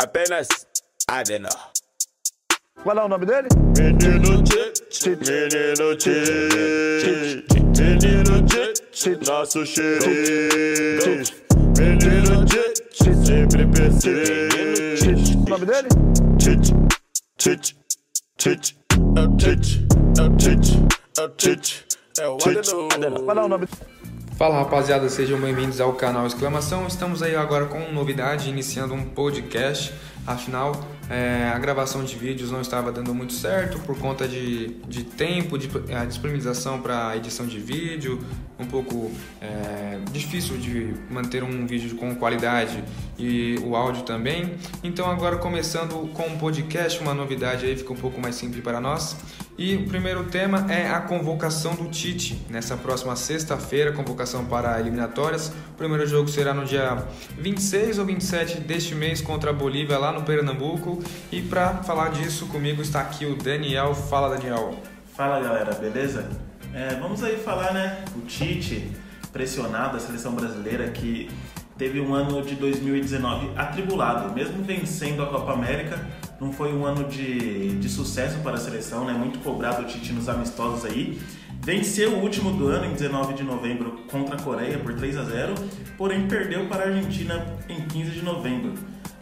Apenas 0.00 0.46
Adena. 1.08 1.48
Qual 2.84 2.96
é 2.96 3.04
o 3.04 3.08
nome 3.08 3.26
dele? 3.26 3.48
Menino 3.76 4.44
Tite, 4.44 5.10
menino 5.10 5.96
Tite, 5.96 7.44
menino 7.76 8.46
Tite, 8.46 9.28
nosso 9.28 9.66
xerife. 9.66 11.34
Menino 11.76 12.44
Tite, 12.46 13.26
sempre 13.26 13.66
persiste. 13.66 15.36
O 15.36 15.50
nome 15.50 15.66
dele? 15.66 15.88
Tite, 16.38 16.72
Tite, 17.36 17.76
Tite, 18.36 18.78
é 19.16 19.20
o 19.20 19.36
Tite, 19.36 19.84
é 20.16 20.22
o 20.22 20.36
Tite, 20.36 20.78
é 21.18 21.22
o 21.22 21.28
Tite, 21.30 21.86
é 22.20 22.28
o 22.28 22.36
Adeno. 22.36 23.24
Qual 23.24 23.36
é 23.36 23.42
o 23.42 23.48
nome 23.48 23.66
Fala 24.38 24.58
rapaziada, 24.58 25.08
sejam 25.08 25.40
bem-vindos 25.40 25.80
ao 25.80 25.94
canal 25.94 26.24
Exclamação. 26.24 26.86
Estamos 26.86 27.24
aí 27.24 27.34
agora 27.34 27.66
com 27.66 27.90
novidade, 27.90 28.48
iniciando 28.48 28.94
um 28.94 29.02
podcast. 29.02 29.92
Afinal, 30.24 30.80
é, 31.10 31.50
a 31.52 31.58
gravação 31.58 32.04
de 32.04 32.14
vídeos 32.14 32.52
não 32.52 32.60
estava 32.60 32.92
dando 32.92 33.12
muito 33.12 33.32
certo 33.32 33.80
por 33.80 33.98
conta 33.98 34.28
de, 34.28 34.74
de 34.86 35.02
tempo, 35.02 35.58
de 35.58 35.68
a 35.92 36.04
disponibilização 36.04 36.80
para 36.80 37.16
edição 37.16 37.46
de 37.46 37.58
vídeo, 37.58 38.24
um 38.58 38.66
pouco 38.66 39.10
é, 39.40 39.98
difícil 40.10 40.56
de 40.58 40.94
manter 41.10 41.42
um 41.42 41.66
vídeo 41.66 41.96
com 41.96 42.14
qualidade 42.14 42.82
e 43.18 43.56
o 43.64 43.76
áudio 43.76 44.02
também. 44.02 44.54
Então, 44.82 45.10
agora 45.10 45.36
começando 45.36 46.12
com 46.12 46.26
um 46.26 46.38
podcast, 46.38 47.00
uma 47.00 47.14
novidade 47.14 47.66
aí 47.66 47.76
fica 47.76 47.92
um 47.92 47.96
pouco 47.96 48.20
mais 48.20 48.34
simples 48.34 48.62
para 48.62 48.80
nós. 48.80 49.16
E 49.56 49.74
o 49.74 49.86
primeiro 49.86 50.24
tema 50.24 50.66
é 50.72 50.88
a 50.88 51.00
convocação 51.00 51.74
do 51.74 51.88
Tite. 51.88 52.40
Nessa 52.48 52.76
próxima 52.76 53.16
sexta-feira, 53.16 53.92
convocação 53.92 54.44
para 54.44 54.78
eliminatórias. 54.78 55.48
O 55.48 55.74
primeiro 55.76 56.06
jogo 56.06 56.28
será 56.28 56.54
no 56.54 56.64
dia 56.64 57.04
26 57.36 57.98
ou 57.98 58.06
27 58.06 58.60
deste 58.60 58.94
mês 58.94 59.20
contra 59.20 59.50
a 59.50 59.52
Bolívia, 59.52 59.98
lá 59.98 60.12
no 60.12 60.22
Pernambuco. 60.22 61.02
E 61.32 61.42
para 61.42 61.82
falar 61.82 62.10
disso 62.10 62.46
comigo 62.46 62.80
está 62.82 63.00
aqui 63.00 63.26
o 63.26 63.34
Daniel. 63.34 63.94
Fala, 63.94 64.36
Daniel. 64.36 64.76
Fala 65.16 65.40
galera, 65.40 65.74
beleza? 65.74 66.47
É, 66.78 66.94
vamos 66.94 67.24
aí 67.24 67.36
falar, 67.38 67.74
né? 67.74 68.04
O 68.14 68.20
Tite 68.20 68.88
pressionado, 69.32 69.96
a 69.96 70.00
seleção 70.00 70.32
brasileira 70.32 70.88
que 70.90 71.28
teve 71.76 72.00
um 72.00 72.14
ano 72.14 72.40
de 72.40 72.54
2019 72.54 73.50
atribulado, 73.56 74.32
mesmo 74.32 74.62
vencendo 74.62 75.20
a 75.24 75.26
Copa 75.26 75.54
América, 75.54 75.98
não 76.40 76.52
foi 76.52 76.72
um 76.72 76.86
ano 76.86 77.08
de, 77.08 77.76
de 77.78 77.88
sucesso 77.88 78.38
para 78.44 78.54
a 78.54 78.58
seleção, 78.58 79.04
né? 79.04 79.12
Muito 79.12 79.40
cobrado 79.40 79.82
o 79.82 79.86
Tite 79.86 80.12
nos 80.12 80.28
amistosos 80.28 80.84
aí. 80.84 81.20
Venceu 81.60 82.12
o 82.12 82.22
último 82.22 82.52
do 82.52 82.68
ano, 82.68 82.84
em 82.86 82.92
19 82.92 83.34
de 83.34 83.42
novembro, 83.42 84.04
contra 84.08 84.36
a 84.36 84.40
Coreia 84.40 84.78
por 84.78 84.94
3 84.94 85.16
a 85.16 85.24
0 85.24 85.54
porém 85.96 86.28
perdeu 86.28 86.68
para 86.68 86.84
a 86.84 86.86
Argentina 86.86 87.44
em 87.68 87.80
15 87.88 88.10
de 88.12 88.22
novembro. 88.22 88.74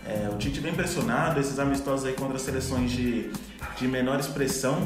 É, 0.05 0.29
o 0.31 0.37
Tite 0.37 0.61
bem 0.61 0.75
pressionado, 0.75 1.41
esses 1.41 1.59
amistosos 1.59 2.05
aí 2.05 2.12
contra 2.12 2.39
seleções 2.39 2.93
de, 2.93 3.31
de 3.79 3.89
menor 3.89 4.21
expressão. 4.21 4.77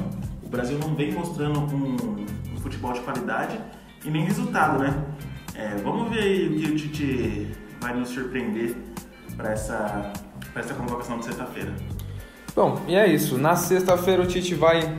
O 0.41 0.49
Brasil 0.49 0.79
não 0.79 0.95
vem 0.95 1.13
mostrando 1.13 1.59
um, 1.59 2.27
futebol 2.63 2.93
de 2.93 3.01
qualidade 3.01 3.59
e 4.05 4.11
nem 4.11 4.25
resultado, 4.25 4.79
né? 4.79 5.05
É, 5.55 5.77
vamos 5.83 6.11
ver 6.11 6.21
aí 6.21 6.49
o 6.49 6.59
que 6.59 6.71
o 6.71 6.77
Tite 6.77 7.57
vai 7.81 7.95
nos 7.95 8.09
surpreender 8.09 8.77
para 9.37 9.53
essa, 9.53 10.13
essa 10.55 10.75
convocação 10.75 11.19
de 11.19 11.25
sexta-feira. 11.27 11.75
Bom, 12.55 12.81
e 12.87 12.95
é 12.95 13.07
isso. 13.07 13.39
Na 13.39 13.57
sexta-feira 13.57 14.23
o 14.23 14.27
Tite 14.27 14.55
vai 14.55 14.99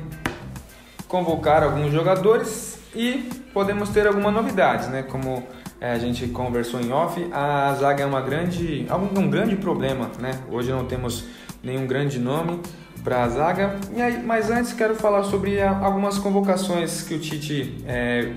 convocar 1.07 1.63
alguns 1.63 1.91
jogadores 1.91 2.79
e 2.95 3.29
podemos 3.53 3.89
ter 3.89 4.07
algumas 4.07 4.33
novidades, 4.33 4.87
né? 4.87 5.03
Como 5.03 5.43
é, 5.79 5.91
a 5.91 5.99
gente 5.99 6.27
conversou 6.27 6.79
em 6.79 6.91
off, 6.91 7.27
a 7.31 7.73
zaga 7.75 8.03
é 8.03 8.05
uma 8.05 8.21
grande, 8.21 8.87
um 9.17 9.29
grande 9.29 9.55
problema, 9.55 10.11
né? 10.19 10.39
Hoje 10.49 10.71
não 10.71 10.85
temos 10.85 11.25
nenhum 11.63 11.85
grande 11.85 12.19
nome 12.19 12.61
para 13.03 13.23
a 13.23 13.29
zaga. 13.29 13.79
E 13.95 14.01
aí, 14.01 14.21
mas 14.23 14.49
antes 14.49 14.73
quero 14.73 14.95
falar 14.95 15.23
sobre 15.23 15.61
algumas 15.61 16.17
convocações 16.17 17.03
que 17.03 17.13
o 17.13 17.19
Tite 17.19 17.83
é, 17.87 18.31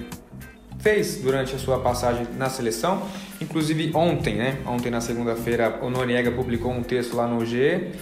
fez 0.78 1.16
durante 1.22 1.54
a 1.54 1.58
sua 1.58 1.78
passagem 1.78 2.26
na 2.36 2.48
seleção. 2.48 3.02
Inclusive 3.40 3.90
ontem, 3.94 4.36
né? 4.36 4.58
Ontem 4.66 4.90
na 4.90 5.00
segunda-feira, 5.00 5.80
o 5.82 5.90
Noriega 5.90 6.30
publicou 6.30 6.72
um 6.72 6.82
texto 6.82 7.16
lá 7.16 7.26
no 7.26 7.44
GE 7.44 7.92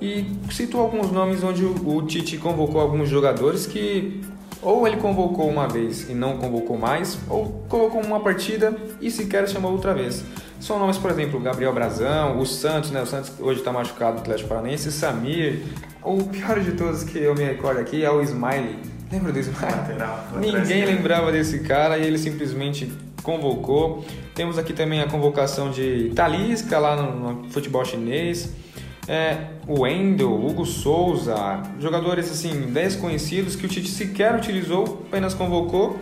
e 0.00 0.26
citou 0.50 0.80
alguns 0.80 1.12
nomes 1.12 1.42
onde 1.44 1.64
o, 1.64 2.02
Tite 2.02 2.36
convocou 2.36 2.80
alguns 2.80 3.08
jogadores 3.08 3.66
que 3.66 4.20
ou 4.62 4.86
ele 4.86 4.96
convocou 4.96 5.50
uma 5.50 5.66
vez 5.66 6.08
e 6.08 6.14
não 6.14 6.38
convocou 6.38 6.78
mais, 6.78 7.18
ou 7.28 7.64
colocou 7.68 8.00
uma 8.00 8.20
partida 8.20 8.74
e 9.00 9.10
sequer 9.10 9.48
chamou 9.48 9.72
outra 9.72 9.92
vez. 9.92 10.24
São 10.60 10.78
nomes, 10.78 10.96
por 10.96 11.10
exemplo, 11.10 11.40
Gabriel 11.40 11.74
Brazão, 11.74 12.38
o 12.38 12.46
Santos, 12.46 12.92
né? 12.92 13.02
O 13.02 13.06
Santos 13.06 13.32
hoje 13.40 13.58
está 13.58 13.72
machucado 13.72 14.16
do 14.16 14.20
Atlético 14.20 14.48
Paranaense, 14.48 14.92
Samir. 14.92 15.64
O 16.02 16.22
pior 16.22 16.60
de 16.60 16.72
todos 16.72 17.02
que 17.02 17.18
eu 17.18 17.34
me 17.34 17.42
recordo 17.42 17.80
aqui 17.80 18.04
é 18.04 18.10
o 18.10 18.22
Smiley. 18.22 18.78
Lembra 19.10 19.32
do 19.32 19.38
Smiley? 19.40 19.70
Lateral, 19.76 20.24
Ninguém 20.40 20.84
lembrava 20.84 21.32
desse 21.32 21.58
cara 21.60 21.98
e 21.98 22.06
ele 22.06 22.16
simplesmente 22.16 22.92
convocou. 23.24 24.04
Temos 24.34 24.56
aqui 24.56 24.72
também 24.72 25.00
a 25.00 25.08
convocação 25.08 25.70
de 25.70 26.12
Talisca 26.14 26.78
lá 26.78 26.96
no, 26.96 27.42
no 27.42 27.50
futebol 27.50 27.84
chinês 27.84 28.50
é, 29.08 29.46
o 29.66 29.80
Wendel, 29.80 30.32
Hugo 30.32 30.64
Souza, 30.64 31.62
jogadores 31.80 32.30
assim 32.30 32.72
desconhecidos 32.72 33.56
que 33.56 33.66
o 33.66 33.68
Tite 33.68 33.88
sequer 33.88 34.34
utilizou, 34.34 35.04
apenas 35.08 35.34
convocou. 35.34 35.98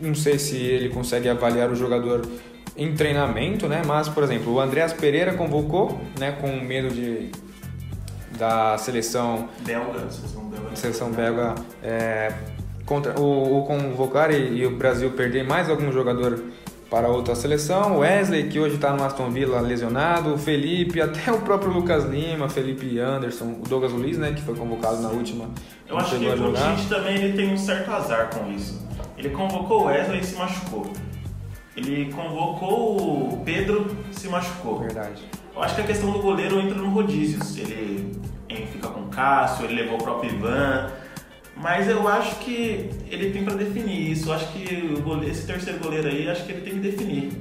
Não 0.00 0.14
sei 0.14 0.38
se 0.38 0.56
ele 0.56 0.88
consegue 0.88 1.28
avaliar 1.28 1.70
o 1.70 1.74
jogador 1.74 2.26
em 2.76 2.94
treinamento, 2.94 3.66
né? 3.66 3.82
Mas, 3.86 4.08
por 4.08 4.22
exemplo, 4.22 4.52
o 4.52 4.60
Andreas 4.60 4.92
Pereira 4.92 5.34
convocou, 5.34 5.98
né? 6.18 6.32
Com 6.32 6.60
medo 6.60 6.94
de 6.94 7.30
da 8.38 8.76
seleção 8.76 9.48
belga, 9.64 10.10
seleção 10.10 10.44
belga, 10.44 10.76
seleção 10.76 11.10
belga 11.10 11.54
é, 11.82 12.30
contra 12.84 13.18
o, 13.18 13.60
o 13.60 13.64
convocar 13.64 14.30
e, 14.30 14.58
e 14.58 14.66
o 14.66 14.76
Brasil 14.76 15.10
perder 15.12 15.42
mais 15.42 15.70
algum 15.70 15.90
jogador 15.90 16.42
para 16.90 17.08
outra 17.08 17.34
seleção. 17.34 17.98
Wesley, 17.98 18.48
que 18.48 18.58
hoje 18.58 18.76
está 18.76 18.92
no 18.92 19.04
Aston 19.04 19.30
Villa 19.30 19.60
lesionado, 19.60 20.34
o 20.34 20.38
Felipe, 20.38 21.00
até 21.00 21.32
o 21.32 21.40
próprio 21.40 21.72
Lucas 21.72 22.04
Lima, 22.04 22.48
Felipe 22.48 22.98
Anderson, 22.98 23.60
o 23.64 23.68
Douglas 23.68 23.92
Luiz, 23.92 24.18
né, 24.18 24.32
que 24.32 24.42
foi 24.42 24.54
convocado 24.54 25.00
na 25.00 25.08
última. 25.08 25.50
Eu 25.88 25.98
acho 25.98 26.18
que 26.18 26.26
o 26.26 26.52
Tite 26.52 26.88
também 26.88 27.16
ele 27.16 27.36
tem 27.36 27.52
um 27.52 27.58
certo 27.58 27.90
azar 27.90 28.30
com 28.30 28.50
isso. 28.50 28.86
Ele 29.16 29.30
convocou 29.30 29.82
o 29.82 29.84
Wesley 29.86 30.20
e 30.20 30.24
se 30.24 30.36
machucou. 30.36 30.92
Ele 31.76 32.12
convocou 32.12 33.32
o 33.32 33.42
Pedro 33.44 33.86
e 34.10 34.18
se 34.18 34.28
machucou. 34.28 34.78
Verdade. 34.78 35.22
Eu 35.54 35.62
acho 35.62 35.74
que 35.74 35.80
a 35.82 35.84
questão 35.84 36.10
do 36.10 36.20
goleiro 36.20 36.60
entra 36.60 36.76
no 36.76 36.90
rodízio. 36.90 37.38
Ele, 37.56 38.18
ele 38.48 38.66
fica 38.66 38.88
com 38.88 39.00
o 39.00 39.08
Cássio, 39.08 39.64
ele 39.64 39.82
levou 39.82 39.98
o 39.98 40.02
próprio 40.02 40.32
Ivan. 40.32 40.90
Mas 41.56 41.88
eu 41.88 42.06
acho 42.06 42.36
que 42.36 42.90
ele 43.10 43.30
tem 43.30 43.44
para 43.44 43.54
definir 43.54 44.12
isso. 44.12 44.28
Eu 44.28 44.34
acho 44.34 44.52
que 44.52 45.00
goleiro, 45.02 45.32
esse 45.32 45.46
terceiro 45.46 45.78
goleiro 45.78 46.08
aí, 46.08 46.28
acho 46.28 46.44
que 46.44 46.52
ele 46.52 46.60
tem 46.60 46.74
que 46.74 46.80
definir. 46.80 47.32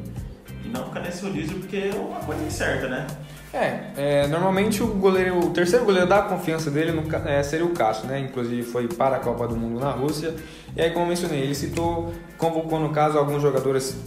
E 0.64 0.70
não 0.70 0.86
ficar 0.86 1.02
nesse 1.02 1.24
rodízio, 1.24 1.58
porque 1.59 1.92
é 1.94 1.96
uma 1.96 2.22
coisa 2.22 2.44
incerta, 2.44 2.88
né? 2.88 3.06
É, 3.54 3.92
é, 3.96 4.28
normalmente 4.28 4.84
o 4.84 4.88
goleiro, 4.88 5.40
o 5.40 5.50
terceiro 5.52 5.86
goleiro 5.86 6.08
da 6.08 6.22
confiança 6.22 6.70
dele 6.70 6.92
no, 6.92 7.04
é, 7.25 7.42
seria 7.42 7.66
o 7.66 7.70
Cássio, 7.70 8.08
né? 8.08 8.20
Inclusive 8.20 8.64
foi 8.64 8.88
para 8.88 9.18
a 9.18 9.20
Copa 9.20 9.48
do 9.48 9.56
Mundo 9.56 9.80
na 9.80 9.92
Rússia. 9.92 10.34
E 10.75 10.81
aí, 10.81 10.92
como 10.92 11.06
eu 11.06 11.09
mencionei, 11.09 11.42
ele 11.42 11.56
citou, 11.56 12.14
convocou 12.38 12.80
no 12.80 12.90
caso 12.90 13.18
alguns 13.18 13.42
jogadores 13.42 13.98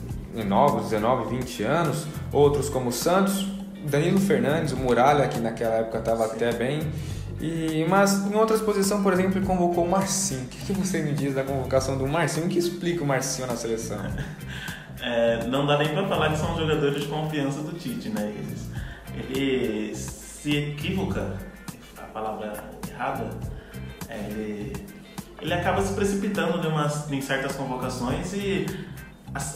novos, 0.47 0.91
19, 0.91 1.37
20 1.37 1.63
anos, 1.63 2.07
outros 2.33 2.69
como 2.69 2.91
o 2.91 2.93
Santos, 2.93 3.47
Danilo 3.89 4.21
Fernandes, 4.21 4.73
o 4.73 4.77
Muralha, 4.77 5.27
que 5.29 5.39
naquela 5.39 5.77
época 5.77 5.99
estava 5.99 6.27
até 6.27 6.53
bem. 6.53 6.81
E, 7.41 7.87
mas 7.89 8.27
em 8.27 8.35
outras 8.35 8.61
posições, 8.61 9.03
por 9.03 9.13
exemplo, 9.13 9.39
ele 9.39 9.47
convocou 9.47 9.85
o 9.85 9.91
Marcinho. 9.91 10.45
O 10.45 10.49
que, 10.49 10.67
que 10.67 10.73
você 10.73 11.01
me 11.01 11.13
diz 11.13 11.35
da 11.35 11.45
convocação 11.45 11.97
do 11.97 12.07
Marcinho? 12.07 12.47
O 12.47 12.49
que 12.49 12.59
explica 12.59 13.05
o 13.05 13.07
Marcinho 13.07 13.47
na 13.47 13.57
seleção? 13.57 13.99
É, 15.01 15.45
não 15.47 15.65
dá 15.65 15.79
nem 15.79 15.91
para 15.91 16.09
falar 16.09 16.31
que 16.31 16.39
são 16.39 16.59
jogadores 16.59 17.03
de 17.03 17.07
confiança 17.07 17.63
do 17.63 17.73
Tite, 17.79 18.09
né? 18.09 18.35
Ele, 19.15 19.39
ele 19.39 19.95
se 19.95 20.57
equivoca, 20.57 21.37
a 21.97 22.03
palavra 22.03 22.53
errada, 22.91 23.31
é, 24.09 24.19
ele, 24.29 24.73
ele 25.41 25.55
acaba 25.55 25.83
se 25.83 25.95
precipitando 25.95 26.61
em, 26.67 27.17
em 27.17 27.21
certas 27.21 27.55
convocações 27.55 28.33
e 28.33 28.67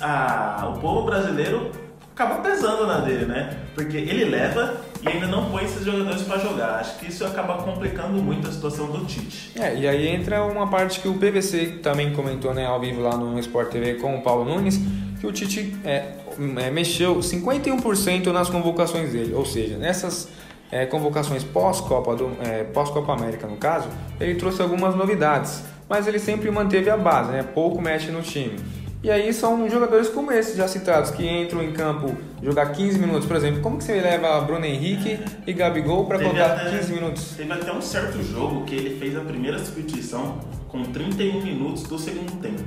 a, 0.00 0.62
a, 0.62 0.68
o 0.68 0.78
povo 0.78 1.06
brasileiro 1.06 1.72
acaba 2.12 2.40
pesando 2.40 2.86
na 2.86 3.00
dele, 3.00 3.26
né? 3.26 3.58
Porque 3.74 3.96
ele 3.96 4.26
leva 4.26 4.80
e 5.02 5.08
ainda 5.08 5.26
não 5.26 5.50
põe 5.50 5.64
esses 5.64 5.84
jogadores 5.84 6.22
para 6.22 6.38
jogar. 6.38 6.80
Acho 6.80 6.98
que 6.98 7.08
isso 7.08 7.24
acaba 7.24 7.62
complicando 7.62 8.22
muito 8.22 8.48
a 8.48 8.52
situação 8.52 8.86
do 8.86 9.04
Tite. 9.04 9.52
É, 9.58 9.74
e 9.74 9.88
aí 9.88 10.06
entra 10.08 10.44
uma 10.44 10.68
parte 10.68 11.00
que 11.00 11.08
o 11.08 11.14
PVC 11.14 11.80
também 11.82 12.12
comentou 12.12 12.54
né, 12.54 12.64
ao 12.66 12.80
vivo 12.80 13.00
lá 13.00 13.16
no 13.16 13.38
Sport 13.40 13.70
TV 13.70 13.94
com 13.94 14.16
o 14.16 14.22
Paulo 14.22 14.44
Nunes, 14.44 14.80
que 15.20 15.26
o 15.26 15.32
Tite 15.32 15.76
é, 15.84 16.14
é, 16.58 16.70
mexeu 16.70 17.18
51% 17.18 18.26
nas 18.26 18.48
convocações 18.48 19.12
dele, 19.12 19.34
ou 19.34 19.44
seja, 19.44 19.76
nessas 19.76 20.28
é, 20.70 20.86
convocações 20.86 21.44
pós-Copa 21.44 22.16
é, 22.40 22.64
pós-Copa 22.64 23.12
América 23.12 23.46
no 23.46 23.56
caso, 23.56 23.88
ele 24.20 24.36
trouxe 24.36 24.62
algumas 24.62 24.94
novidades, 24.94 25.64
mas 25.88 26.06
ele 26.06 26.18
sempre 26.18 26.50
manteve 26.50 26.88
a 26.88 26.96
base, 26.96 27.32
né? 27.32 27.42
pouco 27.42 27.80
mexe 27.80 28.10
no 28.10 28.22
time. 28.22 28.56
E 29.02 29.10
aí 29.10 29.34
são 29.34 29.68
jogadores 29.68 30.08
como 30.08 30.30
esses 30.30 30.56
já 30.56 30.68
citados, 30.68 31.10
que 31.10 31.28
entram 31.28 31.60
em 31.60 31.72
campo 31.72 32.16
jogar 32.40 32.66
15 32.66 33.00
minutos, 33.00 33.26
por 33.26 33.36
exemplo. 33.36 33.60
Como 33.60 33.76
que 33.76 33.82
você 33.82 34.00
leva 34.00 34.40
Bruno 34.42 34.64
Henrique 34.64 35.18
e 35.44 35.52
Gabigol 35.52 36.06
para 36.06 36.20
colocar 36.20 36.52
até, 36.52 36.78
15 36.78 36.92
minutos? 36.92 37.34
Teve 37.36 37.52
até 37.52 37.72
um 37.72 37.82
certo 37.82 38.22
jogo 38.22 38.64
que 38.64 38.76
ele 38.76 39.00
fez 39.00 39.16
a 39.16 39.20
primeira 39.22 39.58
substituição 39.58 40.38
com 40.68 40.84
31 40.84 41.42
minutos 41.42 41.82
do 41.82 41.98
segundo 41.98 42.40
tempo. 42.40 42.62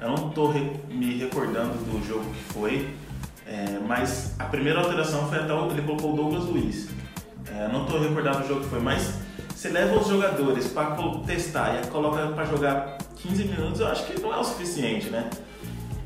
Eu 0.00 0.10
não 0.10 0.28
estou 0.28 0.52
re 0.52 0.70
me 0.88 1.18
recordando 1.18 1.74
do 1.78 2.06
jogo 2.06 2.24
que 2.24 2.52
foi, 2.52 2.88
é, 3.44 3.78
mas 3.84 4.36
a 4.38 4.44
primeira 4.44 4.78
alteração 4.78 5.28
foi 5.28 5.38
até 5.38 5.52
ele 5.52 5.82
colocou 5.82 6.12
o 6.12 6.16
Douglas 6.16 6.44
Luiz. 6.44 6.88
É, 7.52 7.66
não 7.66 7.82
estou 7.82 8.00
recordando 8.00 8.44
o 8.44 8.46
jogo 8.46 8.60
que 8.60 8.68
foi, 8.68 8.80
mas 8.80 9.14
você 9.52 9.70
leva 9.70 9.98
os 9.98 10.06
jogadores 10.06 10.68
para 10.68 10.96
testar 11.26 11.80
e 11.82 11.86
coloca 11.88 12.28
para 12.28 12.44
jogar 12.44 12.96
15 13.16 13.44
minutos, 13.44 13.80
eu 13.80 13.88
acho 13.88 14.06
que 14.06 14.20
não 14.20 14.32
é 14.32 14.36
o 14.36 14.44
suficiente, 14.44 15.10
né? 15.10 15.28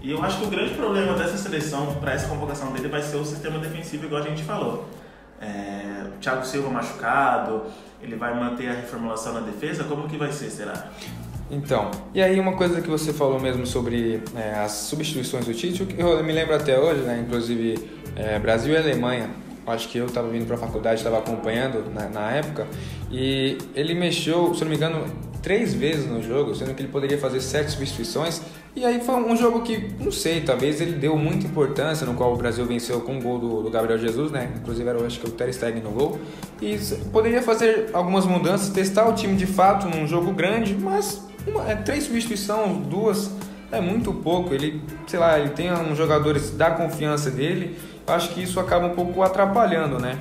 E 0.01 0.11
eu 0.11 0.23
acho 0.23 0.39
que 0.39 0.47
o 0.47 0.49
grande 0.49 0.75
problema 0.75 1.15
dessa 1.15 1.37
seleção 1.37 1.95
para 1.95 2.13
essa 2.13 2.29
convocação 2.29 2.73
dele 2.73 2.89
vai 2.89 3.03
ser 3.03 3.17
o 3.17 3.25
sistema 3.25 3.59
defensivo, 3.59 4.07
igual 4.07 4.23
a 4.23 4.27
gente 4.27 4.43
falou. 4.43 4.89
É, 5.41 6.07
o 6.17 6.19
Thiago 6.21 6.45
Silva 6.45 6.71
machucado, 6.71 7.63
ele 8.03 8.17
vai 8.17 8.35
manter 8.35 8.69
a 8.69 8.75
reformulação 8.75 9.33
na 9.35 9.41
defesa, 9.41 9.85
como 9.85 10.09
que 10.09 10.17
vai 10.17 10.33
ser, 10.33 10.51
será? 10.51 10.91
Então, 11.51 11.91
e 12.15 12.21
aí 12.21 12.39
uma 12.39 12.57
coisa 12.57 12.81
que 12.83 12.89
você 12.89 13.13
falou 13.13 13.41
mesmo 13.41 13.67
sobre 13.67 14.23
é, 14.37 14.55
as 14.59 14.73
substituições 14.73 15.47
do 15.47 15.55
Tite, 15.55 15.87
eu 15.97 16.23
me 16.23 16.33
lembro 16.33 16.55
até 16.55 16.79
hoje, 16.79 17.01
né, 17.01 17.25
inclusive 17.27 17.89
é, 18.15 18.39
Brasil 18.39 18.75
e 18.75 18.77
Alemanha, 18.77 19.31
acho 19.67 19.89
que 19.89 19.99
eu 19.99 20.07
estava 20.07 20.29
vindo 20.29 20.47
para 20.47 20.57
a 20.57 20.59
faculdade, 20.59 20.97
estava 20.97 21.19
acompanhando 21.19 21.91
na, 21.93 22.09
na, 22.09 22.31
época, 22.33 22.67
e 23.11 23.59
ele 23.75 23.95
mexeu, 23.95 24.55
se 24.55 24.63
não 24.63 24.71
me 24.71 24.77
engano, 24.77 25.07
três 25.43 25.75
vezes 25.75 26.07
no 26.07 26.23
jogo, 26.23 26.55
sendo 26.55 26.75
que 26.75 26.83
ele 26.83 26.91
poderia 26.91 27.19
fazer 27.19 27.41
sete 27.41 27.71
substituições. 27.71 28.41
E 28.77 28.85
aí 28.85 29.01
foi 29.01 29.15
um 29.17 29.37
jogo 29.37 29.63
que, 29.63 29.91
não 29.99 30.13
sei, 30.13 30.41
talvez 30.41 30.81
ele 30.81 30.93
deu 30.93 31.17
muita 31.17 31.47
importância, 31.47 32.07
no 32.07 32.15
qual 32.15 32.33
o 32.33 32.37
Brasil 32.37 32.65
venceu 32.65 33.01
com 33.01 33.19
o 33.19 33.23
gol 33.23 33.39
do, 33.39 33.63
do 33.63 33.71
Gabriel 33.71 33.99
Jesus, 33.99 34.31
né? 34.31 34.53
Inclusive 34.57 34.89
era, 34.89 35.05
acho 35.05 35.19
que 35.19 35.27
o 35.27 35.31
Ter 35.31 35.53
Stegen 35.53 35.83
no 35.83 35.91
gol. 35.91 36.19
E 36.61 36.79
poderia 37.13 37.43
fazer 37.43 37.91
algumas 37.93 38.25
mudanças, 38.27 38.69
testar 38.71 39.09
o 39.09 39.15
time 39.15 39.37
de 39.37 39.47
fato 39.47 39.89
num 39.89 40.07
jogo 40.07 40.33
grande, 40.33 40.77
mas 40.77 41.23
uma, 41.47 41.69
é, 41.71 41.75
três 41.75 42.05
substituições, 42.05 42.87
duas, 42.87 43.31
é 43.73 43.81
muito 43.81 44.13
pouco. 44.13 44.55
Ele, 44.55 44.81
sei 45.07 45.19
lá, 45.19 45.39
ele 45.39 45.51
tem 45.51 45.73
uns 45.73 45.97
jogadores 45.97 46.51
da 46.51 46.71
confiança 46.71 47.31
dele 47.31 47.77
acho 48.15 48.31
que 48.31 48.43
isso 48.43 48.59
acaba 48.59 48.87
um 48.87 48.95
pouco 48.95 49.23
atrapalhando, 49.23 49.99
né? 49.99 50.19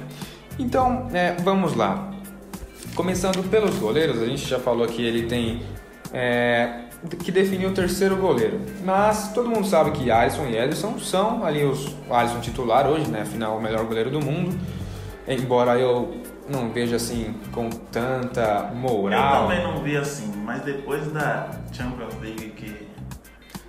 Então, 0.59 1.07
é, 1.13 1.35
vamos 1.43 1.75
lá. 1.75 2.11
Começando 2.97 3.47
pelos 3.47 3.77
goleiros, 3.77 4.19
a 4.19 4.25
gente 4.25 4.43
já 4.43 4.57
falou 4.57 4.87
que 4.87 5.05
ele 5.05 5.27
tem 5.27 5.61
é, 6.11 6.85
que 7.23 7.31
definir 7.31 7.67
o 7.67 7.71
terceiro 7.71 8.15
goleiro. 8.15 8.59
Mas 8.83 9.31
todo 9.33 9.47
mundo 9.47 9.67
sabe 9.67 9.91
que 9.91 10.09
Alisson 10.09 10.47
e 10.47 10.57
Ederson 10.57 10.97
são 10.97 11.45
ali 11.45 11.63
os 11.63 11.95
Alisson 12.09 12.39
titular 12.39 12.87
hoje, 12.87 13.07
né? 13.11 13.21
Afinal, 13.21 13.55
o 13.55 13.61
melhor 13.61 13.85
goleiro 13.85 14.09
do 14.09 14.19
mundo. 14.19 14.57
Embora 15.27 15.77
eu 15.77 16.17
não 16.49 16.71
veja 16.71 16.95
assim 16.95 17.35
com 17.51 17.69
tanta 17.69 18.71
moral. 18.73 19.43
Eu 19.43 19.49
também 19.49 19.63
não 19.63 19.83
vi 19.83 19.95
assim, 19.95 20.33
mas 20.43 20.63
depois 20.63 21.05
da 21.11 21.51
Champions 21.71 22.15
League 22.19 22.49
que 22.49 22.87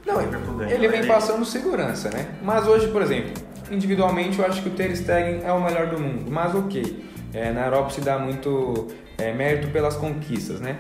não, 0.07 0.23
ele 0.71 0.89
vem 0.89 1.07
passando 1.07 1.45
segurança, 1.45 2.09
né? 2.09 2.29
Mas 2.41 2.67
hoje, 2.67 2.89
por 2.89 3.03
exemplo, 3.03 3.35
individualmente 3.71 4.39
eu 4.39 4.47
acho 4.47 4.63
que 4.63 4.71
o 4.71 4.73
Ter 4.73 4.97
Stegen 4.97 5.43
é 5.45 5.53
o 5.53 5.63
melhor 5.63 5.89
do 5.89 6.01
mundo, 6.01 6.31
mas 6.31 6.55
ok, 6.55 7.05
é, 7.35 7.53
na 7.53 7.67
Europa 7.67 7.91
se 7.91 8.01
dá 8.01 8.19
muito 8.19 8.89
é, 9.19 9.33
mérito 9.33 9.69
pelas 9.69 9.97
conquistas, 9.97 10.61
né? 10.61 10.79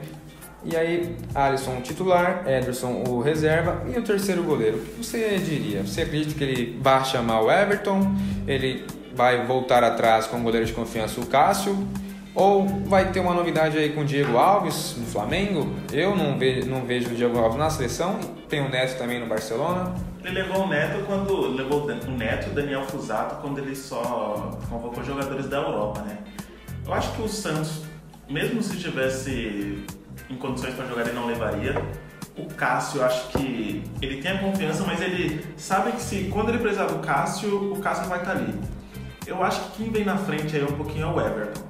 E 0.65 0.77
aí, 0.77 1.17
Alisson 1.35 1.81
titular, 1.81 2.43
Ederson 2.47 3.05
o 3.09 3.21
reserva 3.21 3.83
e 3.95 3.99
o 3.99 4.03
terceiro 4.03 4.43
goleiro. 4.43 4.79
O 4.79 4.81
que 4.81 5.07
você 5.07 5.39
diria? 5.39 5.83
Você 5.83 6.03
acredita 6.03 6.35
que 6.35 6.43
ele 6.43 6.79
vai 6.81 7.05
chamar 7.05 7.43
o 7.43 7.51
Everton? 7.51 8.15
Ele 8.47 8.85
vai 9.15 9.47
voltar 9.47 9.85
atrás 9.85 10.27
com 10.27 10.39
o 10.39 10.43
goleiro 10.43 10.67
de 10.67 10.73
confiança, 10.73 11.21
o 11.21 11.27
Cássio? 11.27 11.77
Ou 12.35 12.67
vai 12.85 13.11
ter 13.11 13.21
uma 13.21 13.35
novidade 13.35 13.77
aí 13.77 13.91
com 13.91 14.03
o 14.03 14.05
Diego 14.05 14.37
Alves 14.37 14.97
no 14.97 15.07
Flamengo? 15.07 15.75
Eu 15.93 16.15
não, 16.15 16.39
ve 16.39 16.65
não 16.65 16.85
vejo 16.85 17.11
o 17.11 17.15
Diego 17.15 17.39
Alves 17.39 17.59
na 17.59 17.71
seleção, 17.71 18.19
tem 18.49 18.61
o 18.61 18.69
Neto 18.69 18.97
também 18.97 19.19
no 19.19 19.27
Barcelona. 19.27 19.95
Ele 20.25 20.43
levou 20.43 20.65
o 20.65 20.69
Neto 20.69 21.05
quando. 21.07 21.49
Levou 21.49 21.85
o 21.85 22.17
Neto 22.17 22.51
o 22.51 22.55
Daniel 22.55 22.85
Fusato 22.85 23.37
quando 23.41 23.59
ele 23.59 23.75
só 23.75 24.57
convocou 24.69 25.03
jogadores 25.03 25.49
da 25.49 25.57
Europa, 25.57 26.03
né? 26.03 26.19
Eu 26.87 26.95
acho 26.95 27.13
que 27.13 27.23
o 27.23 27.29
Santos, 27.29 27.83
mesmo 28.29 28.63
se 28.63 28.77
tivesse 28.79 29.85
em 30.29 30.37
condições 30.37 30.75
para 30.75 30.87
jogar, 30.87 31.03
ele 31.03 31.13
não 31.13 31.27
levaria. 31.27 31.75
O 32.37 32.47
Cássio, 32.55 33.03
acho 33.03 33.29
que 33.29 33.83
ele 34.01 34.23
tem 34.23 34.33
a 34.33 34.39
confiança, 34.39 34.85
mas 34.87 35.01
ele 35.01 35.45
sabe 35.57 35.93
que 35.93 36.01
se 36.01 36.25
quando 36.25 36.51
ele 36.51 36.59
precisar 36.59 36.87
do 36.87 36.99
Cássio, 37.01 37.73
o 37.73 37.81
Cássio 37.81 38.09
vai 38.09 38.21
estar 38.21 38.33
ali. 38.33 38.55
Eu 39.27 39.43
acho 39.43 39.61
que 39.61 39.83
quem 39.83 39.93
vem 39.93 40.05
na 40.05 40.17
frente 40.17 40.57
aí 40.57 40.63
um 40.63 40.77
pouquinho 40.77 41.05
é 41.05 41.07
o 41.07 41.21
Everton. 41.21 41.63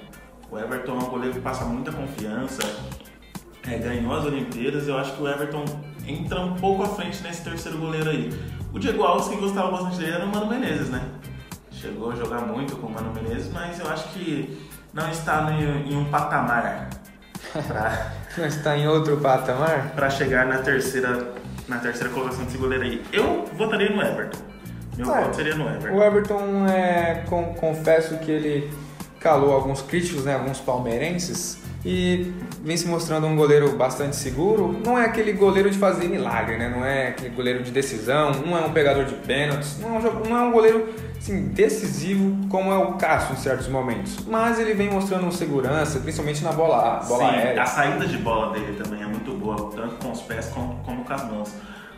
O 0.50 0.58
Everton 0.58 0.92
é 0.92 1.04
um 1.04 1.08
goleiro 1.08 1.34
que 1.34 1.40
passa 1.40 1.64
muita 1.64 1.90
confiança, 1.92 2.62
é, 3.66 3.78
ganhou 3.78 4.14
as 4.14 4.24
Olimpíadas. 4.24 4.86
Eu 4.86 4.98
acho 4.98 5.14
que 5.14 5.22
o 5.22 5.28
Everton 5.28 5.64
entra 6.06 6.40
um 6.40 6.54
pouco 6.54 6.82
à 6.82 6.88
frente 6.88 7.22
nesse 7.22 7.42
terceiro 7.42 7.78
goleiro 7.78 8.10
aí. 8.10 8.30
O 8.72 8.78
Diego 8.78 9.02
Alves, 9.02 9.28
quem 9.28 9.38
gostava 9.38 9.70
bastante 9.70 9.96
dele 9.96 10.12
era 10.12 10.24
o 10.24 10.28
Mano 10.28 10.46
Menezes, 10.46 10.90
né? 10.90 11.02
Chegou 11.70 12.10
a 12.10 12.16
jogar 12.16 12.42
muito 12.46 12.76
com 12.76 12.86
o 12.88 12.92
Mano 12.92 13.12
Menezes, 13.14 13.50
mas 13.52 13.78
eu 13.80 13.88
acho 13.88 14.08
que 14.10 14.67
não 14.98 15.10
está 15.10 15.50
em, 15.52 15.96
um 15.96 16.04
patamar. 16.06 16.88
Pra, 17.66 18.12
não 18.36 18.46
está 18.46 18.76
em 18.76 18.88
outro 18.88 19.16
patamar? 19.18 19.92
Para 19.94 20.10
chegar 20.10 20.46
na 20.46 20.58
terceira, 20.58 21.32
na 21.68 21.78
terceira 21.78 22.12
colocação 22.12 22.44
desse 22.44 22.58
goleiro 22.58 22.84
aí. 22.84 23.02
Eu 23.12 23.46
votaria 23.54 23.90
no 23.90 24.02
Everton. 24.02 24.38
Meu 24.96 25.06
voto 25.06 25.36
seria 25.36 25.54
no 25.54 25.68
Everton. 25.68 25.96
O 25.96 26.02
Everton, 26.02 26.66
é, 26.66 27.24
com, 27.28 27.54
confesso 27.54 28.18
que 28.18 28.30
ele 28.30 28.70
calou 29.20 29.52
alguns 29.52 29.80
críticos, 29.82 30.24
né, 30.24 30.34
alguns 30.34 30.60
palmeirenses, 30.60 31.58
e 31.84 32.32
vem 32.62 32.76
se 32.76 32.86
mostrando 32.88 33.26
um 33.26 33.36
goleiro 33.36 33.76
bastante 33.76 34.16
seguro. 34.16 34.80
Não 34.84 34.98
é 34.98 35.04
aquele 35.04 35.32
goleiro 35.32 35.70
de 35.70 35.78
fazer 35.78 36.08
milagre, 36.08 36.56
né? 36.56 36.68
Não 36.68 36.84
é 36.84 37.08
aquele 37.08 37.30
goleiro 37.30 37.62
de 37.62 37.70
decisão, 37.70 38.32
não 38.32 38.58
é 38.58 38.60
um 38.60 38.72
pegador 38.72 39.04
de 39.04 39.14
pênaltis, 39.14 39.78
não 39.80 39.96
é 39.96 39.98
um, 39.98 40.28
não 40.28 40.36
é 40.36 40.40
um 40.42 40.52
goleiro 40.52 40.88
assim, 41.28 41.48
decisivo 41.48 42.48
como 42.48 42.72
é 42.72 42.78
o 42.78 42.94
Cássio 42.94 43.34
em 43.34 43.36
certos 43.36 43.68
momentos. 43.68 44.24
Mas 44.26 44.58
ele 44.58 44.74
vem 44.74 44.90
mostrando 44.90 45.30
segurança, 45.30 46.00
principalmente 46.00 46.42
na 46.42 46.52
bola, 46.52 47.00
bola 47.06 47.30
Sim, 47.30 47.36
aérea. 47.36 47.62
A 47.62 47.66
saída 47.66 48.06
de 48.06 48.16
bola 48.18 48.52
dele 48.52 48.80
também 48.82 49.02
é 49.02 49.06
muito 49.06 49.32
boa, 49.32 49.70
tanto 49.74 49.96
com 49.96 50.10
os 50.10 50.22
pés 50.22 50.46
como, 50.46 50.76
como 50.84 51.04
com 51.04 51.12
as 51.12 51.24
mãos. 51.24 51.52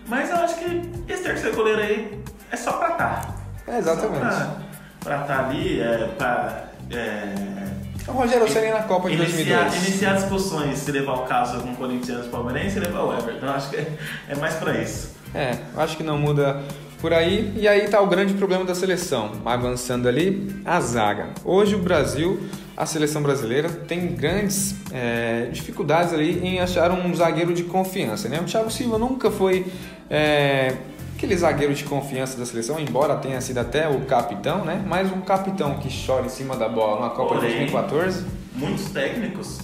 Mas 0.09 0.31
eu 0.31 0.37
acho 0.37 0.57
que 0.57 0.91
esse 1.09 1.23
terceiro 1.23 1.57
goleiro 1.57 1.81
aí 1.81 2.21
é 2.51 2.57
só 2.57 2.73
pra 2.73 2.89
estar. 2.91 3.27
Tá. 3.27 3.73
É 3.73 3.79
exatamente. 3.79 4.35
Só 4.35 4.57
pra, 5.01 5.21
estar 5.21 5.27
tá 5.27 5.49
ali, 5.49 5.81
é, 5.81 6.15
pra. 6.19 6.65
É, 6.91 7.71
o 8.09 8.13
Rogério 8.13 8.51
Ceni 8.51 8.73
na 8.73 8.83
Copa 8.83 9.09
de 9.09 9.15
iniciar, 9.15 9.69
2002. 9.69 9.87
Iniciar 9.87 10.15
discussões 10.15 10.79
se 10.79 10.91
levar 10.91 11.13
o 11.13 11.27
caso 11.27 11.61
com 11.61 11.77
Corinthians 11.77 12.27
Palmeirense 12.27 12.79
e 12.79 12.81
levar 12.81 13.05
o 13.05 13.17
Everton. 13.17 13.47
Acho 13.47 13.71
que 13.71 13.77
é, 13.77 13.97
é 14.31 14.35
mais 14.35 14.55
para 14.55 14.79
isso. 14.79 15.15
É, 15.33 15.57
acho 15.77 15.97
que 15.97 16.03
não 16.03 16.19
muda 16.19 16.61
por 17.01 17.13
aí. 17.13 17.53
E 17.57 17.67
aí 17.67 17.89
tá 17.89 18.01
o 18.01 18.07
grande 18.07 18.35
problema 18.35 18.65
da 18.65 18.75
seleção. 18.75 19.33
Avançando 19.45 20.09
ali, 20.09 20.55
a 20.65 20.81
zaga. 20.81 21.31
Hoje 21.45 21.75
o 21.75 21.79
Brasil, 21.79 22.41
a 22.77 22.87
seleção 22.87 23.23
brasileira, 23.23 23.69
tem 23.69 24.15
grandes 24.15 24.75
é, 24.93 25.49
dificuldades 25.53 26.13
ali 26.13 26.39
em 26.47 26.61
achar 26.61 26.91
um 26.91 27.15
zagueiro 27.15 27.53
de 27.55 27.65
confiança. 27.65 28.29
Né? 28.29 28.39
O 28.41 28.45
Thiago 28.45 28.71
Silva 28.71 28.99
nunca 28.99 29.31
foi 29.31 29.67
é, 30.09 30.77
aquele 31.17 31.37
zagueiro 31.37 31.75
de 31.75 31.85
confiança 31.85 32.39
da 32.39 32.45
seleção, 32.45 32.79
embora 32.79 33.17
tenha 33.17 33.41
sido 33.41 33.59
até 33.59 33.89
o 33.89 34.01
capitão, 34.03 34.65
né? 34.65 34.83
Mas 34.87 35.13
um 35.13 35.21
capitão 35.21 35.79
que 35.79 35.89
chora 36.07 36.27
em 36.27 36.31
cima 36.31 36.57
da 36.57 36.69
bola 36.69 37.09
na 37.09 37.11
Copa 37.11 37.35
Porém, 37.35 37.51
de 37.51 37.57
2014. 37.73 38.27
Muitos 38.55 38.91
técnicos 38.91 39.61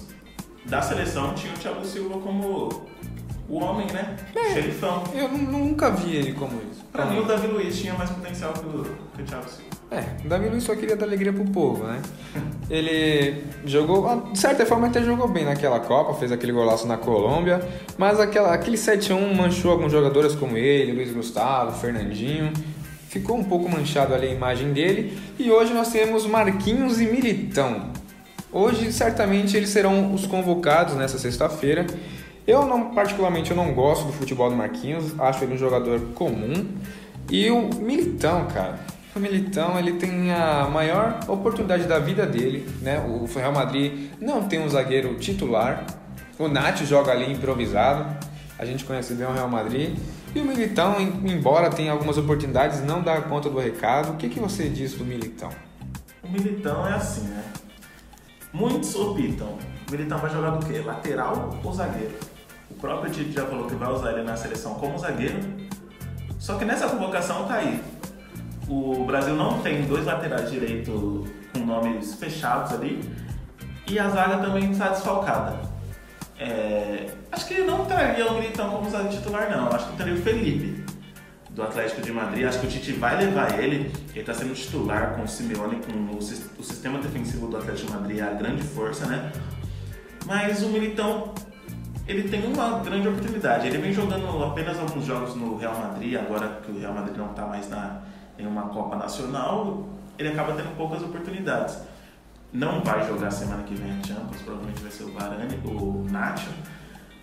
da 0.64 0.83
seleção 0.83 1.35
tinham 1.35 1.55
o 1.55 1.59
Thiago 1.59 1.85
Silva 1.85 2.19
como 2.19 2.69
o 3.49 3.59
homem, 3.59 3.87
né? 3.93 4.16
É, 4.35 4.52
Xerifão. 4.52 5.05
Eu 5.14 5.28
nunca 5.28 5.90
vi 5.90 6.14
ele 6.14 6.33
como 6.33 6.61
isso. 6.71 6.86
Pra 6.97 7.05
mim, 7.05 7.19
o 7.19 7.25
Davi 7.25 7.47
Luiz 7.47 7.79
tinha 7.79 7.93
mais 7.93 8.09
potencial 8.09 8.55
que 8.55 8.61
o, 8.61 8.85
que 9.15 9.23
o 9.23 9.25
Thiago 9.25 9.45
Silva. 9.49 9.76
É, 9.91 10.25
o 10.25 10.29
Davi 10.29 10.49
Luiz 10.49 10.65
só 10.65 10.75
queria 10.75 10.97
dar 10.97 11.05
alegria 11.05 11.33
pro 11.33 11.45
povo, 11.45 11.85
né? 11.85 12.00
Ele 12.71 13.45
jogou, 13.67 14.31
de 14.33 14.38
certa 14.38 14.65
forma 14.65 14.88
até 14.88 15.03
jogou 15.03 15.29
bem 15.29 15.45
naquela 15.45 15.79
Copa, 15.79 16.15
fez 16.15 16.33
aquele 16.33 16.53
golaço 16.53 16.87
na 16.87 16.97
Colômbia, 16.97 17.61
mas 17.97 18.19
aquela, 18.19 18.53
aquele 18.53 18.76
7x1 18.76 19.35
manchou 19.35 19.71
alguns 19.71 19.93
jogadores 19.93 20.35
como 20.35 20.57
ele, 20.57 20.93
Luiz 20.93 21.12
Gustavo, 21.12 21.79
Fernandinho. 21.79 22.53
Ficou 23.09 23.37
um 23.37 23.45
pouco 23.45 23.69
manchado 23.69 24.12
ali 24.15 24.26
a 24.26 24.33
imagem 24.33 24.73
dele. 24.73 25.17
E 25.38 25.50
hoje 25.50 25.73
nós 25.73 25.93
temos 25.93 26.26
Marquinhos 26.26 27.00
e 27.00 27.07
Militão. 27.07 27.93
Hoje, 28.53 28.91
certamente, 28.93 29.57
eles 29.57 29.69
serão 29.69 30.15
os 30.15 30.26
convocados 30.26 30.95
nessa 30.97 31.19
sexta-feira. 31.19 31.87
Eu, 32.47 32.65
não, 32.67 32.95
particularmente, 32.95 33.50
eu 33.50 33.57
não 33.57 33.73
gosto 33.75 34.07
do 34.07 34.12
futebol 34.12 34.49
do 34.49 34.57
Marquinhos. 34.57 35.19
Acho 35.19 35.45
ele 35.45 35.55
um 35.55 35.59
jogador 35.59 36.00
comum. 36.15 36.67
E 37.31 37.50
o 37.50 37.69
Militão, 37.75 38.47
cara 38.47 38.79
o 39.17 39.19
Militão 39.19 39.79
ele 39.79 39.95
tem 39.95 40.31
a 40.31 40.69
maior 40.71 41.21
oportunidade 41.26 41.85
da 41.85 41.99
vida 41.99 42.26
dele, 42.26 42.69
né? 42.83 42.99
O 43.00 43.25
Real 43.25 43.50
Madrid 43.50 44.11
não 44.21 44.43
tem 44.47 44.61
um 44.61 44.69
zagueiro 44.69 45.15
titular. 45.15 45.87
O 46.38 46.49
Nath 46.49 46.83
joga 46.83 47.12
ali 47.12 47.33
improvisado. 47.33 48.05
A 48.59 48.67
gente 48.67 48.85
conhece 48.85 49.15
bem 49.15 49.26
o 49.26 49.33
Real 49.33 49.49
Madrid. 49.49 49.97
E 50.35 50.38
o 50.41 50.45
Militão, 50.45 51.00
em- 51.00 51.33
embora 51.33 51.71
tenha 51.71 51.93
algumas 51.93 52.19
oportunidades, 52.19 52.85
não 52.85 53.00
dá 53.00 53.19
conta 53.23 53.49
do 53.49 53.59
recado. 53.59 54.12
O 54.12 54.17
que, 54.17 54.29
que 54.29 54.38
você 54.38 54.69
diz 54.69 54.93
do 54.93 55.05
Militão? 55.05 55.49
O 56.23 56.29
Militão 56.31 56.87
é 56.87 56.93
assim, 56.93 57.23
né? 57.29 57.43
Muitos 58.53 58.95
optam. 58.95 59.57
O 59.88 59.91
Militão 59.91 60.19
vai 60.19 60.29
jogar 60.31 60.50
do 60.50 60.67
quê? 60.67 60.83
Lateral 60.85 61.59
ou 61.65 61.73
zagueiro? 61.73 62.12
O 62.76 62.80
próprio 62.80 63.11
Tite 63.11 63.33
já 63.33 63.47
falou 63.47 63.66
que 63.66 63.75
vai 63.75 63.90
usar 63.90 64.12
ele 64.12 64.23
na 64.23 64.37
seleção 64.37 64.75
como 64.75 64.99
zagueiro. 64.99 65.40
Só 66.38 66.56
que 66.56 66.64
nessa 66.64 66.88
convocação 66.88 67.47
tá 67.47 67.54
aí. 67.54 67.83
O 68.68 69.04
Brasil 69.04 69.35
não 69.35 69.61
tem 69.61 69.87
dois 69.87 70.04
laterais 70.04 70.50
direito 70.50 71.25
com 71.52 71.61
nomes 71.61 72.14
fechados 72.14 72.73
ali. 72.73 73.00
E 73.88 73.99
a 73.99 74.09
zaga 74.11 74.38
também 74.38 74.71
está 74.71 74.88
desfalcada. 74.88 75.59
É, 76.38 77.06
acho 77.33 77.47
que 77.47 77.54
ele 77.54 77.64
não 77.64 77.87
traria 77.87 78.26
o 78.26 78.35
Militão 78.35 78.71
como 78.71 78.90
zagueiro 78.90 79.16
titular, 79.16 79.50
não. 79.50 79.68
Acho 79.68 79.88
que 79.90 79.97
traria 79.97 80.14
o 80.14 80.18
Felipe, 80.18 80.85
do 81.50 81.62
Atlético 81.62 82.02
de 82.02 82.12
Madrid. 82.12 82.47
Acho 82.47 82.61
que 82.61 82.66
o 82.66 82.71
Tite 82.71 82.92
vai 82.92 83.16
levar 83.16 83.59
ele. 83.59 83.90
Ele 84.11 84.21
está 84.21 84.35
sendo 84.35 84.54
titular 84.54 85.14
com 85.14 85.23
o 85.23 85.28
Simeone, 85.28 85.76
com 85.76 86.14
o, 86.14 86.18
o 86.18 86.62
sistema 86.62 86.99
defensivo 86.99 87.47
do 87.47 87.56
Atlético 87.56 87.87
de 87.87 87.92
Madrid, 87.95 88.18
é 88.18 88.23
a 88.23 88.35
grande 88.35 88.62
força, 88.62 89.06
né? 89.06 89.33
Mas 90.26 90.62
o 90.62 90.68
Militão, 90.68 91.33
ele 92.06 92.28
tem 92.28 92.46
uma 92.46 92.78
grande 92.80 93.08
oportunidade. 93.08 93.66
Ele 93.66 93.78
vem 93.78 93.92
jogando 93.92 94.44
apenas 94.44 94.78
alguns 94.78 95.04
jogos 95.04 95.34
no 95.34 95.56
Real 95.56 95.76
Madrid, 95.78 96.16
agora 96.16 96.60
que 96.64 96.70
o 96.70 96.78
Real 96.78 96.94
Madrid 96.94 97.16
não 97.16 97.30
está 97.30 97.46
mais 97.46 97.68
na, 97.68 98.02
em 98.38 98.46
uma 98.46 98.62
Copa 98.68 98.96
Nacional, 98.96 99.86
ele 100.18 100.28
acaba 100.28 100.52
tendo 100.52 100.76
poucas 100.76 101.02
oportunidades. 101.02 101.78
Não 102.52 102.80
vai 102.82 103.06
jogar 103.06 103.30
semana 103.30 103.64
que 103.64 103.75
vem 103.75 103.90
a 103.90 104.02
Champions, 104.02 104.42
provavelmente 104.42 104.80
vai 104.80 104.90
ser 104.90 105.04
o 105.04 105.12
Varane, 105.12 105.60
o 105.64 106.06
Nacho. 106.10 106.50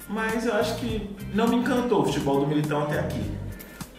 Mas 0.09 0.45
eu 0.45 0.53
acho 0.53 0.75
que 0.75 1.15
não 1.33 1.47
me 1.47 1.55
encantou 1.55 2.01
o 2.01 2.05
futebol 2.05 2.41
do 2.41 2.47
Militão 2.47 2.83
até 2.83 2.99
aqui. 2.99 3.31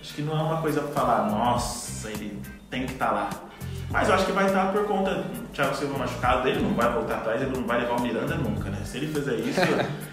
Acho 0.00 0.14
que 0.14 0.22
não 0.22 0.38
é 0.38 0.42
uma 0.42 0.60
coisa 0.60 0.82
pra 0.82 0.92
falar, 0.92 1.30
nossa, 1.30 2.10
ele 2.10 2.40
tem 2.68 2.84
que 2.84 2.92
estar 2.92 3.10
lá. 3.10 3.30
Mas 3.90 4.08
eu 4.08 4.14
acho 4.14 4.26
que 4.26 4.32
vai 4.32 4.46
estar 4.46 4.70
por 4.72 4.84
conta 4.86 5.14
do 5.14 5.48
Thiago 5.48 5.74
Silva 5.74 5.98
machucado, 5.98 6.46
ele 6.46 6.60
não 6.60 6.74
vai 6.74 6.92
voltar 6.92 7.16
atrás, 7.16 7.40
ele 7.40 7.56
não 7.56 7.66
vai 7.66 7.80
levar 7.80 7.96
o 7.96 8.02
Miranda 8.02 8.34
nunca, 8.34 8.68
né? 8.68 8.82
Se 8.84 8.98
ele 8.98 9.06
fizer 9.06 9.36
isso, 9.36 9.60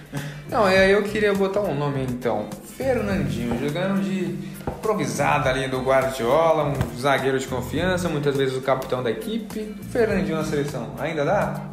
Não, 0.52 0.68
é, 0.68 0.94
eu 0.94 1.02
queria 1.04 1.34
botar 1.34 1.62
um 1.62 1.74
nome 1.74 2.04
então. 2.04 2.48
Fernandinho, 2.78 3.58
jogando 3.58 4.04
de 4.04 4.38
improvisado 4.68 5.48
ali 5.48 5.68
do 5.68 5.82
Guardiola, 5.82 6.66
um 6.66 7.00
zagueiro 7.00 7.40
de 7.40 7.48
confiança, 7.48 8.10
muitas 8.10 8.36
vezes 8.36 8.56
o 8.56 8.62
capitão 8.62 9.02
da 9.02 9.10
equipe. 9.10 9.76
Fernandinho 9.90 10.38
na 10.38 10.44
seleção, 10.44 10.94
ainda 11.00 11.24
dá? 11.24 11.72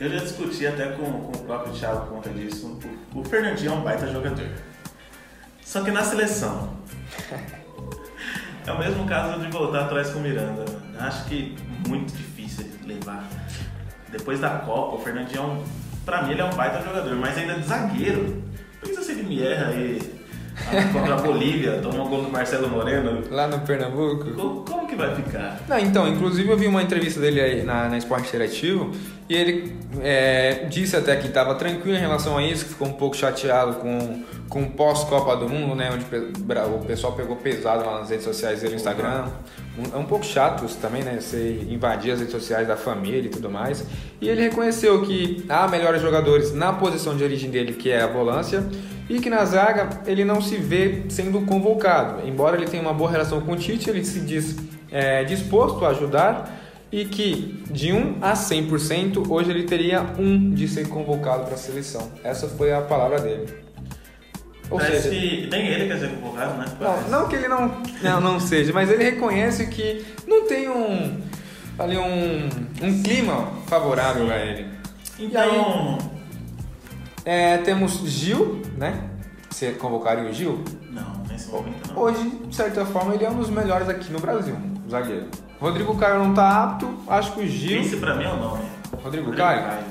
eu 0.00 0.08
já 0.10 0.18
discuti 0.18 0.66
até 0.66 0.92
com, 0.92 1.04
com 1.04 1.38
o 1.38 1.44
próprio 1.44 1.72
Thiago 1.72 2.06
por 2.06 2.14
conta 2.14 2.30
disso. 2.30 2.78
O, 3.14 3.24
Fernandinho 3.24 3.72
é 3.72 3.74
um 3.74 3.82
baita 3.82 4.06
jogador. 4.06 4.48
Só 5.64 5.82
que 5.82 5.90
na 5.90 6.02
seleção. 6.02 6.76
É 8.66 8.72
o 8.72 8.78
mesmo 8.78 9.06
caso 9.06 9.40
de 9.40 9.50
voltar 9.50 9.86
atrás 9.86 10.10
com 10.10 10.18
o 10.18 10.22
Miranda. 10.22 10.62
Acho 10.98 11.24
que 11.24 11.56
muito 11.88 12.12
difícil 12.14 12.66
levar. 12.84 13.26
Depois 14.10 14.40
da 14.40 14.58
Copa, 14.58 14.96
o 14.96 14.98
Fernandinho 14.98 15.40
é 15.40 15.42
um. 15.42 15.64
Pra 16.08 16.22
mim 16.22 16.30
ele 16.30 16.40
é 16.40 16.44
um 16.46 16.54
baita 16.56 16.80
jogador, 16.80 17.14
mas 17.16 17.36
ainda 17.36 17.52
de 17.52 17.66
zagueiro. 17.66 18.42
Pensa 18.80 19.02
se 19.02 19.12
ele 19.12 19.24
me 19.24 19.42
erra 19.42 19.66
aí 19.66 20.00
contra 20.90 21.12
a 21.12 21.18
Bolívia, 21.18 21.80
toma 21.82 22.02
um 22.02 22.08
gol 22.08 22.22
do 22.22 22.30
Marcelo 22.30 22.66
Moreno. 22.66 23.24
Lá 23.30 23.46
no 23.46 23.60
Pernambuco? 23.60 24.30
Como, 24.30 24.64
como 24.64 24.87
vai 24.98 25.14
ficar? 25.14 25.60
Não, 25.68 25.78
então, 25.78 26.06
inclusive 26.08 26.48
eu 26.50 26.56
vi 26.56 26.66
uma 26.66 26.82
entrevista 26.82 27.18
dele 27.20 27.40
aí 27.40 27.62
na, 27.62 27.88
na 27.88 27.96
Esporte 27.98 28.28
Interativo 28.28 28.90
e 29.28 29.34
ele 29.34 29.76
é, 30.02 30.66
disse 30.70 30.96
até 30.96 31.16
que 31.16 31.28
estava 31.28 31.54
tranquilo 31.54 31.96
em 31.96 32.00
relação 32.00 32.36
a 32.36 32.42
isso, 32.42 32.64
que 32.64 32.70
ficou 32.72 32.88
um 32.88 32.92
pouco 32.92 33.16
chateado 33.16 33.74
com, 33.76 34.22
com 34.48 34.62
o 34.62 34.70
pós-Copa 34.70 35.36
do 35.36 35.48
Mundo, 35.48 35.74
né? 35.74 35.90
Onde 35.92 36.04
o 36.04 36.78
pessoal 36.86 37.12
pegou 37.14 37.36
pesado 37.36 37.84
lá 37.84 38.00
nas 38.00 38.10
redes 38.10 38.24
sociais 38.24 38.60
dele 38.60 38.72
no 38.74 38.76
Instagram. 38.76 39.26
Um- 39.78 39.94
É 39.94 39.96
um 39.98 40.04
pouco 40.04 40.24
chato 40.24 40.64
isso 40.64 40.78
também, 40.78 41.02
né? 41.02 41.18
Você 41.20 41.64
invadir 41.70 42.10
as 42.12 42.18
redes 42.18 42.32
sociais 42.34 42.66
da 42.66 42.76
família 42.76 43.26
e 43.26 43.28
tudo 43.28 43.48
mais. 43.48 43.84
E 44.20 44.28
ele 44.28 44.40
reconheceu 44.42 45.02
que 45.02 45.44
há 45.48 45.68
melhores 45.68 46.02
jogadores 46.02 46.52
na 46.52 46.72
posição 46.72 47.16
de 47.16 47.22
origem 47.22 47.50
dele, 47.50 47.74
que 47.74 47.90
é 47.90 48.00
a 48.02 48.06
volância, 48.08 48.64
e 49.08 49.20
que 49.20 49.30
na 49.30 49.44
zaga 49.44 49.88
ele 50.06 50.24
não 50.24 50.40
se 50.40 50.56
vê 50.56 51.02
sendo 51.08 51.40
convocado. 51.42 52.26
Embora 52.26 52.56
ele 52.56 52.66
tenha 52.66 52.82
uma 52.82 52.92
boa 52.92 53.10
relação 53.10 53.40
com 53.40 53.52
o 53.52 53.56
Tite, 53.56 53.88
ele 53.88 54.04
se 54.04 54.20
diz 54.20 54.56
é, 54.90 55.24
disposto 55.24 55.84
a 55.84 55.90
ajudar 55.90 56.56
e 56.90 57.04
que 57.04 57.62
de 57.70 57.92
1 57.92 58.18
a 58.20 58.32
100% 58.32 59.28
hoje 59.28 59.50
ele 59.50 59.64
teria 59.64 60.02
um 60.18 60.50
de 60.50 60.66
ser 60.66 60.88
convocado 60.88 61.44
para 61.44 61.54
a 61.54 61.58
seleção. 61.58 62.10
Essa 62.24 62.48
foi 62.48 62.72
a 62.72 62.80
palavra 62.80 63.20
dele. 63.20 63.46
Ou 64.70 64.78
Parece 64.78 65.08
seja, 65.08 65.20
que 65.20 65.46
nem 65.50 65.66
ele 65.66 65.88
quer 65.88 65.98
ser 65.98 66.10
convocado, 66.10 66.58
né? 66.58 66.66
não, 66.68 66.86
Parece. 66.86 67.10
não 67.10 67.28
que 67.28 67.36
ele 67.36 67.48
não, 67.48 67.82
não, 68.02 68.20
não 68.20 68.40
seja, 68.40 68.72
mas 68.72 68.90
ele 68.90 69.02
reconhece 69.02 69.66
que 69.66 70.04
não 70.26 70.46
tem 70.46 70.68
um 70.68 71.20
ali 71.78 71.96
um, 71.96 72.48
um 72.82 73.02
clima 73.02 73.52
favorável 73.66 74.30
a 74.30 74.36
ele. 74.36 74.66
Então. 75.18 75.98
É, 77.24 77.58
temos 77.58 77.98
Gil, 78.08 78.62
né? 78.76 79.04
Você 79.50 79.72
convocaria 79.72 80.28
o 80.28 80.32
Gil? 80.32 80.62
Não, 80.90 81.24
nesse 81.30 81.50
momento 81.50 81.92
não. 81.92 82.02
Hoje, 82.02 82.30
de 82.46 82.54
certa 82.54 82.84
forma, 82.86 83.14
ele 83.14 83.24
é 83.24 83.30
um 83.30 83.36
dos 83.36 83.50
melhores 83.50 83.88
aqui 83.88 84.10
no 84.12 84.18
Brasil, 84.20 84.56
zagueiro. 84.88 85.26
Rodrigo 85.60 85.96
Caio 85.96 86.18
não 86.18 86.34
tá 86.34 86.64
apto, 86.64 86.98
acho 87.08 87.32
que 87.32 87.40
o 87.40 87.46
Gil. 87.46 87.80
Esse 87.80 87.96
pra 87.96 88.14
mim 88.14 88.24
é 88.24 88.32
o 88.32 88.36
nome. 88.36 88.62
Rodrigo 89.02 89.32
Caio? 89.32 89.84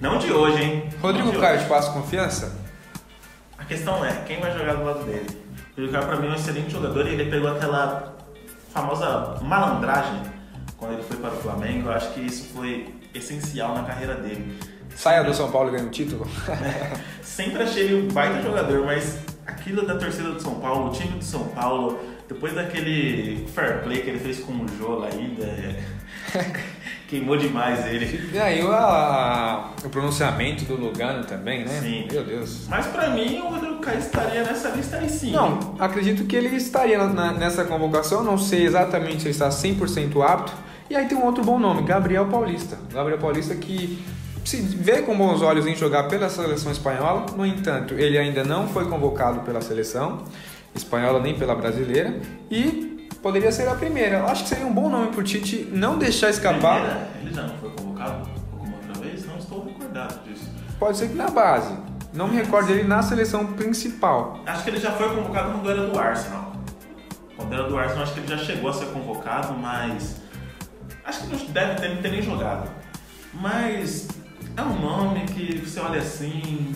Não 0.00 0.18
de 0.18 0.32
hoje, 0.32 0.62
hein? 0.62 0.88
Rodrigo 1.00 1.32
Caio 1.38 1.58
hoje. 1.58 1.68
passa 1.68 1.92
confiança? 1.92 2.56
A 3.58 3.64
questão 3.64 4.04
é, 4.04 4.12
quem 4.26 4.40
vai 4.40 4.56
jogar 4.56 4.74
do 4.74 4.84
lado 4.84 5.04
dele? 5.04 5.26
O 5.28 5.80
Rodrigo 5.80 5.92
Caio 5.92 6.06
pra 6.06 6.16
mim 6.16 6.26
é 6.28 6.30
um 6.30 6.34
excelente 6.34 6.70
jogador 6.70 7.06
e 7.06 7.10
ele 7.10 7.30
pegou 7.30 7.50
aquela 7.50 8.14
famosa 8.72 9.38
malandragem 9.42 10.22
quando 10.76 10.94
ele 10.94 11.02
foi 11.02 11.16
para 11.16 11.30
o 11.30 11.36
Flamengo. 11.36 11.88
Eu 11.88 11.92
acho 11.92 12.12
que 12.12 12.20
isso 12.20 12.52
foi 12.54 12.94
essencial 13.14 13.74
na 13.74 13.82
carreira 13.82 14.14
dele. 14.14 14.58
Saia 14.94 15.24
do 15.24 15.32
São 15.34 15.50
Paulo 15.50 15.70
e 15.70 15.72
ganha 15.72 15.86
o 15.86 15.90
título? 15.90 16.26
Sempre 17.22 17.62
achei 17.62 17.84
ele 17.84 18.06
um 18.06 18.08
baita 18.12 18.42
jogador, 18.42 18.84
mas 18.84 19.18
aquilo 19.46 19.86
da 19.86 19.96
torcida 19.96 20.30
do 20.32 20.40
São 20.40 20.56
Paulo, 20.56 20.90
o 20.90 20.92
time 20.92 21.18
do 21.18 21.24
São 21.24 21.44
Paulo, 21.48 21.98
depois 22.32 22.54
daquele 22.54 23.46
fair 23.54 23.82
play 23.82 24.00
que 24.02 24.10
ele 24.10 24.18
fez 24.18 24.40
com 24.40 24.52
o 24.52 24.66
Jola 24.78 25.08
ainda, 25.12 25.44
é, 25.44 25.80
queimou 27.08 27.36
demais 27.36 27.84
ele. 27.86 28.30
E 28.32 28.38
aí 28.38 28.62
o, 28.64 28.72
a- 28.72 29.70
o 29.84 29.88
pronunciamento 29.88 30.64
do 30.64 30.74
Lugano 30.76 31.24
também, 31.24 31.64
né? 31.64 31.80
Sim. 31.82 32.06
Meu 32.10 32.24
Deus. 32.24 32.66
Mas 32.68 32.86
pra 32.86 33.10
mim 33.10 33.38
o 33.40 33.48
Rodrigo 33.48 33.78
Caio 33.80 33.98
estaria 33.98 34.42
nessa 34.42 34.70
lista 34.70 34.96
aí 34.96 35.08
sim. 35.08 35.32
Não, 35.32 35.74
acredito 35.78 36.24
que 36.24 36.34
ele 36.36 36.54
estaria 36.56 37.06
na- 37.06 37.32
nessa 37.32 37.64
convocação, 37.64 38.22
não 38.24 38.38
sei 38.38 38.64
exatamente 38.64 39.18
se 39.22 39.24
ele 39.28 39.30
está 39.30 39.48
100% 39.50 40.22
apto. 40.22 40.52
E 40.90 40.96
aí 40.96 41.06
tem 41.06 41.16
um 41.16 41.24
outro 41.24 41.42
bom 41.44 41.58
nome, 41.58 41.82
Gabriel 41.82 42.26
Paulista. 42.26 42.78
Gabriel 42.92 43.18
Paulista 43.18 43.54
que 43.54 44.02
se 44.44 44.56
vê 44.60 45.02
com 45.02 45.16
bons 45.16 45.40
olhos 45.40 45.66
em 45.66 45.74
jogar 45.76 46.04
pela 46.08 46.28
seleção 46.28 46.72
espanhola, 46.72 47.26
no 47.36 47.46
entanto, 47.46 47.94
ele 47.94 48.18
ainda 48.18 48.42
não 48.42 48.66
foi 48.68 48.86
convocado 48.86 49.40
pela 49.40 49.60
seleção 49.60 50.24
espanhola 50.74 51.20
nem 51.20 51.38
pela 51.38 51.54
brasileira 51.54 52.20
e 52.50 53.08
poderia 53.22 53.52
ser 53.52 53.68
a 53.68 53.74
primeira. 53.74 54.18
Eu 54.18 54.26
acho 54.26 54.42
que 54.44 54.48
seria 54.48 54.66
um 54.66 54.72
bom 54.72 54.88
nome 54.88 55.08
pro 55.08 55.22
Tite 55.22 55.68
não 55.72 55.98
deixar 55.98 56.30
escapar. 56.30 56.80
Primeira, 56.80 57.08
ele 57.20 57.34
já 57.34 57.42
não 57.42 57.56
foi 57.58 57.70
convocado 57.70 58.28
alguma 58.52 58.76
outra 58.76 59.00
vez? 59.00 59.26
Não 59.26 59.38
estou 59.38 59.64
recordado 59.64 60.22
disso. 60.24 60.50
Pode 60.78 60.96
ser 60.96 61.08
que 61.08 61.14
na 61.14 61.28
base. 61.28 61.74
Não 62.12 62.28
me 62.28 62.36
recordo 62.36 62.66
dele 62.68 62.84
na 62.84 63.00
seleção 63.00 63.46
principal. 63.54 64.40
Acho 64.44 64.64
que 64.64 64.70
ele 64.70 64.80
já 64.80 64.92
foi 64.92 65.14
convocado 65.14 65.52
quando 65.52 65.70
era 65.70 65.86
do 65.86 65.98
Arsenal. 65.98 66.52
Quando 67.36 67.54
era 67.54 67.62
do 67.64 67.78
Arsenal, 67.78 68.02
acho 68.02 68.12
que 68.12 68.20
ele 68.20 68.28
já 68.28 68.38
chegou 68.38 68.68
a 68.68 68.72
ser 68.72 68.86
convocado, 68.86 69.54
mas. 69.54 70.20
Acho 71.04 71.22
que 71.22 71.34
não 71.34 71.46
deve 71.46 71.80
ter, 71.80 72.02
ter 72.02 72.10
nem 72.10 72.22
jogado. 72.22 72.70
Mas 73.32 74.08
é 74.56 74.62
um 74.62 74.78
nome 74.78 75.24
que 75.24 75.58
você 75.58 75.80
olha 75.80 76.00
assim. 76.00 76.74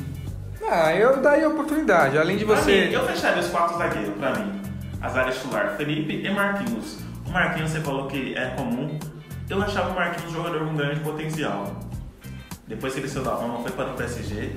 Ah, 0.68 0.94
eu 0.94 1.20
daria 1.20 1.48
oportunidade. 1.48 2.18
Além 2.18 2.36
de 2.36 2.44
você. 2.44 2.86
mim, 2.86 2.92
eu 2.92 3.06
fecharia 3.06 3.40
os 3.40 3.48
quatro 3.48 3.78
zagueiros 3.78 4.14
pra 4.16 4.34
mim. 4.34 4.60
As 5.00 5.16
áreas 5.16 5.36
titular, 5.36 5.76
Felipe 5.76 6.26
e 6.26 6.30
Marquinhos. 6.30 6.98
O 7.24 7.30
Marquinhos 7.30 7.70
você 7.70 7.80
falou 7.80 8.06
que 8.06 8.34
é 8.36 8.46
comum. 8.56 8.98
Eu 9.48 9.62
achava 9.62 9.90
o 9.90 9.94
Marquinhos 9.94 10.32
um 10.32 10.36
jogador 10.36 10.66
com 10.66 10.74
grande 10.74 11.00
potencial. 11.00 11.76
Depois 12.66 12.94
que 12.94 13.00
ele 13.00 13.20
da 13.20 13.30
Roma, 13.30 13.60
foi 13.60 13.70
para 13.70 13.92
o 13.92 13.94
PSG. 13.94 14.54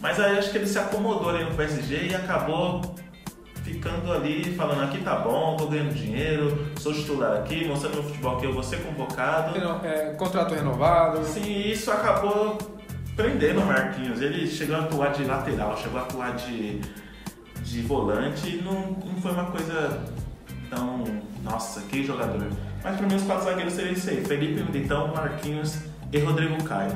Mas 0.00 0.20
aí 0.20 0.38
acho 0.38 0.50
que 0.52 0.58
ele 0.58 0.66
se 0.66 0.78
acomodou 0.78 1.30
ali 1.30 1.42
no 1.42 1.50
PSG 1.56 2.08
e 2.10 2.14
acabou 2.14 2.94
ficando 3.64 4.12
ali, 4.12 4.54
falando 4.54 4.84
aqui 4.84 4.98
tá 5.02 5.16
bom, 5.16 5.56
tô 5.56 5.66
ganhando 5.66 5.92
dinheiro, 5.92 6.68
sou 6.78 6.92
titular 6.92 7.38
aqui, 7.38 7.66
mostrando 7.66 7.94
meu 7.94 8.02
futebol 8.04 8.36
que 8.38 8.46
eu 8.46 8.52
vou 8.52 8.62
ser 8.62 8.82
convocado. 8.82 9.58
É, 9.84 10.14
contrato 10.16 10.54
renovado. 10.54 11.22
Sim, 11.24 11.68
isso 11.68 11.90
acabou 11.90 12.56
prendendo 13.18 13.60
o 13.60 13.66
Marquinhos. 13.66 14.22
Ele 14.22 14.46
chegou 14.46 14.76
a 14.76 14.80
atuar 14.82 15.12
de 15.12 15.24
lateral, 15.24 15.76
chegou 15.76 15.98
a 15.98 16.04
atuar 16.04 16.36
de, 16.36 16.80
de 17.62 17.82
volante 17.82 18.48
e 18.48 18.62
não, 18.62 18.96
não 19.04 19.20
foi 19.20 19.32
uma 19.32 19.46
coisa 19.46 20.04
tão. 20.70 21.04
Nossa, 21.42 21.80
que 21.82 22.04
jogador. 22.04 22.46
Mas 22.82 22.96
para 22.96 23.06
mim 23.06 23.16
os 23.16 23.24
quatro 23.24 23.44
zagueiros 23.44 23.72
seriam 23.74 23.92
isso 23.92 24.08
aí: 24.08 24.24
Felipe 24.24 24.62
Militão, 24.62 25.08
Marquinhos 25.08 25.78
e 26.12 26.18
Rodrigo 26.18 26.62
Caio. 26.62 26.92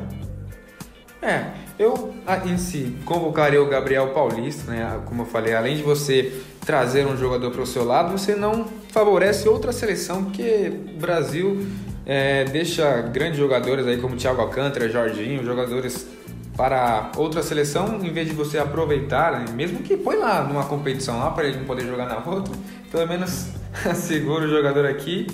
É, 1.21 1.53
eu 1.79 2.15
ah, 2.27 2.39
em 2.47 2.59
si 2.59 2.97
convocaria 3.05 3.61
o 3.61 3.69
Gabriel 3.69 4.13
Paulista, 4.13 4.71
né? 4.71 5.01
Como 5.07 5.23
eu 5.23 5.27
falei, 5.27 5.55
além 5.55 5.77
de 5.77 5.83
você 5.83 6.41
trazer 6.65 7.05
um 7.07 7.17
jogador 7.17 7.51
para 7.51 7.63
o 7.63 7.67
seu 7.67 7.85
lado, 7.85 8.13
você 8.13 8.37
não 8.37 8.67
favorece 8.91 9.49
outra 9.49 9.73
seleção, 9.73 10.25
porque 10.25 10.73
o 10.95 11.01
Brasil 11.01 11.67
é, 12.05 12.45
deixa 12.45 13.03
grandes 13.03 13.39
jogadores 13.39 13.87
aí 13.87 13.99
como 13.99 14.17
Thiago 14.17 14.41
Alcântara, 14.41 14.89
Jorginho, 14.89 15.45
jogadores 15.45 16.07
para 16.57 17.13
outra 17.17 17.43
seleção, 17.43 17.99
em 18.03 18.13
vez 18.13 18.29
de 18.29 18.35
você 18.35 18.59
aproveitar, 18.59 19.33
né? 19.33 19.45
mesmo 19.55 19.79
que 19.81 19.97
põe 19.97 20.17
lá 20.17 20.43
numa 20.43 20.65
competição 20.65 21.19
lá 21.19 21.31
para 21.31 21.45
ele 21.45 21.59
não 21.59 21.65
poder 21.65 21.87
jogar 21.87 22.07
na 22.07 22.19
outra, 22.19 22.55
pelo 22.91 23.09
menos 23.09 23.49
segura 23.95 24.45
o 24.45 24.49
jogador 24.49 24.87
aqui. 24.87 25.27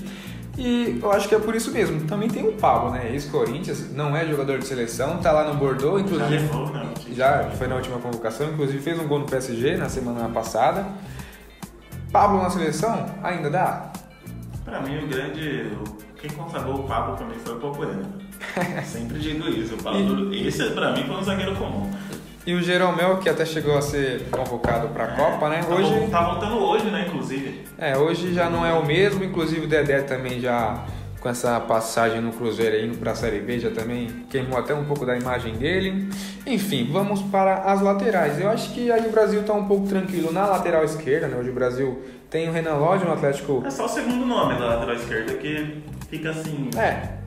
E 0.57 0.99
eu 1.01 1.13
acho 1.13 1.29
que 1.29 1.37
é 1.37 1.39
por 1.39 1.55
isso 1.55 1.71
mesmo. 1.71 2.01
Também 2.09 2.29
tem 2.29 2.45
o 2.45 2.53
Pablo, 2.53 2.91
né? 2.91 3.13
Ex-Corinthians, 3.13 3.93
não 3.93 4.17
é 4.17 4.27
jogador 4.27 4.59
de 4.59 4.67
seleção, 4.67 5.19
tá 5.19 5.31
lá 5.31 5.45
no 5.45 5.55
Bordeaux, 5.55 6.01
inclusive. 6.01 6.37
Já 6.37 6.43
levou, 6.43 6.73
né? 6.73 6.89
Já 7.13 7.51
foi 7.57 7.69
na 7.69 7.77
última 7.77 7.99
convocação, 7.99 8.51
inclusive 8.51 8.81
fez 8.81 8.99
um 8.99 9.07
gol 9.07 9.21
no 9.21 9.27
PSG 9.27 9.77
na 9.77 9.89
semana 9.89 10.29
passada. 10.29 10.85
Pablo 12.11 12.43
na 12.43 12.51
seleção, 12.51 13.07
ainda 13.23 13.49
dá? 13.49 13.93
Pra 14.69 14.81
mim, 14.81 15.05
o 15.05 15.07
grande. 15.09 15.71
Quem 16.21 16.31
consagrou 16.31 16.81
o 16.81 16.83
Pablo 16.85 17.17
pra 17.17 17.27
mim 17.27 17.37
foi 17.45 17.55
o 17.55 17.59
Pocoyano. 17.59 18.13
Sempre 18.85 19.19
digo 19.19 19.49
isso. 19.49 19.75
O 19.75 19.83
Pablo, 19.83 20.35
esse 20.35 20.71
pra 20.71 20.93
mim 20.93 21.05
foi 21.05 21.17
um 21.17 21.23
zagueiro 21.23 21.55
comum. 21.57 21.91
E 22.47 22.55
o 22.55 22.63
Jeromel, 22.63 23.19
que 23.19 23.29
até 23.29 23.45
chegou 23.45 23.77
a 23.77 23.83
ser 23.83 24.23
convocado 24.31 24.89
para 24.89 25.05
a 25.05 25.09
É, 25.13 25.17
Copa, 25.17 25.49
né? 25.51 25.61
Tá, 25.63 25.75
Hoje, 25.75 26.09
tá 26.11 26.23
voltando 26.23 26.57
hoje, 26.57 26.87
né? 26.91 27.05
Inclusive. 27.07 27.65
é, 27.77 27.97
hoje 27.97 28.33
já 28.33 28.49
não 28.49 28.65
é 28.65 28.73
o 28.73 28.85
mesmo, 28.87 29.23
inclusive 29.23 29.67
o 29.67 29.69
Dedé 29.69 30.01
também 30.03 30.41
já 30.41 30.83
com 31.21 31.29
essa 31.29 31.59
passagem 31.61 32.21
no 32.21 32.33
Cruzeiro 32.33 32.77
aí, 32.77 32.87
indo 32.87 32.97
para 32.97 33.11
a 33.11 33.15
Série 33.15 33.41
B, 33.41 33.59
já 33.59 33.71
também 33.71 34.07
queimou 34.31 34.57
até 34.59 34.73
um 34.73 34.85
pouco 34.85 35.05
da 35.05 35.17
imagem 35.19 35.57
dele. 35.57 36.09
Enfim, 36.47 36.89
vamos 36.91 37.21
para 37.23 37.65
as 37.65 37.83
laterais. 37.83 38.41
Eu 38.41 38.49
acho 38.49 38.73
que 38.73 38.91
aí 38.91 39.07
o 39.07 39.11
Brasil 39.11 39.41
está 39.41 39.53
um 39.53 39.67
pouco 39.67 39.87
tranquilo 39.89 40.33
na 40.33 40.47
lateral 40.47 40.85
esquerda, 40.85 41.27
né? 41.29 41.37
Hoje 41.39 41.51
o 41.51 41.55
Brasil 41.55 42.03
tem 42.31 42.49
o 42.49 42.53
Renan 42.53 42.75
Lodge 42.75 43.05
no 43.05 43.13
Atlético. 43.13 43.63
É 43.67 43.71
só 43.71 43.87
o 43.87 43.89
segundo 43.89 44.25
nome 44.27 44.59
da 44.59 44.67
lateral 44.67 44.95
esquerda 44.95 45.35
que 45.35 45.83
fica 46.09 46.31
assim. 46.31 46.71
É, 46.77 47.19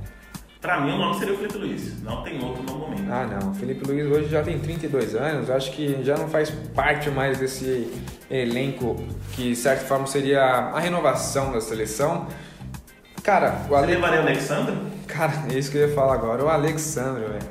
Pra 0.61 0.79
mim, 0.79 0.91
o 0.91 0.97
nome 0.99 1.17
seria 1.17 1.33
o 1.33 1.37
Felipe 1.37 1.57
Luiz. 1.57 2.03
Não 2.03 2.21
tem 2.21 2.39
outro 2.43 2.61
no 2.61 2.75
momento. 2.77 3.11
Ah, 3.11 3.25
não. 3.25 3.49
O 3.49 3.55
Felipe 3.55 3.83
Luiz 3.83 4.05
hoje 4.05 4.29
já 4.29 4.43
tem 4.43 4.59
32 4.59 5.15
anos. 5.15 5.49
Acho 5.49 5.71
que 5.71 6.03
já 6.03 6.15
não 6.15 6.27
faz 6.27 6.51
parte 6.75 7.09
mais 7.09 7.39
desse 7.39 7.91
elenco 8.29 8.95
que, 9.33 9.49
de 9.49 9.55
certa 9.55 9.85
forma, 9.85 10.05
seria 10.05 10.39
a 10.43 10.79
renovação 10.79 11.51
da 11.51 11.59
seleção. 11.59 12.27
Cara, 13.23 13.61
o 13.65 13.69
Você 13.69 13.75
Ale... 13.75 13.93
levaria 13.95 14.19
o 14.19 14.21
Alexandre? 14.21 14.75
Cara, 15.07 15.33
é 15.51 15.57
isso 15.57 15.71
que 15.71 15.77
eu 15.79 15.87
ia 15.87 15.95
falar 15.95 16.13
agora. 16.13 16.43
O 16.45 16.47
Alexandre, 16.47 17.23
velho. 17.23 17.49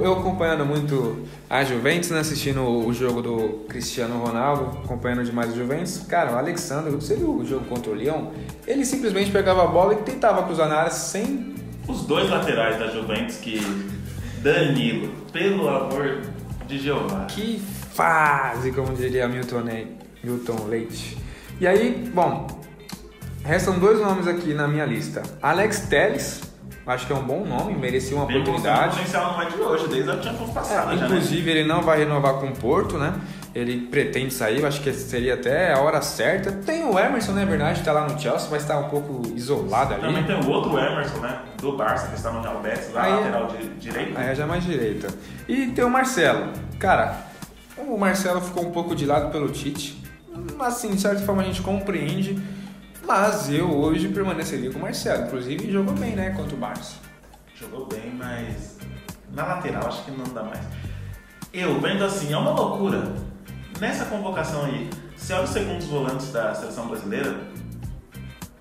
Eu 0.00 0.14
acompanhando 0.14 0.64
muito 0.64 1.26
a 1.48 1.64
Juventus, 1.64 2.10
né? 2.10 2.20
Assistindo 2.20 2.62
o 2.62 2.92
jogo 2.92 3.22
do 3.22 3.64
Cristiano 3.68 4.18
Ronaldo, 4.18 4.78
acompanhando 4.84 5.24
demais 5.24 5.52
o 5.52 5.56
Juventus. 5.56 5.98
Cara, 6.08 6.32
o 6.32 6.38
Alexandre, 6.38 6.90
você 6.90 7.14
viu 7.16 7.36
o 7.36 7.44
jogo 7.44 7.64
contra 7.66 7.90
o 7.90 7.94
Lyon? 7.94 8.30
Ele 8.66 8.84
simplesmente 8.84 9.30
pegava 9.30 9.64
a 9.64 9.66
bola 9.66 9.94
e 9.94 9.96
tentava 9.96 10.42
cruzar 10.42 10.68
na 10.68 10.76
área 10.76 10.90
sem 10.90 11.54
Os 11.86 12.02
dois 12.02 12.28
laterais 12.28 12.78
da 12.78 12.88
Juventus 12.88 13.36
que. 13.36 13.60
Danilo, 14.42 15.08
pelo 15.32 15.68
amor 15.68 16.20
de 16.68 16.78
Jeová. 16.78 17.24
Que 17.24 17.60
fase, 17.92 18.70
como 18.70 18.94
diria 18.94 19.26
Milton, 19.26 19.64
Milton 20.22 20.66
Leite. 20.68 21.16
E 21.60 21.66
aí, 21.66 22.08
bom, 22.14 22.46
restam 23.42 23.78
dois 23.78 23.98
nomes 23.98 24.28
aqui 24.28 24.54
na 24.54 24.68
minha 24.68 24.84
lista. 24.84 25.22
Alex 25.42 25.80
Telles, 25.88 26.42
acho 26.86 27.06
que 27.06 27.12
é 27.12 27.16
um 27.16 27.22
bom 27.22 27.44
nome, 27.44 27.74
merecia 27.74 28.16
uma 28.16 28.24
o 28.24 28.28
oportunidade. 28.28 28.96
potencial 28.96 29.32
não 29.32 29.42
é 29.42 29.46
de 29.50 29.56
hoje, 29.60 29.88
desde 29.88 30.10
a 30.10 30.22
Champions 30.22 30.50
passada 30.50 30.92
É, 30.94 30.96
já, 30.96 31.02
né? 31.02 31.06
inclusive, 31.06 31.50
ele 31.50 31.64
não 31.64 31.82
vai 31.82 31.98
renovar 31.98 32.34
com 32.34 32.46
o 32.46 32.52
Porto, 32.52 32.96
né? 32.98 33.14
Ele 33.54 33.86
pretende 33.86 34.34
sair, 34.34 34.60
eu 34.60 34.66
acho 34.68 34.82
que 34.82 34.92
seria 34.92 35.32
até 35.34 35.72
a 35.72 35.78
hora 35.80 36.02
certa. 36.02 36.52
Tem 36.52 36.84
o 36.84 36.98
Emerson, 36.98 37.32
né? 37.32 37.44
verdade, 37.46 37.82
tá 37.82 37.90
lá 37.90 38.06
no 38.06 38.18
Chelsea, 38.20 38.48
mas 38.50 38.64
tá 38.66 38.78
um 38.78 38.90
pouco 38.90 39.22
isolado 39.34 39.94
ali. 39.94 40.02
Também 40.02 40.24
tem 40.24 40.36
o 40.40 40.50
outro 40.50 40.78
Emerson, 40.78 41.18
né? 41.20 41.40
Do 41.58 41.74
Barça, 41.74 42.08
que 42.08 42.16
está 42.16 42.30
no 42.30 42.42
Real 42.42 42.60
Betis, 42.60 42.92
lá 42.92 43.02
Aí- 43.04 43.12
lateral 43.14 43.46
de, 43.46 43.66
direito. 43.80 44.12
Aí 44.18 44.28
é 44.28 44.34
já 44.34 44.46
mais 44.46 44.62
direita. 44.62 45.08
E 45.48 45.68
tem 45.68 45.82
o 45.84 45.88
Marcelo. 45.90 46.52
Cara, 46.78 47.16
o 47.78 47.96
Marcelo 47.96 48.42
ficou 48.42 48.62
um 48.66 48.70
pouco 48.72 48.94
de 48.94 49.06
lado 49.06 49.30
pelo 49.32 49.48
Tite. 49.48 50.02
Assim, 50.60 50.90
de 50.90 51.00
certa 51.00 51.22
forma 51.22 51.40
a 51.40 51.44
gente 51.46 51.62
compreende. 51.62 52.38
Mas 53.06 53.48
eu 53.50 53.70
hoje 53.72 54.08
permaneceria 54.08 54.70
com 54.72 54.78
o 54.78 54.82
Marcelo. 54.82 55.26
Inclusive 55.26 55.70
jogou 55.70 55.94
bem, 55.94 56.16
né? 56.16 56.30
Contra 56.30 56.54
o 56.54 56.58
Barça. 56.58 56.96
Jogou 57.54 57.86
bem, 57.86 58.12
mas 58.16 58.78
na 59.32 59.44
lateral 59.44 59.86
acho 59.86 60.04
que 60.04 60.10
não 60.10 60.24
dá 60.34 60.42
mais. 60.42 60.60
Eu 61.52 61.80
vendo 61.80 62.04
assim, 62.04 62.32
é 62.32 62.36
uma 62.36 62.50
loucura. 62.50 63.14
Nessa 63.80 64.06
convocação 64.06 64.64
aí, 64.64 64.90
você 65.16 65.32
olha 65.34 65.44
os 65.44 65.50
segundos 65.50 65.86
volantes 65.86 66.32
da 66.32 66.54
seleção 66.54 66.88
brasileira, 66.88 67.34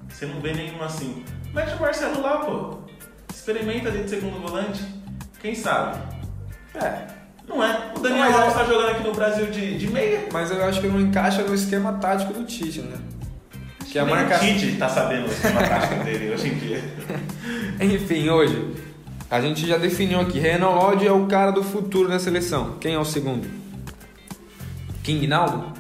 você 0.10 0.26
não 0.26 0.40
vê 0.40 0.54
nenhum 0.54 0.82
assim. 0.84 1.26
Mete 1.54 1.74
o 1.76 1.82
Marcelo 1.82 2.22
lá, 2.22 2.38
pô. 2.40 2.78
Experimenta 3.34 3.90
ali 3.90 4.04
de 4.04 4.10
segundo 4.10 4.40
volante. 4.42 4.84
Quem 5.42 5.56
sabe? 5.56 5.98
É. 6.76 7.08
Não 7.48 7.64
é? 7.64 7.92
O 7.96 8.00
Daniel 8.00 8.26
é- 8.26 8.34
Alves 8.34 8.54
tá 8.54 8.64
jogando 8.64 8.90
aqui 8.90 9.04
no 9.04 9.14
Brasil 9.14 9.48
de, 9.48 9.78
de 9.78 9.88
meia. 9.88 10.28
Mas 10.32 10.52
eu 10.52 10.64
acho 10.64 10.82
que 10.82 10.88
não 10.88 11.00
encaixa 11.00 11.44
no 11.44 11.54
esquema 11.54 11.94
tático 11.94 12.34
do 12.34 12.44
Tite, 12.44 12.82
né? 12.82 12.98
Que 13.96 14.00
a 14.00 14.04
Nem 14.04 14.14
marca... 14.14 14.36
O 14.36 14.40
Tite 14.40 14.76
tá 14.76 14.90
sabendo 14.90 15.28
esquema 15.28 15.64
tático 15.64 16.04
dele 16.04 16.34
hoje 16.34 16.50
em 16.50 16.56
dia. 16.56 16.84
Enfim, 17.80 18.28
hoje 18.28 18.76
a 19.32 19.40
gente 19.40 19.66
já 19.66 19.78
definiu 19.78 20.20
aqui. 20.20 20.38
Renan 20.38 20.68
Lodge 20.72 21.08
é 21.08 21.12
o 21.14 21.26
cara 21.28 21.52
do 21.52 21.64
futuro 21.64 22.10
da 22.10 22.20
seleção. 22.20 22.76
Quem 22.82 22.96
é 22.96 23.00
o 23.00 23.06
segundo? 23.06 23.48
King 25.02 25.26
Naldo? 25.28 25.72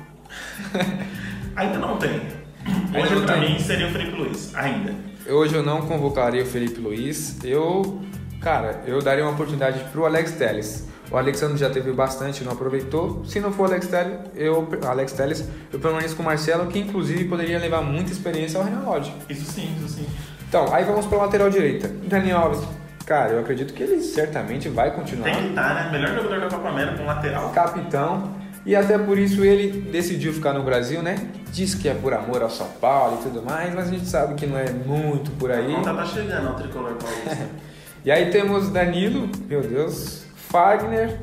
Ainda 1.57 1.77
não 1.77 1.97
tem. 1.97 2.21
Ainda 2.65 2.99
Hoje, 3.01 3.15
não 3.15 3.25
pra 3.25 3.33
tem. 3.37 3.51
mim, 3.51 3.59
seria 3.59 3.87
o 3.87 3.91
Felipe 3.91 4.15
Luiz. 4.15 4.55
Ainda. 4.55 4.95
Hoje 5.27 5.53
eu 5.53 5.61
não 5.63 5.81
convocaria 5.81 6.43
o 6.43 6.45
Felipe 6.45 6.79
Luiz. 6.79 7.43
Eu, 7.43 8.01
cara, 8.39 8.81
eu 8.87 9.01
daria 9.01 9.25
uma 9.25 9.33
oportunidade 9.33 9.83
pro 9.91 10.05
Alex 10.05 10.31
Telles. 10.31 10.87
O 11.11 11.17
Alexandre 11.17 11.57
já 11.57 11.69
teve 11.69 11.91
bastante, 11.91 12.43
não 12.43 12.51
aproveitou. 12.53 13.23
Se 13.25 13.39
não 13.39 13.51
for 13.51 13.63
o 13.63 13.65
Alex 13.71 13.87
Telles, 13.87 14.17
eu, 14.35 14.67
Alex 14.87 15.11
Telles, 15.13 15.47
eu 15.71 15.79
permaneço 15.79 16.15
com 16.15 16.23
o 16.23 16.25
Marcelo, 16.25 16.67
que 16.67 16.79
inclusive 16.79 17.25
poderia 17.25 17.59
levar 17.59 17.81
muita 17.81 18.11
experiência 18.11 18.59
ao 18.59 18.65
Renan 18.65 18.81
Lodge. 18.81 19.13
Isso 19.29 19.51
sim, 19.51 19.75
isso 19.79 19.89
sim. 19.95 20.05
Então, 20.49 20.73
aí 20.73 20.83
vamos 20.83 21.05
para 21.05 21.19
lateral 21.19 21.49
direita. 21.49 21.87
Daniel 22.07 22.37
Alves. 22.39 22.61
Cara, 23.05 23.33
eu 23.33 23.39
acredito 23.39 23.73
que 23.73 23.83
ele 23.83 24.01
certamente 24.01 24.67
vai 24.67 24.91
continuar. 24.95 25.25
Tem 25.25 25.35
que 25.43 25.49
estar, 25.49 25.75
né? 25.75 25.91
Melhor 25.91 26.15
jogador 26.15 26.39
da 26.41 26.47
Copa 26.55 26.69
América 26.69 26.97
com 26.97 27.05
lateral. 27.05 27.49
capitão. 27.51 28.35
E 28.65 28.75
até 28.75 28.97
por 28.97 29.19
isso 29.19 29.45
ele 29.45 29.79
decidiu 29.91 30.33
ficar 30.33 30.53
no 30.53 30.63
Brasil, 30.63 31.03
né? 31.03 31.15
Diz 31.51 31.75
que 31.75 31.87
é 31.87 31.93
por 31.93 32.13
amor 32.15 32.41
ao 32.41 32.49
São 32.49 32.67
Paulo 32.81 33.19
e 33.19 33.23
tudo 33.23 33.43
mais, 33.43 33.71
mas 33.75 33.89
a 33.89 33.91
gente 33.91 34.07
sabe 34.07 34.33
que 34.33 34.47
não 34.47 34.57
é 34.57 34.71
muito 34.71 35.29
por 35.33 35.51
A 35.51 35.57
aí. 35.57 35.71
conta 35.71 35.93
tá 35.93 36.03
chegando 36.03 36.47
ao 36.47 36.55
tricolor 36.55 36.93
paulista. 36.95 37.47
E 38.03 38.11
aí 38.11 38.29
temos 38.29 38.69
Danilo, 38.69 39.27
meu 39.47 39.61
Deus, 39.61 40.24
Fagner 40.55 41.19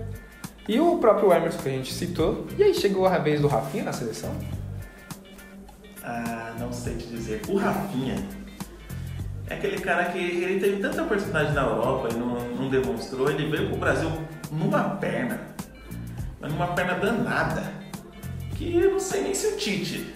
e 0.68 0.78
o 0.78 0.98
próprio 0.98 1.32
Emerson 1.32 1.62
que 1.62 1.68
a 1.70 1.72
gente 1.72 1.90
citou. 1.90 2.46
E 2.58 2.62
aí 2.62 2.74
chegou 2.74 3.06
a 3.06 3.16
vez 3.16 3.40
do 3.40 3.48
Rafinha 3.48 3.84
na 3.84 3.92
seleção? 3.94 4.30
ah, 6.04 6.52
não 6.58 6.70
sei 6.70 6.96
te 6.96 7.06
dizer. 7.06 7.40
O 7.48 7.56
Rafinha 7.56 8.16
é 9.48 9.54
aquele 9.54 9.80
cara 9.80 10.04
que 10.06 10.18
ele 10.18 10.60
teve 10.60 10.82
tanta 10.82 11.02
oportunidade 11.02 11.54
na 11.54 11.62
Europa 11.62 12.08
e 12.12 12.14
não, 12.14 12.34
não 12.56 12.68
demonstrou. 12.68 13.30
Ele 13.30 13.48
veio 13.48 13.70
pro 13.70 13.78
Brasil 13.78 14.10
numa 14.50 14.96
perna, 14.96 15.40
mas 16.38 16.52
numa 16.52 16.66
perna 16.66 16.94
danada. 16.96 17.62
Que 18.54 18.76
eu 18.76 18.90
não 18.90 19.00
sei 19.00 19.22
nem 19.22 19.34
se 19.34 19.46
o 19.46 19.56
Tite 19.56 20.14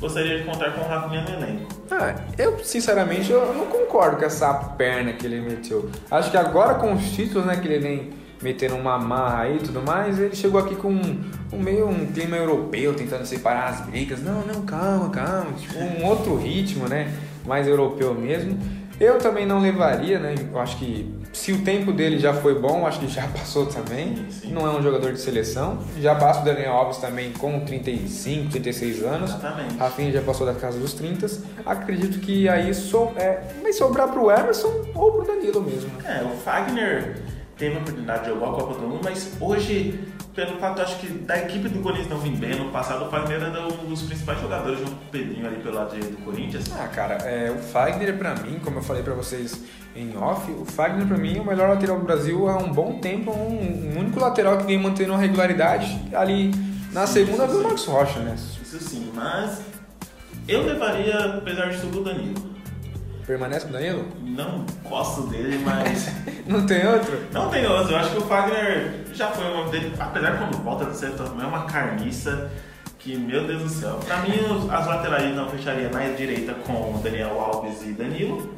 gostaria 0.00 0.38
de 0.38 0.44
contar 0.44 0.72
com 0.72 0.80
o 0.80 0.88
Rafinha 0.88 1.22
no 1.22 1.30
elenco. 1.30 1.68
Ah, 1.92 2.16
eu 2.36 2.58
sinceramente 2.64 3.30
eu 3.30 3.54
não 3.54 3.66
concordo 3.66 4.16
com 4.16 4.24
essa 4.24 4.52
perna 4.52 5.12
que 5.12 5.26
ele 5.26 5.40
meteu. 5.40 5.88
Acho 6.10 6.28
que 6.28 6.36
agora 6.36 6.74
com 6.74 6.92
os 6.92 7.12
títulos, 7.12 7.46
né, 7.46 7.56
que 7.56 7.68
ele 7.68 7.78
vem 7.78 8.21
metendo 8.42 8.74
uma 8.76 8.98
marra 8.98 9.42
aí 9.42 9.56
e 9.56 9.60
tudo 9.60 9.82
mais, 9.82 10.18
ele 10.18 10.34
chegou 10.34 10.60
aqui 10.60 10.74
com 10.74 10.88
um, 10.92 11.20
um 11.52 11.58
meio 11.58 11.88
um 11.88 12.06
clima 12.06 12.36
europeu, 12.36 12.94
tentando 12.94 13.24
separar 13.24 13.68
as 13.68 13.80
brigas. 13.86 14.20
Não, 14.22 14.42
não, 14.42 14.62
calma, 14.62 15.10
calma. 15.10 15.52
Tipo, 15.58 15.78
um 15.78 16.04
outro 16.06 16.36
ritmo, 16.36 16.88
né? 16.88 17.12
Mais 17.46 17.66
europeu 17.66 18.14
mesmo. 18.14 18.58
Eu 19.00 19.18
também 19.18 19.46
não 19.46 19.58
levaria, 19.60 20.18
né? 20.18 20.34
Eu 20.52 20.60
acho 20.60 20.76
que 20.76 21.12
se 21.32 21.50
o 21.50 21.62
tempo 21.62 21.92
dele 21.92 22.18
já 22.18 22.34
foi 22.34 22.60
bom, 22.60 22.86
acho 22.86 23.00
que 23.00 23.08
já 23.08 23.26
passou 23.36 23.66
também. 23.66 24.14
Sim, 24.16 24.26
sim. 24.30 24.52
Não 24.52 24.66
é 24.66 24.70
um 24.70 24.82
jogador 24.82 25.12
de 25.12 25.18
seleção. 25.20 25.78
Já 25.98 26.14
passa 26.14 26.42
o 26.42 26.44
Daniel 26.44 26.72
Alves 26.72 26.98
também 26.98 27.32
com 27.32 27.58
35, 27.60 28.50
36 28.50 29.02
anos. 29.02 29.30
Exatamente. 29.30 29.76
Rafinha 29.76 30.12
já 30.12 30.20
passou 30.20 30.46
da 30.46 30.54
casa 30.54 30.78
dos 30.78 30.92
30. 30.92 31.26
Acredito 31.66 32.20
que 32.20 32.48
aí 32.48 32.72
so, 32.74 33.10
é, 33.16 33.40
vai 33.62 33.72
sobrar 33.72 34.08
pro 34.08 34.30
Emerson 34.30 34.72
ou 34.94 35.12
pro 35.12 35.26
Danilo 35.26 35.62
mesmo. 35.62 35.90
né? 36.02 36.20
É, 36.20 36.24
o 36.24 36.36
Fagner 36.36 37.21
teve 37.62 37.76
a 37.76 37.78
oportunidade 37.78 38.24
de 38.24 38.30
jogar 38.30 38.48
a 38.48 38.50
Copa 38.50 38.74
do 38.74 38.88
Mundo, 38.88 39.00
mas 39.04 39.36
hoje, 39.40 40.00
pelo 40.34 40.58
fato, 40.58 40.82
acho 40.82 40.98
que 40.98 41.06
da 41.06 41.38
equipe 41.38 41.68
do 41.68 41.78
Corinthians 41.78 42.08
não 42.08 42.18
vim 42.18 42.34
bem, 42.34 42.56
no 42.56 42.72
passado 42.72 43.04
o 43.04 43.08
Fagner 43.08 43.40
era 43.40 43.64
um 43.68 43.88
dos 43.88 44.02
principais 44.02 44.40
jogadores 44.40 44.80
junto 44.80 44.90
com 44.90 45.04
o 45.04 45.08
Pedrinho 45.12 45.46
ali 45.46 45.62
pelo 45.62 45.76
lado 45.76 45.96
do 45.96 46.24
Corinthians. 46.24 46.72
Ah, 46.76 46.88
cara, 46.88 47.14
é, 47.18 47.52
o 47.52 47.58
Fagner 47.58 48.18
pra 48.18 48.34
mim, 48.34 48.58
como 48.64 48.78
eu 48.78 48.82
falei 48.82 49.04
pra 49.04 49.14
vocês 49.14 49.62
em 49.94 50.16
off, 50.16 50.50
o 50.50 50.64
Fagner 50.64 51.06
pra 51.06 51.16
mim 51.16 51.38
é 51.38 51.40
o 51.40 51.46
melhor 51.46 51.68
lateral 51.68 52.00
do 52.00 52.04
Brasil 52.04 52.48
há 52.48 52.56
um 52.56 52.72
bom 52.72 52.98
tempo, 52.98 53.30
um, 53.30 53.92
um 53.94 54.00
único 54.00 54.18
lateral 54.18 54.58
que 54.58 54.64
vem 54.64 54.76
mantendo 54.76 55.12
uma 55.12 55.20
regularidade 55.20 56.00
ali 56.12 56.50
na 56.92 57.06
segunda 57.06 57.46
do 57.46 57.62
Marcos 57.62 57.84
Rocha, 57.84 58.18
né? 58.18 58.34
Isso 58.34 58.80
sim, 58.80 59.12
mas 59.14 59.62
eu 60.48 60.64
levaria, 60.66 61.36
apesar 61.36 61.70
de 61.70 61.80
tudo, 61.80 62.00
o 62.00 62.04
Danilo. 62.04 62.51
Permanece 63.26 63.66
com 63.66 63.70
o 63.70 63.72
Danilo? 63.72 64.04
Não 64.20 64.66
gosto 64.88 65.28
dele, 65.28 65.58
mas. 65.64 66.10
Não 66.46 66.66
tem 66.66 66.86
outro? 66.86 67.18
não 67.32 67.48
tem 67.48 67.64
outro. 67.66 67.92
Eu 67.92 67.98
acho 67.98 68.10
que 68.10 68.18
o 68.18 68.22
Fagner 68.22 69.04
já 69.12 69.30
foi 69.30 69.44
uma 69.46 69.70
dele. 69.70 69.92
Apesar 69.98 70.32
de 70.32 70.38
quando 70.38 70.62
volta 70.64 70.92
ser 70.92 71.12
também 71.12 71.44
é 71.44 71.46
uma 71.46 71.64
carniça. 71.66 72.50
Que, 72.98 73.16
meu 73.16 73.46
Deus 73.46 73.62
do 73.62 73.68
céu. 73.68 73.98
Pra 74.04 74.18
mim, 74.18 74.32
as 74.70 74.86
laterais 74.86 75.34
não 75.34 75.48
fecharia 75.48 75.88
na 75.88 76.00
direita 76.14 76.54
com 76.54 77.00
Daniel 77.02 77.40
Alves 77.40 77.82
e 77.82 77.92
Danilo. 77.92 78.52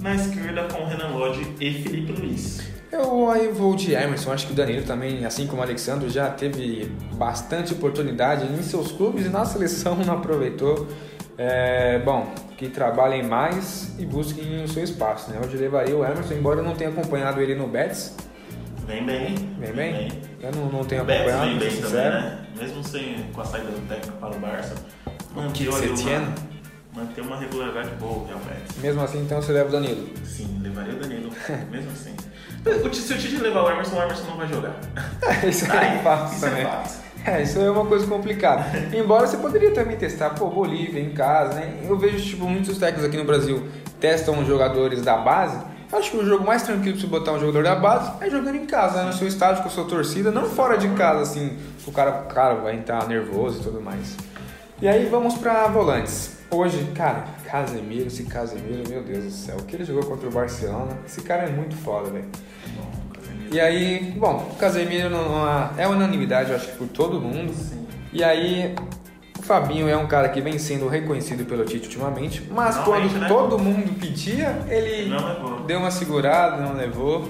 Na 0.00 0.14
esquerda 0.14 0.64
com 0.72 0.84
Renan 0.86 1.08
Lodge 1.08 1.54
e 1.60 1.72
Felipe 1.82 2.12
Luiz. 2.12 2.60
Eu 2.90 3.28
aí 3.28 3.48
vou 3.48 3.74
de 3.74 3.92
Emerson, 3.92 4.32
acho 4.32 4.46
que 4.46 4.52
o 4.52 4.56
Danilo 4.56 4.84
também, 4.84 5.24
assim 5.24 5.46
como 5.46 5.60
o 5.60 5.64
Alexandre, 5.64 6.08
já 6.08 6.30
teve 6.30 6.90
bastante 7.14 7.72
oportunidade 7.72 8.46
em 8.46 8.62
seus 8.62 8.92
clubes 8.92 9.26
e 9.26 9.28
na 9.28 9.44
seleção 9.44 9.96
não 10.06 10.14
aproveitou. 10.14 10.86
É, 11.38 11.98
bom, 11.98 12.32
que 12.56 12.68
trabalhem 12.68 13.22
mais 13.22 13.92
e 13.98 14.06
busquem 14.06 14.64
o 14.64 14.68
seu 14.68 14.82
espaço, 14.82 15.30
né? 15.30 15.38
Hoje 15.44 15.56
levaria 15.56 15.94
o 15.96 16.04
Emerson, 16.04 16.34
embora 16.34 16.60
eu 16.60 16.64
não 16.64 16.74
tenha 16.74 16.90
acompanhado 16.90 17.40
ele 17.42 17.54
no 17.54 17.66
Betis. 17.66 18.14
Vem 18.86 19.04
bem. 19.04 19.34
Vem 19.58 19.72
bem? 19.72 20.08
Eu 20.40 20.52
não, 20.52 20.66
não 20.70 20.84
tenho 20.84 21.02
O 21.02 21.04
Betis 21.04 21.26
acompanhado, 21.32 21.50
vem 21.50 21.58
bem 21.58 21.68
também, 21.68 21.82
sincero. 21.84 22.14
né? 22.14 22.38
Mesmo 22.58 22.84
sem, 22.84 23.26
com 23.34 23.40
a 23.40 23.44
saída 23.44 23.70
do 23.70 23.86
técnico 23.88 24.16
para 24.18 24.34
o 24.34 24.38
Barça. 24.38 24.74
Manteve 25.34 25.68
uma, 25.68 26.34
manter 26.94 27.20
uma 27.20 27.36
regularidade 27.38 27.90
boa 27.96 28.12
o 28.22 28.26
Real 28.26 28.38
Betis. 28.38 28.76
Mesmo 28.82 29.02
assim, 29.02 29.20
então 29.20 29.42
você 29.42 29.52
leva 29.52 29.68
o 29.68 29.72
Danilo. 29.72 30.08
Sim, 30.24 30.58
levaria 30.62 30.94
o 30.94 30.96
Danilo, 30.98 31.30
mesmo 31.70 31.90
assim. 31.90 32.14
O 32.64 32.88
Ti- 32.88 32.96
Se 33.00 33.12
o 33.12 33.18
Tite 33.18 33.36
levar 33.36 33.62
o 33.64 33.70
Emerson, 33.70 33.96
o 33.96 34.02
Emerson 34.02 34.24
não 34.30 34.36
vai 34.38 34.48
jogar. 34.48 34.74
Isso 35.46 35.66
é 35.70 35.98
fácil 35.98 36.36
Isso 36.36 36.46
é 36.46 36.48
também. 36.48 37.05
É, 37.26 37.42
isso 37.42 37.58
é 37.58 37.68
uma 37.68 37.84
coisa 37.84 38.06
complicada. 38.06 38.64
Embora 38.96 39.26
você 39.26 39.36
poderia 39.36 39.72
também 39.72 39.96
testar, 39.96 40.30
pô, 40.30 40.48
Bolívia 40.48 41.00
em 41.00 41.10
casa, 41.10 41.54
né? 41.54 41.80
Eu 41.84 41.98
vejo, 41.98 42.24
tipo, 42.24 42.44
muitos 42.44 42.78
técnicos 42.78 43.04
aqui 43.04 43.16
no 43.16 43.24
Brasil 43.24 43.66
testam 43.98 44.44
jogadores 44.44 45.02
da 45.02 45.16
base. 45.16 45.58
Acho 45.92 46.12
que 46.12 46.16
o 46.18 46.24
jogo 46.24 46.46
mais 46.46 46.62
tranquilo 46.62 46.92
pra 46.92 47.00
você 47.00 47.06
botar 47.08 47.32
um 47.32 47.40
jogador 47.40 47.64
da 47.64 47.74
base 47.74 48.12
é 48.20 48.30
jogando 48.30 48.54
em 48.54 48.66
casa, 48.66 49.02
né? 49.02 49.06
no 49.06 49.12
seu 49.12 49.26
estádio, 49.26 49.62
com 49.62 49.68
a 49.68 49.72
sua 49.72 49.84
torcida, 49.84 50.30
não 50.30 50.44
fora 50.44 50.76
de 50.76 50.88
casa, 50.90 51.22
assim, 51.22 51.56
o 51.84 51.90
cara, 51.90 52.12
cara 52.12 52.54
vai 52.54 52.76
entrar 52.76 53.08
nervoso 53.08 53.60
e 53.60 53.62
tudo 53.62 53.80
mais. 53.80 54.16
E 54.80 54.86
aí 54.86 55.06
vamos 55.06 55.34
pra 55.34 55.66
volantes. 55.66 56.38
Hoje, 56.48 56.92
cara, 56.94 57.24
Casemiro, 57.44 58.06
esse 58.06 58.22
Casemiro, 58.24 58.88
meu 58.88 59.02
Deus 59.02 59.24
do 59.24 59.30
céu, 59.30 59.56
o 59.58 59.64
que 59.64 59.74
ele 59.74 59.84
jogou 59.84 60.04
contra 60.04 60.28
o 60.28 60.30
Barcelona, 60.30 60.96
esse 61.04 61.22
cara 61.22 61.44
é 61.44 61.50
muito 61.50 61.76
foda, 61.76 62.10
velho. 62.10 62.26
E 63.50 63.60
aí, 63.60 64.14
bom, 64.16 64.48
o 64.52 64.54
Casemiro 64.56 65.08
não, 65.10 65.28
não- 65.28 65.70
é 65.76 65.86
unanimidade, 65.86 66.50
eu 66.50 66.56
acho 66.56 66.68
que 66.68 66.76
por 66.76 66.88
todo 66.88 67.20
mundo. 67.20 67.52
Sim. 67.54 67.86
E 68.12 68.22
aí, 68.24 68.74
o 69.38 69.42
Fabinho 69.42 69.88
é 69.88 69.96
um 69.96 70.06
cara 70.06 70.28
que 70.28 70.40
vem 70.40 70.58
sendo 70.58 70.88
reconhecido 70.88 71.44
pelo 71.44 71.64
Tite 71.64 71.86
ultimamente, 71.86 72.42
mas 72.50 72.76
Finalmente, 72.78 73.08
quando 73.10 73.20
né? 73.20 73.28
todo 73.28 73.58
mundo 73.58 73.98
pedia, 74.00 74.58
ele 74.68 75.08
Não 75.08 75.64
deu 75.66 75.78
uma 75.78 75.90
segurada, 75.90 76.56
não 76.62 76.74
levou. 76.74 77.28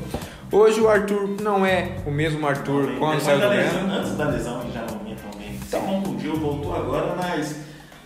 Hoje 0.50 0.81
o 0.81 0.88
Arthur 0.88 1.29
não 1.42 1.66
é 1.66 1.96
o 2.07 2.11
mesmo 2.11 2.46
Arthur 2.46 2.92
quando 2.98 3.18
Depois 3.18 3.22
saiu 3.24 3.40
do 3.40 3.48
lesão, 3.48 3.72
Grêmio. 3.81 3.94
Antes 3.98 4.16
da 4.16 4.24
lesão, 4.29 4.61
que 4.61 4.72
já 4.72 4.81
não 4.83 4.98
vinha 5.00 5.16
tão 5.16 5.38
bem. 5.40 5.59
Se 5.59 5.66
Então. 5.76 5.81
contundiu, 5.83 6.37
voltou 6.37 6.74
agora, 6.76 7.14
mas 7.16 7.57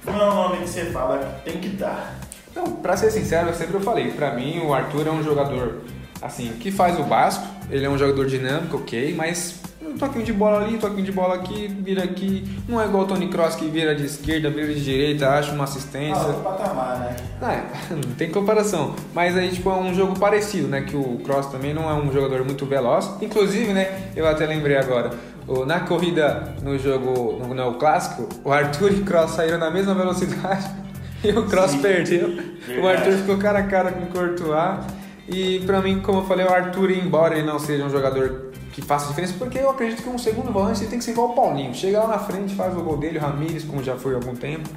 não 0.06 0.14
é 0.20 0.24
um 0.30 0.34
nome 0.34 0.56
que 0.58 0.68
você 0.68 0.86
fala 0.86 1.18
que 1.44 1.50
tem 1.50 1.60
que 1.60 1.68
dar. 1.68 2.14
Não, 2.56 2.64
pra 2.64 2.96
ser 2.96 3.10
sincero, 3.10 3.48
eu 3.48 3.54
sempre 3.54 3.78
falei, 3.80 4.10
pra 4.12 4.32
mim 4.34 4.58
o 4.60 4.72
Arthur 4.74 5.06
é 5.06 5.10
um 5.10 5.22
jogador 5.22 5.82
assim, 6.22 6.52
que 6.60 6.70
faz 6.70 6.98
o 6.98 7.04
básico, 7.04 7.46
ele 7.70 7.84
é 7.84 7.88
um 7.90 7.96
jogador 7.98 8.26
dinâmico, 8.26 8.76
ok, 8.78 9.14
mas 9.16 9.60
um 9.82 9.96
toquinho 9.98 10.24
de 10.24 10.32
bola 10.32 10.62
ali, 10.64 10.76
um 10.76 10.78
toquinho 10.78 11.02
de 11.04 11.10
bola 11.12 11.34
aqui, 11.34 11.66
vira 11.82 12.04
aqui, 12.04 12.44
não 12.68 12.80
é 12.80 12.84
igual 12.84 13.04
o 13.04 13.06
Tony 13.06 13.26
Cross 13.28 13.56
que 13.56 13.66
vira 13.68 13.94
de 13.94 14.04
esquerda, 14.04 14.48
vira 14.50 14.68
de 14.72 14.84
direita, 14.84 15.28
acha 15.28 15.50
uma 15.52 15.64
assistência. 15.64 16.22
Ah, 16.22 16.40
patamar, 16.44 16.98
né? 16.98 17.16
É, 17.42 17.94
não 17.94 18.14
tem 18.16 18.30
comparação. 18.30 18.94
Mas 19.12 19.36
aí, 19.36 19.50
tipo, 19.50 19.68
é 19.68 19.74
um 19.74 19.92
jogo 19.92 20.16
parecido, 20.18 20.68
né? 20.68 20.82
Que 20.82 20.94
o 20.96 21.18
Cross 21.24 21.46
também 21.46 21.74
não 21.74 21.90
é 21.90 21.94
um 21.94 22.12
jogador 22.12 22.44
muito 22.44 22.64
veloz. 22.66 23.10
Inclusive, 23.20 23.72
né? 23.72 24.10
Eu 24.14 24.28
até 24.28 24.46
lembrei 24.46 24.76
agora. 24.76 25.10
o- 25.48 25.64
Na 25.66 25.80
corrida 25.80 26.54
no 26.62 26.78
jogo, 26.78 27.38
no, 27.44 27.52
no 27.54 27.74
clássico, 27.74 28.28
o 28.44 28.52
Arthur 28.52 28.92
e 28.94 29.00
o 29.00 29.04
Cross 29.04 29.32
saíram 29.32 29.58
na 29.58 29.70
mesma 29.72 29.94
velocidade 29.94 30.70
e 31.24 31.30
o 31.32 31.46
Cross 31.46 31.72
Sim, 31.72 31.82
perdeu. 31.82 32.28
O 32.28 32.32
verdade. 32.66 32.86
Arthur 32.98 33.12
ficou 33.18 33.38
cara 33.38 33.58
a 33.58 33.62
cara 33.64 33.90
com 33.90 34.04
o 34.04 34.06
Courtois. 34.06 34.99
E 35.32 35.60
pra 35.60 35.80
mim, 35.80 36.00
como 36.00 36.20
eu 36.20 36.24
falei, 36.24 36.44
o 36.44 36.52
Arthur, 36.52 36.90
embora 36.90 37.38
ele 37.38 37.46
não 37.46 37.58
seja 37.58 37.84
um 37.84 37.90
jogador 37.90 38.50
que 38.72 38.82
faça 38.82 39.08
diferença, 39.08 39.34
porque 39.38 39.58
eu 39.58 39.70
acredito 39.70 40.02
que 40.02 40.08
um 40.08 40.18
segundo 40.18 40.52
volante 40.52 40.86
tem 40.86 40.98
que 40.98 41.04
ser 41.04 41.12
igual 41.12 41.30
o 41.30 41.34
Paulinho. 41.34 41.74
Chega 41.74 42.00
lá 42.00 42.08
na 42.08 42.18
frente, 42.18 42.54
faz 42.54 42.76
o 42.76 42.80
gol 42.80 42.96
dele, 42.96 43.18
o 43.18 43.20
Ramires, 43.20 43.64
como 43.64 43.82
já 43.82 43.96
foi 43.96 44.14
há 44.14 44.16
algum 44.16 44.34
tempo. 44.34 44.68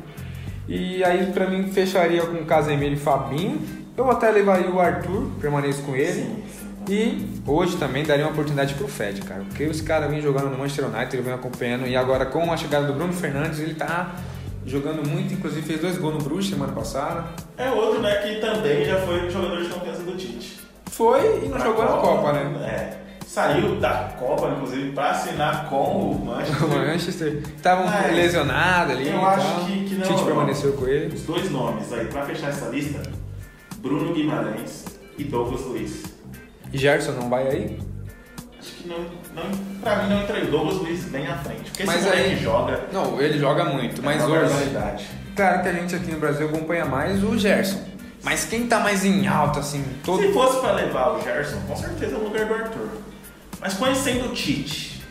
E 0.68 1.04
aí, 1.04 1.32
pra 1.32 1.48
mim, 1.48 1.68
fecharia 1.72 2.22
com 2.22 2.38
o 2.38 2.46
Casemiro 2.46 2.94
e 2.94 2.98
Fabinho. 2.98 3.62
Eu 3.98 4.10
até 4.10 4.32
levaria 4.32 4.70
o 4.70 4.80
Arthur, 4.80 5.30
permaneço 5.42 5.84
com 5.84 5.96
ele. 5.96 6.24
Sim, 6.24 6.44
sim. 6.60 6.63
E 6.89 7.42
hoje 7.46 7.78
também 7.78 8.04
daria 8.04 8.26
uma 8.26 8.32
oportunidade 8.32 8.74
pro 8.76 8.88
Fred, 8.88 9.22
cara. 9.22 9.44
Porque 9.48 9.63
esse 9.63 9.84
cara 9.84 10.08
vem 10.08 10.22
jogando 10.22 10.50
no 10.50 10.58
Manchester 10.58 10.86
United, 10.86 11.16
ele 11.16 11.24
vem 11.24 11.34
acompanhando. 11.34 11.88
E 11.88 11.96
agora 11.96 12.26
com 12.26 12.52
a 12.52 12.58
chegada 12.58 12.88
do 12.88 12.94
Bruno 12.94 13.13
Fernandes, 13.13 13.60
ele 13.60 13.74
tá 13.76 14.16
jogando 14.65 15.08
muito. 15.08 15.34
Inclusive 15.34 15.62
fez 15.65 15.80
dois 15.82 15.97
gols 15.97 16.15
no 16.15 16.21
Bruges 16.21 16.49
semana 16.49 16.71
passada. 16.73 17.26
É 17.58 17.69
outro, 17.71 18.02
né, 18.02 18.15
que 18.17 18.39
também 18.39 18.86
já 18.86 18.99
foi 19.02 19.30
jogador 19.30 19.62
de 19.62 19.69
confiança 19.69 20.04
do 20.04 20.15
Tite. 20.17 20.60
Foi 20.91 21.38
e 21.43 21.47
não 21.47 21.58
Pra 21.58 21.65
jogou 21.65 21.86
na 21.86 21.91
Copa, 21.91 22.34
né? 22.34 22.65
É. 22.67 23.04
Saiu 23.26 23.78
da 23.80 24.13
Copa, 24.19 24.49
inclusive, 24.49 24.91
pra 24.91 25.10
assinar 25.10 25.67
com 25.67 26.12
o 26.12 26.26
Manchester. 26.26 26.62
O 26.65 26.69
Manchester 26.69 27.43
tava 27.63 27.82
um 27.82 27.86
Mas 27.86 28.15
lesionado 28.15 28.91
ali. 28.91 29.10
eu 29.10 29.26
acho 29.26 29.65
que- 29.65 29.86
que 29.86 29.95
não- 29.95 30.08
Tite 30.08 30.23
permaneceu 30.23 30.73
com 30.73 30.86
ele. 30.88 31.15
Os 31.15 31.21
dois 31.23 31.49
nomes 31.49 31.91
aí, 31.91 32.06
pra 32.06 32.23
fechar 32.26 32.49
essa 32.49 32.67
lista, 32.67 33.02
Bruno 33.78 34.13
Guimarães 34.13 34.86
e 35.17 35.23
Douglas 35.23 35.62
Luiz. 35.62 36.04
E 36.71 36.78
Gerson 36.78 37.13
não 37.13 37.30
vai 37.30 37.47
aí? 37.47 37.80
Acho 38.63 38.71
que 38.76 38.88
não, 38.88 38.97
não, 39.36 39.52
pra 39.82 40.04
mim 40.04 40.10
não 40.10 40.21
entrou 40.21 40.41
o 40.41 40.45
Douglas 40.47 40.76
Luiz 40.78 41.04
bem 41.06 41.28
à 41.28 41.36
frente. 41.38 41.63
Porque 41.63 41.84
Mas 41.84 41.97
esse 41.97 42.06
moleque 42.08 42.30
aí- 42.30 42.38
joga. 42.41 42.84
Não, 42.93 43.21
ele 43.21 43.38
joga 43.38 43.65
muito, 43.65 44.02
mas 44.02 44.21
é 44.21 44.26
uma 44.26 44.38
hoje. 44.38 44.49
barbaridade. 44.54 45.06
Claro 45.36 45.62
que 45.63 45.67
a 45.67 45.73
gente 45.73 45.95
aqui 45.95 46.12
no 46.12 46.19
Brasil 46.19 46.47
acompanha 46.47 46.86
mais 46.86 47.21
o 47.21 47.38
Gerson. 47.38 47.82
Mas 48.23 48.45
quem 48.45 48.67
tá 48.67 48.80
mais 48.80 49.04
em 49.04 49.28
alta, 49.28 49.60
assim, 49.60 49.84
todo. 50.06 50.21
Se 50.21 50.32
fosse 50.32 50.62
pra 50.62 50.71
levar 50.71 51.10
o 51.17 51.21
Gerson, 51.21 51.58
com 51.67 51.76
certeza 51.76 52.15
é 52.15 52.17
o 52.17 52.23
lugar 52.23 52.45
do 52.45 52.54
Arthur. 52.54 52.88
Mas 53.60 53.73
conhecendo 53.73 54.28
o 54.30 54.34
Tite, 54.34 55.04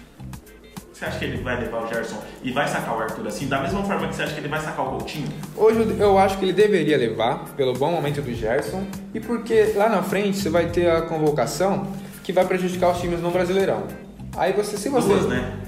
você 0.91 1.05
acha 1.05 1.19
que 1.19 1.25
ele 1.27 1.43
vai 1.43 1.61
levar 1.61 1.85
o 1.85 1.89
Gerson 1.89 2.17
e 2.43 2.53
vai 2.53 2.67
sacar 2.67 2.97
o 2.97 3.01
Arthur 3.01 3.27
assim? 3.27 3.49
Da 3.49 3.61
mesma 3.61 3.83
forma 3.85 4.09
que 4.09 4.15
você 4.15 4.23
acha 4.23 4.33
que 4.33 4.41
ele 4.41 4.49
vai 4.49 4.61
sacar 4.61 4.87
o 4.87 4.91
Coutinho? 4.93 5.29
Hoje 5.55 5.97
eu 5.99 6.17
acho 6.19 6.39
que 6.39 6.45
ele 6.47 6.55
deveria 6.55 6.97
levar, 6.97 7.45
pelo 7.55 7.75
bom 7.75 7.91
momento 7.91 8.23
do 8.23 8.33
Gerson, 8.35 8.87
e 9.13 9.21
porque 9.21 9.73
lá 9.77 9.91
na 9.91 10.03
frente 10.03 10.39
você 10.39 10.49
vai 10.49 10.67
ter 10.71 10.91
a 10.91 11.03
convocação 11.03 11.87
que 12.23 12.33
vai 12.33 12.45
prejudicar 12.47 12.93
os 12.93 13.01
times 13.01 13.21
no 13.21 13.31
Brasileirão. 13.31 13.85
Aí 14.37 14.53
você, 14.53 14.77
se 14.77 14.89
você. 14.89 15.09
Duas, 15.09 15.27
né? 15.27 15.59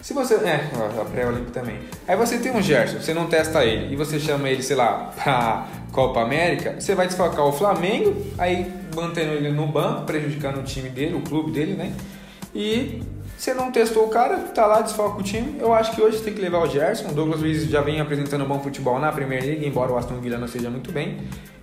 Se 0.00 0.14
você. 0.14 0.34
É, 0.36 0.70
a 1.00 1.04
pré-olímpico 1.04 1.50
também. 1.50 1.78
Aí 2.06 2.16
você 2.16 2.38
tem 2.38 2.52
um 2.52 2.62
Gerson, 2.62 3.00
você 3.00 3.12
não 3.12 3.26
testa 3.26 3.64
ele, 3.64 3.92
e 3.92 3.96
você 3.96 4.18
chama 4.18 4.48
ele, 4.48 4.62
sei 4.62 4.76
lá, 4.76 5.12
pra 5.22 5.66
Copa 5.92 6.20
América, 6.20 6.76
você 6.78 6.94
vai 6.94 7.06
desfalcar 7.06 7.44
o 7.44 7.52
Flamengo, 7.52 8.14
aí 8.38 8.72
mantendo 8.94 9.32
ele 9.32 9.50
no 9.50 9.66
banco, 9.66 10.04
prejudicando 10.04 10.58
o 10.58 10.62
time 10.62 10.88
dele, 10.88 11.14
o 11.14 11.20
clube 11.20 11.50
dele, 11.50 11.74
né? 11.74 11.92
E 12.54 13.02
você 13.36 13.54
não 13.54 13.70
testou 13.70 14.06
o 14.06 14.08
cara, 14.08 14.36
tá 14.38 14.66
lá, 14.66 14.80
desfalca 14.80 15.20
o 15.20 15.22
time. 15.22 15.58
Eu 15.60 15.72
acho 15.72 15.92
que 15.92 16.02
hoje 16.02 16.20
tem 16.22 16.34
que 16.34 16.40
levar 16.40 16.58
o 16.58 16.66
Gerson. 16.68 17.08
O 17.08 17.12
Douglas 17.14 17.40
Luiz 17.40 17.64
já 17.64 17.80
vem 17.80 18.00
apresentando 18.00 18.44
bom 18.44 18.58
futebol 18.58 18.98
na 18.98 19.12
Premier 19.12 19.44
League, 19.44 19.66
embora 19.66 19.92
o 19.92 19.96
Aston 19.96 20.20
Villa 20.20 20.38
não 20.38 20.48
seja 20.48 20.68
muito 20.68 20.90
bem. 20.90 21.18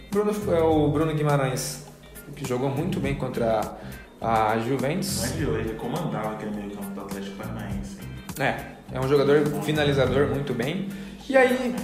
Bruno, 0.09 0.31
é, 0.31 0.61
o 0.61 0.87
Bruno 0.87 1.13
Guimarães, 1.13 1.85
que 2.33 2.47
jogou 2.47 2.69
muito 2.69 2.99
bem 2.99 3.15
contra 3.15 3.77
a 4.25 4.57
Juventus. 4.57 5.21
Não 5.21 5.25
é 5.25 5.37
de 5.37 5.45
hoje, 5.45 5.69
ele 5.69 5.77
comandava 5.77 6.33
aquele 6.33 6.55
meio 6.55 6.71
campo 6.71 6.89
do 6.89 7.01
Atlético 7.01 7.35
Paranaense. 7.35 7.97
É, 8.39 8.55
é 8.91 8.99
um 8.99 9.07
jogador 9.07 9.45
finalizador 9.61 10.27
muito 10.29 10.53
bem. 10.53 10.89
E 11.29 11.37
aí, 11.37 11.75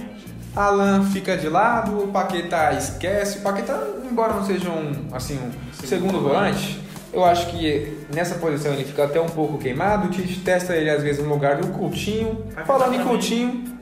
Alan 0.56 1.04
fica 1.04 1.36
de 1.36 1.48
lado, 1.48 2.02
o 2.02 2.08
Paquetá 2.08 2.72
esquece. 2.72 3.38
O 3.38 3.42
Paquetá, 3.42 3.80
embora 4.10 4.34
não 4.34 4.44
seja 4.44 4.68
um, 4.68 5.08
assim, 5.12 5.38
um 5.38 5.86
segundo 5.86 6.20
volante, 6.20 6.80
eu 7.12 7.24
acho 7.24 7.46
que 7.50 8.06
nessa 8.12 8.34
posição 8.34 8.72
ele 8.72 8.84
fica 8.84 9.04
até 9.04 9.20
um 9.20 9.28
pouco 9.28 9.58
queimado. 9.58 10.08
O 10.08 10.10
Tite 10.10 10.40
testa 10.40 10.74
ele 10.76 10.90
às 10.90 11.02
vezes 11.02 11.22
no 11.22 11.32
lugar 11.32 11.56
do 11.56 11.68
Coutinho. 11.68 12.44
Vai 12.54 12.64
Falando 12.64 12.94
em 12.94 13.04
Coutinho, 13.04 13.72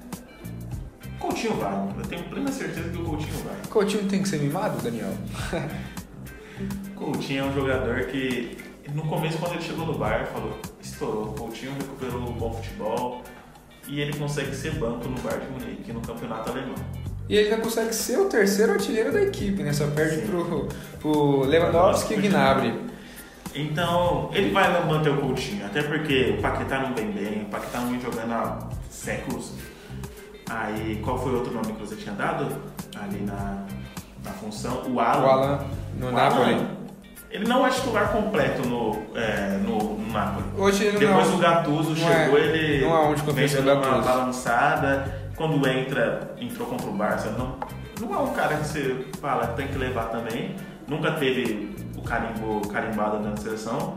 Coutinho 1.19 1.55
vai, 1.55 1.73
eu 1.99 2.07
tenho 2.07 2.25
plena 2.25 2.51
certeza 2.51 2.89
que 2.89 2.97
o 2.97 3.05
Coutinho 3.05 3.45
vai. 3.45 3.57
Coutinho 3.69 4.05
tem 4.05 4.23
que 4.23 4.29
ser 4.29 4.39
mimado, 4.39 4.83
Daniel? 4.83 5.13
Coutinho 6.95 7.45
é 7.45 7.47
um 7.47 7.55
jogador 7.55 8.05
que 8.07 8.57
no 8.95 9.03
começo, 9.03 9.39
quando 9.39 9.53
ele 9.55 9.63
chegou 9.63 9.87
no 9.87 9.97
Bayern, 9.97 10.27
falou, 10.27 10.59
estourou, 10.81 11.25
o 11.29 11.33
Coutinho 11.33 11.73
recuperou 11.73 12.29
o 12.29 12.33
bom 12.33 12.53
futebol 12.53 13.23
e 13.87 14.01
ele 14.01 14.17
consegue 14.17 14.55
ser 14.55 14.73
banco 14.73 15.09
no 15.09 15.21
Bayern 15.21 15.47
de 15.47 15.53
Munique, 15.53 15.93
no 15.93 16.01
campeonato 16.01 16.51
alemão. 16.51 16.75
E 17.29 17.37
ele 17.37 17.51
já 17.51 17.59
consegue 17.59 17.95
ser 17.95 18.19
o 18.19 18.29
terceiro 18.29 18.73
artilheiro 18.73 19.13
da 19.13 19.23
equipe, 19.23 19.63
né? 19.63 19.73
Só 19.73 19.87
perde 19.89 20.27
pro, 20.27 20.69
pro 20.99 21.41
Lewandowski 21.45 22.15
e 22.15 22.17
Gnabry. 22.17 22.91
Então, 23.55 24.31
ele 24.33 24.51
vai 24.51 24.85
manter 24.85 25.11
o 25.11 25.17
Coutinho, 25.17 25.65
até 25.65 25.83
porque 25.83 26.35
o 26.37 26.43
Paquetá 26.43 26.81
não 26.81 26.95
vem 26.95 27.11
bem, 27.11 27.43
o 27.43 27.47
Paquetá 27.47 27.81
não 27.81 27.91
vem 27.91 28.01
jogando 28.01 28.33
há 28.33 28.69
séculos. 28.91 29.53
Aí, 30.49 31.01
qual 31.05 31.19
foi 31.19 31.33
o 31.33 31.37
outro 31.37 31.53
nome 31.53 31.73
que 31.73 31.81
você 31.81 31.95
tinha 31.95 32.15
dado 32.15 32.47
ali 32.97 33.21
na, 33.21 33.65
na 34.25 34.31
função? 34.33 34.83
O 34.89 35.01
Alan. 35.01 35.23
O 35.23 35.31
Alan 35.31 35.59
no 35.99 36.09
O 36.09 36.13
Napoli. 36.13 36.55
Alan, 36.55 36.67
ele 37.31 37.47
não 37.47 37.65
é 37.67 37.71
titular 37.71 38.09
completo 38.11 38.67
no, 38.69 38.97
é, 39.17 39.59
no, 39.65 39.79
no 39.99 40.13
Napoli. 40.13 40.45
Hoje 40.59 40.85
ele 40.85 40.99
Depois 40.99 41.29
não, 41.29 41.37
o 41.37 41.39
Gattuso 41.39 41.97
chegou, 41.97 42.39
é- 42.39 42.41
ele 42.43 42.85
não 42.85 42.95
há 42.95 43.01
onde 43.09 43.23
vem 43.23 43.47
dando 43.49 43.73
uma 43.73 43.75
Gattuso. 43.81 44.03
balançada. 44.09 45.21
Quando 45.37 45.67
entra, 45.69 46.35
entrou 46.39 46.67
contra 46.67 46.87
o 46.89 46.93
Barça, 46.93 47.31
não, 47.31 47.57
não 48.01 48.15
é 48.15 48.19
um 48.19 48.33
cara 48.35 48.57
que 48.57 48.67
você 48.67 49.07
fala 49.23 49.47
que 49.49 49.57
tem 49.57 49.69
que 49.69 49.79
levar 49.79 50.07
também. 50.07 50.55
Nunca 50.87 51.13
teve 51.13 51.75
o 51.97 52.03
carimbo 52.03 52.61
carimbado 52.69 53.21
na 53.21 53.35
seleção. 53.37 53.97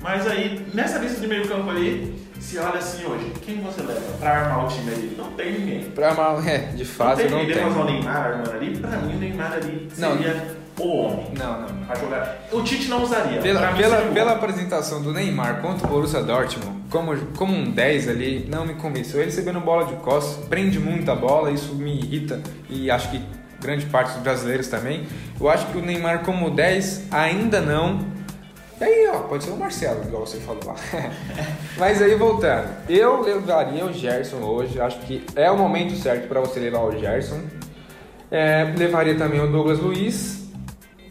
Mas 0.00 0.26
aí, 0.26 0.66
nessa 0.72 0.98
lista 0.98 1.20
de 1.20 1.26
meio 1.26 1.46
campo 1.46 1.68
ali, 1.68 2.26
se 2.42 2.58
olha 2.58 2.78
assim 2.78 3.04
hoje, 3.06 3.32
quem 3.42 3.60
você 3.60 3.80
leva 3.82 4.00
pra 4.18 4.30
armar 4.30 4.64
o 4.66 4.68
time 4.68 4.90
ali? 4.92 5.14
Não 5.16 5.30
tem 5.32 5.52
ninguém. 5.52 5.84
Pra 5.90 6.12
mal, 6.14 6.40
é, 6.42 6.58
de 6.58 6.84
fato 6.84 7.10
não 7.10 7.16
tem 7.16 7.30
não 7.30 7.38
ninguém. 7.38 7.54
tem. 7.54 7.64
Depois 7.64 7.76
o 7.86 7.90
Neymar 7.90 8.16
armando 8.16 8.50
ali, 8.52 8.76
pra 8.76 8.90
mim 8.98 9.14
o 9.14 9.18
Neymar 9.18 9.52
ali 9.52 9.88
Não. 9.96 10.12
seria 10.16 10.62
o 10.78 10.88
homem 10.88 11.26
Não, 11.38 11.60
não. 11.60 11.68
pra 11.86 11.96
jogar. 11.96 12.38
O 12.50 12.62
Tite 12.62 12.88
não 12.88 13.02
usaria. 13.02 13.40
Pela, 13.40 13.72
pela, 13.74 13.96
pela 14.12 14.32
apresentação 14.32 15.02
do 15.02 15.12
Neymar 15.12 15.60
contra 15.60 15.86
o 15.86 15.90
Borussia 15.90 16.22
Dortmund, 16.22 16.82
como, 16.90 17.16
como 17.36 17.54
um 17.54 17.70
10 17.70 18.08
ali, 18.08 18.46
não 18.50 18.66
me 18.66 18.74
convenceu. 18.74 19.20
Ele 19.20 19.30
recebendo 19.30 19.60
bola 19.60 19.84
de 19.86 19.94
costas, 19.96 20.44
prende 20.46 20.78
muita 20.78 21.14
bola, 21.14 21.50
isso 21.50 21.74
me 21.74 21.98
irrita 22.00 22.40
e 22.68 22.90
acho 22.90 23.10
que 23.10 23.22
grande 23.60 23.86
parte 23.86 24.14
dos 24.14 24.22
brasileiros 24.22 24.66
também. 24.66 25.06
Eu 25.40 25.48
acho 25.48 25.66
que 25.66 25.78
o 25.78 25.80
Neymar 25.82 26.20
como 26.24 26.50
10 26.50 27.04
ainda 27.12 27.60
não. 27.60 28.00
E 28.82 28.84
aí, 28.84 29.08
ó, 29.14 29.20
pode 29.20 29.44
ser 29.44 29.52
o 29.52 29.56
Marcelo, 29.56 30.02
igual 30.02 30.26
você 30.26 30.38
falou 30.38 30.60
lá. 30.66 30.74
Mas 31.78 32.02
aí 32.02 32.16
voltando, 32.16 32.68
eu 32.88 33.22
levaria 33.22 33.86
o 33.86 33.92
Gerson 33.92 34.38
hoje, 34.38 34.80
acho 34.80 34.98
que 35.02 35.24
é 35.36 35.48
o 35.52 35.56
momento 35.56 35.94
certo 35.94 36.26
para 36.26 36.40
você 36.40 36.58
levar 36.58 36.80
o 36.80 36.98
Gerson. 36.98 37.42
É, 38.28 38.74
levaria 38.76 39.16
também 39.16 39.40
o 39.40 39.46
Douglas 39.46 39.78
Luiz. 39.78 40.48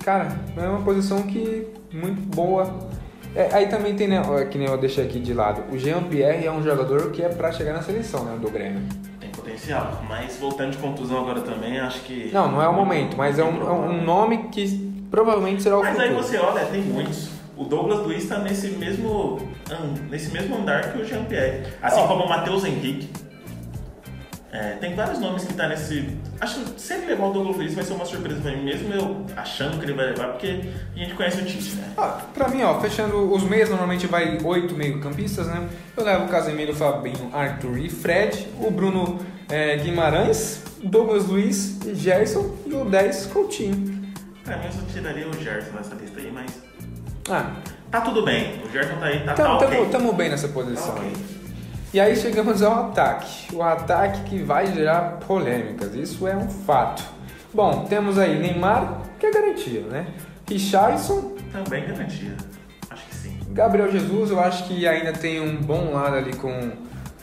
Cara, 0.03 0.37
é 0.57 0.67
uma 0.67 0.81
posição 0.81 1.21
que 1.23 1.65
muito 1.93 2.19
boa. 2.35 2.89
É, 3.33 3.47
aí 3.53 3.67
também 3.67 3.95
tem, 3.95 4.09
né, 4.09 4.21
que 4.51 4.57
nem 4.57 4.67
eu 4.67 4.77
deixei 4.77 5.05
aqui 5.05 5.17
de 5.17 5.33
lado, 5.33 5.63
o 5.73 5.77
Jean 5.77 6.03
Pierre 6.03 6.45
é 6.45 6.51
um 6.51 6.61
jogador 6.61 7.09
que 7.11 7.23
é 7.23 7.29
pra 7.29 7.53
chegar 7.53 7.71
na 7.71 7.81
seleção, 7.81 8.25
né, 8.25 8.37
do 8.37 8.51
Grêmio. 8.51 8.81
Tem 9.17 9.29
potencial, 9.29 10.03
mas 10.09 10.35
voltando 10.35 10.71
de 10.71 10.77
contusão 10.77 11.19
agora 11.19 11.39
também, 11.39 11.79
acho 11.79 12.01
que. 12.01 12.31
Não, 12.33 12.51
não 12.51 12.61
é 12.61 12.67
o 12.67 12.73
momento, 12.73 13.15
mas 13.15 13.39
é 13.39 13.45
um, 13.45 13.61
é 13.61 13.71
um 13.71 14.03
nome 14.03 14.49
que 14.49 14.91
provavelmente 15.09 15.63
será 15.63 15.77
o 15.77 15.81
Mas 15.81 15.97
aí 15.97 16.09
futuro. 16.09 16.27
você 16.27 16.37
olha, 16.37 16.65
tem 16.65 16.81
muitos. 16.81 17.30
O 17.61 17.65
Douglas 17.65 17.99
Luiz 17.99 18.23
está 18.23 18.39
nesse 18.39 18.69
mesmo, 18.69 19.39
nesse 20.09 20.31
mesmo 20.31 20.55
andar 20.55 20.91
que 20.91 20.99
o 20.99 21.05
Jean-Pierre. 21.05 21.61
Assim 21.79 22.01
Ó. 22.01 22.07
como 22.07 22.23
o 22.23 22.29
Matheus 22.29 22.65
Henrique. 22.65 23.07
É, 24.51 24.71
tem 24.81 24.95
vários 24.95 25.19
nomes 25.19 25.45
que 25.45 25.53
tá 25.53 25.67
nesse. 25.67 26.17
Acho 26.39 26.59
que 26.59 26.81
se 26.81 26.93
ele 26.95 27.05
levar 27.05 27.27
o 27.27 27.31
Douglas 27.31 27.57
Luiz 27.57 27.75
vai 27.75 27.83
ser 27.83 27.93
uma 27.93 28.03
surpresa 28.03 28.41
pra 28.41 28.51
mim, 28.51 28.63
mesmo 28.63 28.91
eu 28.91 29.25
achando 29.37 29.77
que 29.77 29.85
ele 29.85 29.93
vai 29.93 30.07
levar, 30.07 30.29
porque 30.29 30.61
a 30.95 30.97
gente 30.97 31.13
conhece 31.13 31.39
o 31.39 31.45
Tite, 31.45 31.75
né? 31.75 31.93
Ah, 31.95 32.25
pra 32.33 32.49
mim, 32.49 32.63
ó, 32.63 32.81
fechando 32.81 33.31
os 33.31 33.43
meias, 33.43 33.69
normalmente 33.69 34.07
vai 34.07 34.39
oito 34.43 34.75
meio-campistas, 34.75 35.45
né? 35.45 35.69
Eu 35.95 36.03
levo 36.03 36.25
o 36.25 36.29
Casemiro, 36.29 36.75
Fabinho, 36.75 37.29
Arthur 37.31 37.77
e 37.77 37.89
Fred, 37.89 38.47
o 38.59 38.71
Bruno 38.71 39.19
é, 39.49 39.77
Guimarães, 39.77 40.63
Douglas 40.83 41.27
Luiz, 41.27 41.79
Gerson 41.93 42.57
e 42.65 42.73
o 42.73 42.85
10 42.85 43.27
Coutinho. 43.27 44.01
Pra 44.43 44.57
mim 44.57 44.65
eu 44.65 44.71
só 44.71 44.81
tiraria 44.91 45.29
o 45.29 45.33
Gerson 45.33 45.71
nessa 45.73 45.93
lista 45.93 46.19
aí, 46.19 46.31
mas. 46.33 46.70
Ah, 47.29 47.51
Tá 47.89 47.99
tudo 48.01 48.23
bem. 48.23 48.61
O 48.65 48.71
Gerson 48.71 48.95
tá 48.99 49.05
aí, 49.07 49.19
tá, 49.19 49.33
tá 49.33 49.43
tamo, 49.43 49.55
ok. 49.55 49.67
tamo, 49.67 49.89
tamo 49.89 50.13
bem 50.13 50.29
nessa 50.29 50.47
Tá 50.47 50.53
posição. 50.53 50.95
ok. 50.95 51.11
E 51.93 51.99
aí 51.99 52.15
chegamos 52.15 52.63
ao 52.63 52.85
ataque. 52.85 53.53
O 53.53 53.61
ataque 53.61 54.21
que 54.29 54.41
vai 54.41 54.67
gerar 54.73 55.17
polêmicas, 55.27 55.93
isso 55.93 56.25
é 56.25 56.33
um 56.35 56.47
fato. 56.47 57.03
Bom, 57.53 57.83
temos 57.89 58.17
aí 58.17 58.39
Neymar, 58.39 59.01
que 59.19 59.25
é 59.25 59.31
garantia, 59.31 59.81
né? 59.81 60.07
Richarlison, 60.49 61.33
Também 61.51 61.85
garantia. 61.85 62.35
Acho 62.89 63.05
que 63.07 63.15
sim. 63.15 63.37
Gabriel 63.49 63.91
Jesus, 63.91 64.31
eu 64.31 64.39
acho 64.39 64.63
que 64.69 64.87
ainda 64.87 65.11
tem 65.11 65.41
um 65.41 65.57
bom 65.57 65.91
lado 65.93 66.15
ali 66.15 66.33
com, 66.33 66.71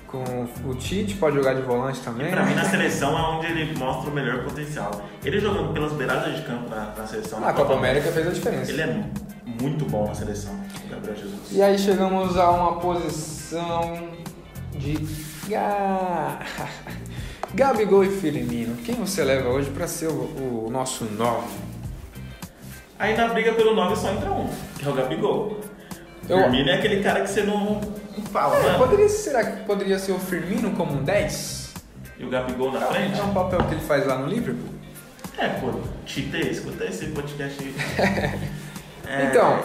com 0.08 0.24
o 0.66 0.74
Tite, 0.74 1.14
pode 1.16 1.36
jogar 1.36 1.54
de 1.54 1.62
volante 1.62 2.00
também. 2.00 2.30
Pra 2.30 2.42
mim, 2.44 2.54
na 2.54 2.62
né? 2.64 2.68
seleção 2.70 3.16
é 3.16 3.22
onde 3.36 3.46
ele 3.46 3.78
mostra 3.78 4.10
o 4.10 4.14
melhor 4.14 4.42
potencial. 4.42 4.90
Ele 5.22 5.38
jogando 5.38 5.72
pelas 5.72 5.92
beiradas 5.92 6.34
de 6.34 6.42
campo 6.42 6.68
na, 6.70 6.94
na 6.96 7.06
seleção. 7.06 7.38
A 7.38 7.42
na 7.42 7.52
Copa 7.52 7.74
América 7.74 8.10
fez 8.10 8.26
a 8.26 8.30
diferença. 8.30 8.72
Ele 8.72 8.82
é 8.82 9.04
muito 9.60 9.84
bom 9.84 10.08
na 10.08 10.14
seleção, 10.14 10.58
Gabriel 10.90 11.14
Jesus. 11.16 11.40
E 11.52 11.62
aí 11.62 11.78
chegamos 11.78 12.36
a 12.38 12.50
uma 12.50 12.80
posição 12.80 14.08
de 14.74 14.94
Ga- 15.48 16.38
Gabigol 17.54 18.04
e 18.04 18.08
Firmino. 18.10 18.76
Quem 18.78 18.94
você 18.94 19.22
leva 19.22 19.48
hoje 19.50 19.70
para 19.70 19.86
ser 19.86 20.08
o, 20.08 20.64
o 20.66 20.68
nosso 20.70 21.04
nove? 21.04 21.48
Aí 22.98 23.16
na 23.16 23.28
briga 23.28 23.52
pelo 23.52 23.74
9 23.74 23.94
só 23.96 24.10
entra 24.10 24.30
um, 24.32 24.48
que 24.78 24.86
é 24.86 24.90
o 24.90 24.94
Gabigol. 24.94 25.60
Eu- 26.28 26.38
Firmino 26.42 26.68
é 26.70 26.74
aquele 26.74 27.02
cara 27.02 27.20
que 27.22 27.30
você 27.30 27.42
não, 27.42 27.80
não 28.16 28.24
fala, 28.32 28.56
É, 28.56 28.62
mano. 28.62 28.78
poderia, 28.78 29.08
será 29.08 29.44
que 29.44 29.64
poderia 29.64 29.98
ser 29.98 30.12
o 30.12 30.18
Firmino 30.18 30.70
como 30.72 30.92
um 30.92 31.02
10? 31.02 31.74
E 32.18 32.24
o 32.24 32.30
Gabigol 32.30 32.72
na 32.72 32.84
É 32.84 32.88
frente? 32.88 33.20
um 33.20 33.32
papel 33.32 33.58
que 33.64 33.74
ele 33.74 33.80
faz 33.80 34.06
lá 34.06 34.16
no 34.16 34.26
Liverpool? 34.26 34.68
É, 35.38 35.46
pô, 35.48 35.70
Tite, 36.04 36.50
escuta 36.50 36.84
esse 36.84 37.06
podcast 37.06 37.62
aí. 37.62 37.74
É, 39.06 39.24
Então, 39.30 39.60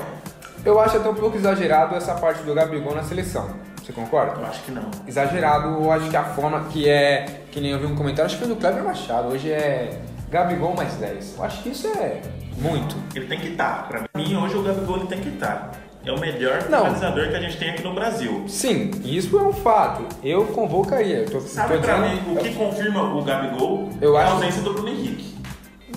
eu 0.63 0.80
acho 0.80 0.97
até 0.97 1.10
um 1.10 1.15
pouco 1.15 1.36
exagerado 1.36 1.95
essa 1.95 2.13
parte 2.13 2.43
do 2.43 2.54
Gabigol 2.54 2.95
na 2.95 3.04
seleção. 3.04 3.49
Você 3.84 3.91
concorda? 3.91 4.39
Eu 4.39 4.45
acho 4.45 4.62
que 4.63 4.71
não. 4.71 4.89
Exagerado, 5.06 5.67
eu 5.67 5.91
acho 5.91 6.10
que 6.10 6.15
a 6.15 6.23
forma 6.23 6.65
que 6.71 6.88
é. 6.88 7.41
Que 7.52 7.60
nem 7.60 7.71
eu 7.71 7.80
vi 7.80 7.86
um 7.86 7.95
comentário, 7.95 8.28
acho 8.28 8.36
que 8.38 8.45
foi 8.45 8.54
do 8.54 8.60
Kleber 8.60 8.82
Machado. 8.84 9.28
Hoje 9.30 9.52
é 9.52 9.99
Gabigol 10.30 10.73
mais 10.73 10.93
10. 10.93 11.36
Eu 11.38 11.43
acho 11.43 11.62
que 11.63 11.69
isso 11.69 11.88
é 11.88 12.21
muito. 12.58 12.95
Ele 13.13 13.26
tem 13.28 13.39
que 13.39 13.49
estar. 13.49 13.88
Pra 13.89 14.04
mim, 14.15 14.38
hoje 14.38 14.56
o 14.56 14.63
Gabigol 14.63 14.97
ele 14.97 15.08
tem 15.08 15.19
que 15.19 15.30
estar. 15.30 15.71
É 16.06 16.12
o 16.12 16.20
melhor 16.20 16.62
finalizador 16.63 17.30
que 17.30 17.36
a 17.36 17.39
gente 17.39 17.58
tem 17.58 17.70
aqui 17.70 17.82
no 17.84 17.94
Brasil. 17.94 18.44
Sim, 18.48 18.92
isso 19.06 19.38
é 19.38 19.42
um 19.42 19.54
fato. 19.54 20.04
Eu 20.24 20.46
convocaria. 20.48 21.20
Eu 21.20 21.26
tô, 21.30 21.39
Sabe 21.39 21.76
tô 21.76 21.80
pra 21.82 21.96
dizendo- 21.98 22.26
mim 22.30 22.34
o 22.34 22.38
que 22.39 22.54
confirma 22.56 23.16
o 23.16 23.24
Gabigol? 23.24 23.89
Eu 24.02 24.18
é 24.20 24.24
a 24.24 24.32
ausência 24.32 24.62
do 24.62 24.74
Bruno 24.74 24.89
Henrique. 24.89 25.34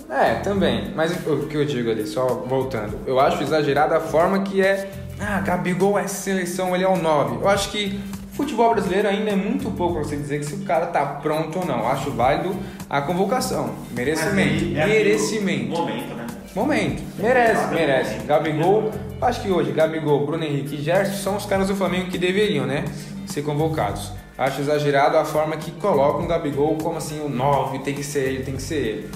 É, 0.08 0.34
também. 0.36 0.92
Mas 0.94 1.10
o 1.26 1.46
que 1.48 1.56
eu 1.56 1.64
digo 1.64 1.90
ali, 1.90 2.06
só 2.06 2.24
voltando, 2.46 3.00
eu 3.06 3.18
acho 3.18 3.42
exagerada 3.42 3.96
a 3.96 4.00
forma 4.00 4.40
que 4.42 4.62
é. 4.62 4.88
Ah, 5.18 5.40
Gabigol 5.40 5.98
é 5.98 6.06
seleção, 6.06 6.74
ele 6.74 6.84
é 6.84 6.88
o 6.88 6.96
9. 6.96 7.36
Eu 7.42 7.48
acho 7.48 7.70
que 7.70 7.98
futebol 8.34 8.70
brasileiro 8.72 9.08
ainda 9.08 9.30
é 9.30 9.36
muito 9.36 9.68
pouco 9.72 9.94
pra 9.94 10.04
você 10.04 10.14
dizer 10.16 10.38
que 10.38 10.46
se 10.46 10.54
o 10.54 10.58
cara 10.64 10.86
tá 10.86 11.04
pronto 11.04 11.58
ou 11.58 11.66
não. 11.66 11.80
Eu 11.80 11.88
acho 11.88 12.12
válido 12.12 12.54
a 12.88 13.00
convocação. 13.00 13.70
Merecimento. 13.90 14.64
Aí 14.66 14.78
é 14.78 14.86
Merecimento. 14.86 15.70
Momento, 15.70 16.14
né? 16.14 16.26
Momento. 16.54 17.02
Merece, 17.18 17.74
merece. 17.74 18.14
Gabigol, 18.26 18.90
acho 19.20 19.42
que 19.42 19.50
hoje 19.50 19.72
Gabigol, 19.72 20.24
Bruno 20.26 20.44
Henrique 20.44 20.76
e 20.76 20.82
Gerson 20.82 21.12
são 21.14 21.36
os 21.36 21.46
caras 21.46 21.68
do 21.68 21.76
Flamengo 21.76 22.10
que 22.10 22.18
deveriam, 22.18 22.66
né? 22.66 22.84
Ser 23.26 23.42
convocados. 23.42 24.12
Acho 24.38 24.60
exagerado 24.60 25.16
a 25.16 25.24
forma 25.24 25.56
que 25.56 25.70
colocam 25.72 26.24
o 26.24 26.26
Gabigol 26.28 26.76
como 26.76 26.98
assim, 26.98 27.20
o 27.20 27.28
9, 27.28 27.78
tem 27.80 27.94
que 27.94 28.04
ser 28.04 28.28
ele, 28.28 28.42
tem 28.44 28.56
que 28.56 28.62
ser 28.62 28.74
ele. 28.76 29.10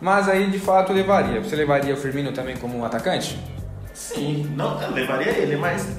Mas 0.00 0.28
aí 0.28 0.50
de 0.50 0.58
fato 0.58 0.92
levaria. 0.92 1.40
Você 1.42 1.54
levaria 1.54 1.92
o 1.94 1.96
Firmino 1.96 2.32
também 2.32 2.56
como 2.56 2.78
um 2.78 2.84
atacante? 2.84 3.38
Sim, 3.92 4.50
não, 4.56 4.78
levaria 4.92 5.30
ele, 5.30 5.56
mas 5.56 5.96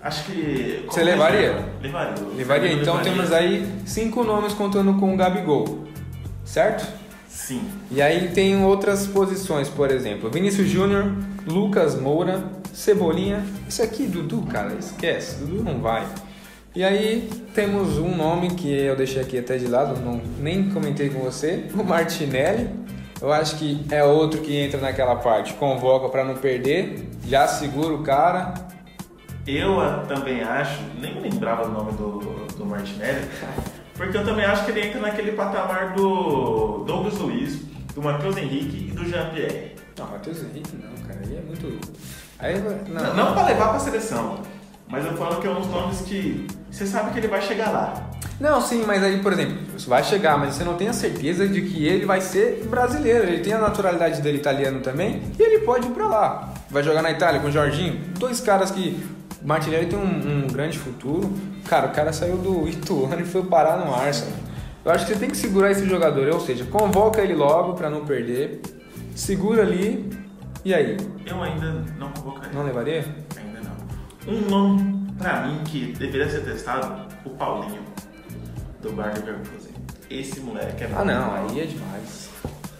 acho 0.00 0.24
que. 0.24 0.84
Você 0.86 1.02
levaria? 1.02 1.64
Levaria. 1.82 2.14
Levaria. 2.36 2.70
Eu 2.72 2.78
Então 2.80 2.94
levaria. 2.96 3.12
temos 3.12 3.32
aí 3.32 3.68
cinco 3.84 4.22
nomes 4.24 4.52
contando 4.52 4.94
com 4.94 5.12
o 5.12 5.16
Gabigol. 5.16 5.84
Certo? 6.44 6.86
Sim. 7.28 7.68
E 7.90 8.00
aí 8.00 8.28
tem 8.28 8.64
outras 8.64 9.06
posições, 9.06 9.68
por 9.68 9.90
exemplo, 9.90 10.30
Vinícius 10.30 10.68
Júnior, 10.68 11.12
Lucas 11.46 12.00
Moura, 12.00 12.42
Cebolinha. 12.76 13.42
Isso 13.66 13.82
aqui, 13.82 14.06
Dudu, 14.06 14.42
cara, 14.42 14.74
esquece, 14.74 15.36
Dudu 15.36 15.64
não 15.64 15.80
vai. 15.80 16.06
E 16.74 16.84
aí 16.84 17.30
temos 17.54 17.96
um 17.96 18.14
nome 18.14 18.50
que 18.50 18.70
eu 18.70 18.94
deixei 18.94 19.22
aqui 19.22 19.38
até 19.38 19.56
de 19.56 19.66
lado, 19.66 19.98
não, 19.98 20.20
nem 20.38 20.68
comentei 20.68 21.08
com 21.08 21.20
você, 21.20 21.68
o 21.74 21.82
Martinelli. 21.82 22.68
Eu 23.18 23.32
acho 23.32 23.56
que 23.56 23.82
é 23.90 24.04
outro 24.04 24.42
que 24.42 24.54
entra 24.54 24.78
naquela 24.78 25.16
parte, 25.16 25.54
convoca 25.54 26.10
para 26.10 26.22
não 26.22 26.34
perder, 26.34 27.08
já 27.26 27.48
segura 27.48 27.94
o 27.94 28.02
cara. 28.02 28.52
Eu 29.46 29.80
ah, 29.80 30.04
também 30.06 30.42
acho, 30.42 30.78
nem 31.00 31.18
lembrava 31.18 31.66
o 31.66 31.72
nome 31.72 31.92
do, 31.92 32.18
do 32.58 32.66
Martinelli, 32.66 33.26
porque 33.94 34.18
eu 34.18 34.24
também 34.24 34.44
acho 34.44 34.66
que 34.66 34.72
ele 34.72 34.86
entra 34.86 35.00
naquele 35.00 35.32
patamar 35.32 35.94
do 35.94 36.84
Douglas 36.86 37.14
Luiz, 37.14 37.58
do 37.94 38.02
Matheus 38.02 38.36
Henrique 38.36 38.88
e 38.88 38.94
do 38.94 39.08
Jean-Pierre. 39.08 39.76
Não, 39.98 40.10
Matheus 40.10 40.42
Henrique 40.42 40.76
não, 40.76 41.06
cara, 41.06 41.20
ele 41.24 41.36
é 41.36 41.40
muito. 41.40 42.25
Aí, 42.38 42.58
Não, 42.88 43.02
não, 43.02 43.14
não 43.14 43.32
pra 43.32 43.46
levar 43.46 43.70
pra 43.70 43.78
seleção, 43.78 44.40
mas 44.88 45.04
eu 45.04 45.16
falo 45.16 45.40
que 45.40 45.46
é 45.46 45.50
uns 45.50 45.66
nomes 45.68 46.02
que 46.02 46.46
você 46.70 46.86
sabe 46.86 47.10
que 47.12 47.18
ele 47.18 47.28
vai 47.28 47.40
chegar 47.40 47.70
lá. 47.70 48.10
Não, 48.38 48.60
sim, 48.60 48.84
mas 48.86 49.02
aí, 49.02 49.18
por 49.20 49.32
exemplo, 49.32 49.56
você 49.76 49.88
vai 49.88 50.04
chegar, 50.04 50.36
mas 50.36 50.54
você 50.54 50.64
não 50.64 50.74
tem 50.74 50.88
a 50.88 50.92
certeza 50.92 51.48
de 51.48 51.62
que 51.62 51.86
ele 51.86 52.04
vai 52.04 52.20
ser 52.20 52.66
brasileiro. 52.68 53.24
Ele 53.24 53.42
tem 53.42 53.54
a 53.54 53.58
naturalidade 53.58 54.20
dele 54.20 54.36
italiano 54.36 54.80
também 54.80 55.22
e 55.38 55.42
ele 55.42 55.60
pode 55.60 55.86
ir 55.86 55.90
pra 55.92 56.06
lá. 56.06 56.54
Vai 56.70 56.82
jogar 56.82 57.00
na 57.00 57.10
Itália 57.10 57.40
com 57.40 57.48
o 57.48 57.52
Jorginho. 57.52 57.98
Dois 58.18 58.40
caras 58.40 58.70
que. 58.70 59.02
Martinelli 59.42 59.86
tem 59.86 59.98
um, 59.98 60.44
um 60.44 60.46
grande 60.48 60.76
futuro. 60.78 61.32
Cara, 61.68 61.86
o 61.86 61.92
cara 61.92 62.12
saiu 62.12 62.36
do 62.36 62.68
Ituano 62.68 63.20
e 63.20 63.24
foi 63.24 63.44
parar 63.44 63.76
no 63.78 63.94
Arsenal. 63.94 64.34
Eu 64.84 64.92
acho 64.92 65.06
que 65.06 65.12
você 65.12 65.18
tem 65.18 65.30
que 65.30 65.36
segurar 65.36 65.70
esse 65.70 65.86
jogador, 65.86 66.28
ou 66.32 66.40
seja, 66.40 66.64
convoca 66.64 67.20
ele 67.20 67.34
logo 67.34 67.74
pra 67.74 67.88
não 67.90 68.04
perder, 68.04 68.60
segura 69.14 69.62
ali 69.62 70.08
e 70.66 70.74
aí? 70.74 70.96
Eu 71.24 71.42
ainda 71.42 71.84
não 71.98 72.10
convocaria. 72.10 72.52
Não 72.52 72.64
levaria? 72.64 73.04
Ainda 73.36 73.60
não. 73.60 74.34
Um 74.34 74.40
nome, 74.50 75.12
pra 75.16 75.46
mim, 75.46 75.60
que 75.64 75.92
deveria 75.92 76.28
ser 76.28 76.40
testado, 76.44 77.06
o 77.24 77.30
Paulinho, 77.30 77.82
do 78.82 78.90
Bar 78.92 79.12
Leverkusen. 79.14 79.72
Esse 80.10 80.40
moleque 80.40 80.82
é 80.84 80.90
Ah, 80.94 81.04
não, 81.04 81.34
aí 81.34 81.60
é 81.60 81.64
demais. 81.66 82.26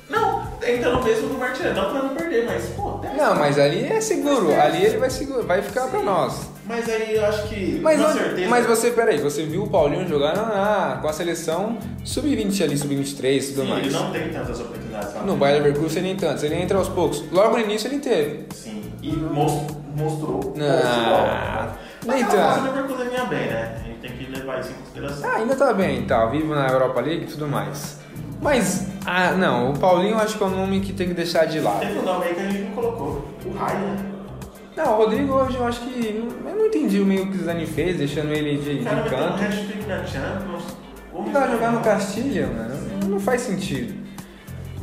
Não, 0.08 0.42
entra 0.64 0.92
no 0.92 1.02
mesmo 1.02 1.28
do 1.28 1.38
Martinelli, 1.38 1.74
não 1.74 1.90
pra 1.90 2.02
não 2.02 2.14
perder, 2.14 2.44
mas, 2.46 2.64
pô, 2.70 2.92
testa. 2.98 3.16
Não, 3.16 3.34
mas 3.36 3.58
ali 3.58 3.84
é 3.84 4.00
seguro, 4.00 4.52
ali 4.60 4.84
ele 4.84 4.98
vai 4.98 5.10
seguro, 5.10 5.44
vai 5.44 5.62
ficar 5.62 5.88
pra 5.88 6.00
nós. 6.02 6.48
Mas 6.64 6.88
aí 6.88 7.14
eu 7.16 7.24
acho 7.26 7.48
que, 7.48 7.78
Mas, 7.80 8.00
com 8.00 8.06
onde- 8.08 8.18
certeza... 8.18 8.48
mas 8.48 8.66
você, 8.66 8.90
peraí, 8.90 9.18
você 9.18 9.44
viu 9.44 9.62
o 9.64 9.70
Paulinho 9.70 10.08
jogar 10.08 10.34
na- 10.36 10.98
com 11.00 11.08
a 11.08 11.12
seleção 11.12 11.78
sub-20 12.04 12.62
ali, 12.64 12.76
sub-23 12.76 13.50
e 13.50 13.52
tudo 13.54 13.62
Sim, 13.62 13.68
mais. 13.70 13.86
ele 13.86 13.94
não 13.94 14.10
tem 14.12 14.28
tantas 14.30 14.58
oportunidades. 14.60 14.85
Lá. 15.14 15.22
No 15.24 15.36
Bayer 15.36 15.62
Leverkusen 15.62 16.02
nem 16.02 16.16
tantos, 16.16 16.42
ele 16.42 16.54
entra 16.56 16.78
aos 16.78 16.88
poucos. 16.88 17.24
Logo 17.30 17.56
no 17.56 17.60
início 17.62 17.88
ele 17.88 17.98
teve. 17.98 18.46
Sim, 18.54 18.82
e 19.02 19.12
mos- 19.12 19.66
mostrou. 19.96 20.54
Não, 20.56 20.66
mostrou. 20.76 21.76
nem 22.06 22.22
Mas 22.22 22.22
a 22.22 22.26
fase 22.26 22.60
tanto. 22.60 22.60
do 22.60 22.74
Leverkusen 22.74 23.08
vinha 23.10 23.24
bem, 23.24 23.46
né? 23.46 23.74
A 23.74 23.86
gente 23.88 23.98
tem 24.00 24.10
que 24.12 24.32
levar 24.38 24.60
isso 24.60 24.70
em 24.70 24.74
consideração. 24.74 25.30
Ah, 25.30 25.36
ainda 25.36 25.56
tá 25.56 25.72
bem, 25.72 26.02
tá, 26.06 26.26
vivo 26.26 26.54
na 26.54 26.68
Europa 26.68 27.00
League 27.00 27.24
e 27.24 27.26
tudo 27.26 27.46
mais. 27.48 27.98
Mas, 28.40 28.86
ah, 29.06 29.32
não, 29.32 29.72
o 29.72 29.78
Paulinho 29.78 30.16
acho 30.18 30.36
que 30.36 30.44
é 30.44 30.46
um 30.46 30.50
nome 30.50 30.80
que 30.80 30.92
tem 30.92 31.08
que 31.08 31.14
deixar 31.14 31.46
de 31.46 31.58
lado. 31.60 31.80
Teve 31.80 31.98
um 31.98 32.02
nome 32.04 32.24
aí 32.26 32.34
que 32.34 32.40
a 32.40 32.44
gente 32.50 32.62
não 32.64 32.72
colocou, 32.72 33.24
o 33.44 33.50
Raio, 33.56 33.78
né? 33.78 33.96
Não, 34.76 34.92
o 34.92 34.96
Rodrigo 34.98 35.32
hoje 35.32 35.56
eu 35.56 35.64
acho 35.66 35.80
que. 35.80 36.22
Eu 36.46 36.54
não 36.54 36.66
entendi 36.66 37.00
o 37.00 37.06
meio 37.06 37.26
que 37.30 37.38
o 37.38 37.44
Zani 37.44 37.64
fez, 37.64 37.96
deixando 37.96 38.30
ele 38.34 38.58
de, 38.58 38.78
de 38.78 38.84
cara 38.84 39.00
um 39.06 39.08
canto. 39.08 39.38
Champions. 40.06 40.64
Ele 41.14 41.30
vai 41.30 41.50
jogar 41.50 41.72
no 41.72 41.80
Castilha, 41.80 42.46
mano. 42.46 42.76
Não 43.08 43.18
faz 43.18 43.40
sentido. 43.40 44.05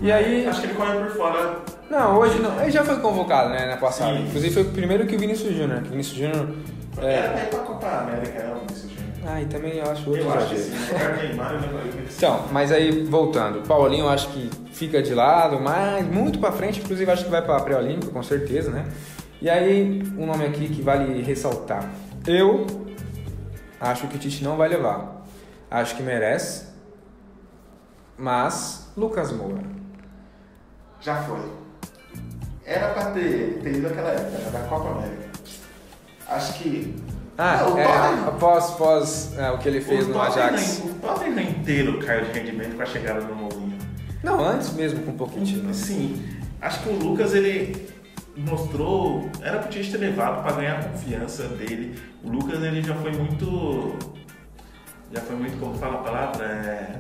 E 0.02 0.12
aí. 0.12 0.46
Acho 0.48 0.62
que 0.62 0.68
ele 0.68 0.74
corre 0.76 0.98
por 1.00 1.10
fora. 1.12 1.58
Não, 1.90 2.18
hoje 2.20 2.40
não. 2.40 2.60
Ele 2.62 2.72
já 2.72 2.84
foi 2.84 2.98
convocado, 3.00 3.50
né, 3.50 3.68
na 3.68 3.78
passada. 3.78 4.18
Sim. 4.18 4.24
Inclusive 4.28 4.54
foi 4.54 4.64
primeiro 4.66 5.06
que 5.06 5.16
o 5.16 5.20
Vinícius 5.20 5.56
Júnior. 5.56 5.82
O 5.82 5.90
Vinícius 5.90 6.18
Júnior. 6.18 6.50
Era 6.98 7.08
É... 7.08 7.28
pra 7.30 7.44
ir 7.44 7.48
pra 7.48 7.60
Copa 7.60 7.88
América, 7.88 8.40
né? 8.44 8.54
o 8.56 8.60
Vinícius 8.60 8.92
Júnior. 8.92 9.04
Ah, 9.26 9.42
e 9.42 9.46
também 9.46 9.78
eu 9.78 9.90
acho 9.90 10.10
outro 10.10 10.24
Eu 10.26 10.34
acho 10.34 10.50
que 10.50 10.58
sim. 10.58 10.74
O 10.74 10.76
o 10.76 11.92
Vinícius. 11.92 12.18
Então, 12.18 12.46
mas 12.52 12.72
aí 12.74 13.04
voltando, 13.06 13.60
o 13.60 13.62
Paulinho 13.62 14.04
eu 14.06 14.10
acho 14.10 14.28
que 14.30 14.50
fica 14.74 15.02
de 15.02 15.14
lado, 15.14 15.62
mas 15.62 16.06
muito 16.06 16.40
pra 16.40 16.52
frente, 16.52 16.82
inclusive 16.82 17.10
acho 17.10 17.24
que 17.24 17.32
vai 17.32 17.42
pra 17.42 17.60
pré-olímpico, 17.62 18.12
com 18.12 18.22
certeza, 18.22 18.70
né? 18.70 18.86
E 19.42 19.50
aí, 19.50 20.04
um 20.18 20.26
nome 20.26 20.46
aqui 20.46 20.68
que 20.68 20.82
vale 20.82 21.22
ressaltar. 21.22 21.90
Eu 22.28 22.66
acho 23.80 24.08
que 24.08 24.16
o 24.16 24.20
Tite 24.20 24.44
não 24.44 24.56
vai 24.58 24.68
levar. 24.70 25.24
Acho 25.72 25.96
que 25.96 26.04
merece. 26.04 26.66
Mas 28.18 28.92
Lucas 28.96 29.32
Moura. 29.32 29.62
Já 31.04 31.16
foi. 31.24 31.52
Era 32.66 32.90
pra 32.90 33.12
ter, 33.12 33.60
ter 33.62 33.76
ido 33.76 33.88
aquela 33.88 34.10
época, 34.10 34.38
né? 34.38 34.50
da 34.52 34.60
Copa 34.68 34.90
América. 34.92 35.30
Acho 36.28 36.54
que. 36.60 36.96
Ah, 37.38 37.58
Não, 37.64 37.78
é, 37.78 37.86
após, 38.28 38.70
após 38.70 39.38
é, 39.38 39.50
o 39.52 39.58
que 39.58 39.68
ele 39.68 39.82
fez 39.82 40.08
no 40.08 40.22
Ajax. 40.22 40.82
O 40.86 40.94
Tottenham 40.96 41.42
inteiro 41.42 42.00
caiu 42.00 42.26
de 42.26 42.32
rendimento 42.40 42.76
com 42.76 42.84
a 42.84 42.86
chegada 42.86 43.22
do 43.22 43.36
Mourinho. 43.36 43.78
Não, 44.24 44.40
antes 44.44 44.72
mesmo 44.74 45.04
com 45.04 45.12
um 45.12 45.18
pouquinho. 45.18 45.74
Sim, 45.74 46.24
acho 46.62 46.82
que 46.84 46.90
o 46.90 46.94
Lucas 46.94 47.34
ele 47.34 47.90
mostrou, 48.38 49.30
era 49.42 49.60
pro 49.60 49.70
Tite 49.70 49.92
ter 49.92 49.98
levado 49.98 50.42
para 50.44 50.54
ganhar 50.56 50.80
a 50.80 50.84
confiança 50.84 51.44
dele. 51.50 52.00
O 52.24 52.30
Lucas 52.30 52.62
ele 52.64 52.82
já 52.82 52.96
foi 52.96 53.12
muito, 53.12 53.98
já 55.12 55.22
foi 55.22 55.36
muito 55.36 55.60
como 55.60 55.76
fala 55.76 55.96
a 55.96 56.04
palavra, 56.04 56.46
é, 56.46 57.00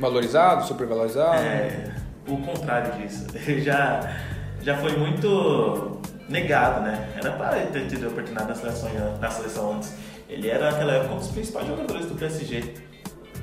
Valorizado, 0.00 0.64
supervalorizado. 0.66 1.36
é, 1.42 1.94
o 2.34 2.38
contrário 2.42 2.92
disso. 3.00 3.26
Ele 3.46 3.60
já, 3.62 4.16
já 4.62 4.76
foi 4.78 4.96
muito 4.96 6.00
negado, 6.28 6.82
né? 6.82 7.08
Era 7.16 7.32
para 7.32 7.56
ter 7.66 7.86
tido 7.86 8.06
a 8.06 8.08
oportunidade 8.08 8.48
na 8.48 8.54
seleção, 8.54 8.90
na 9.20 9.30
seleção 9.30 9.72
antes. 9.74 9.92
Ele 10.28 10.48
era 10.48 10.70
naquela 10.70 10.92
época 10.92 11.14
um 11.14 11.18
dos 11.18 11.28
principais 11.28 11.66
jogadores 11.66 12.06
do 12.06 12.14
PSG 12.14 12.74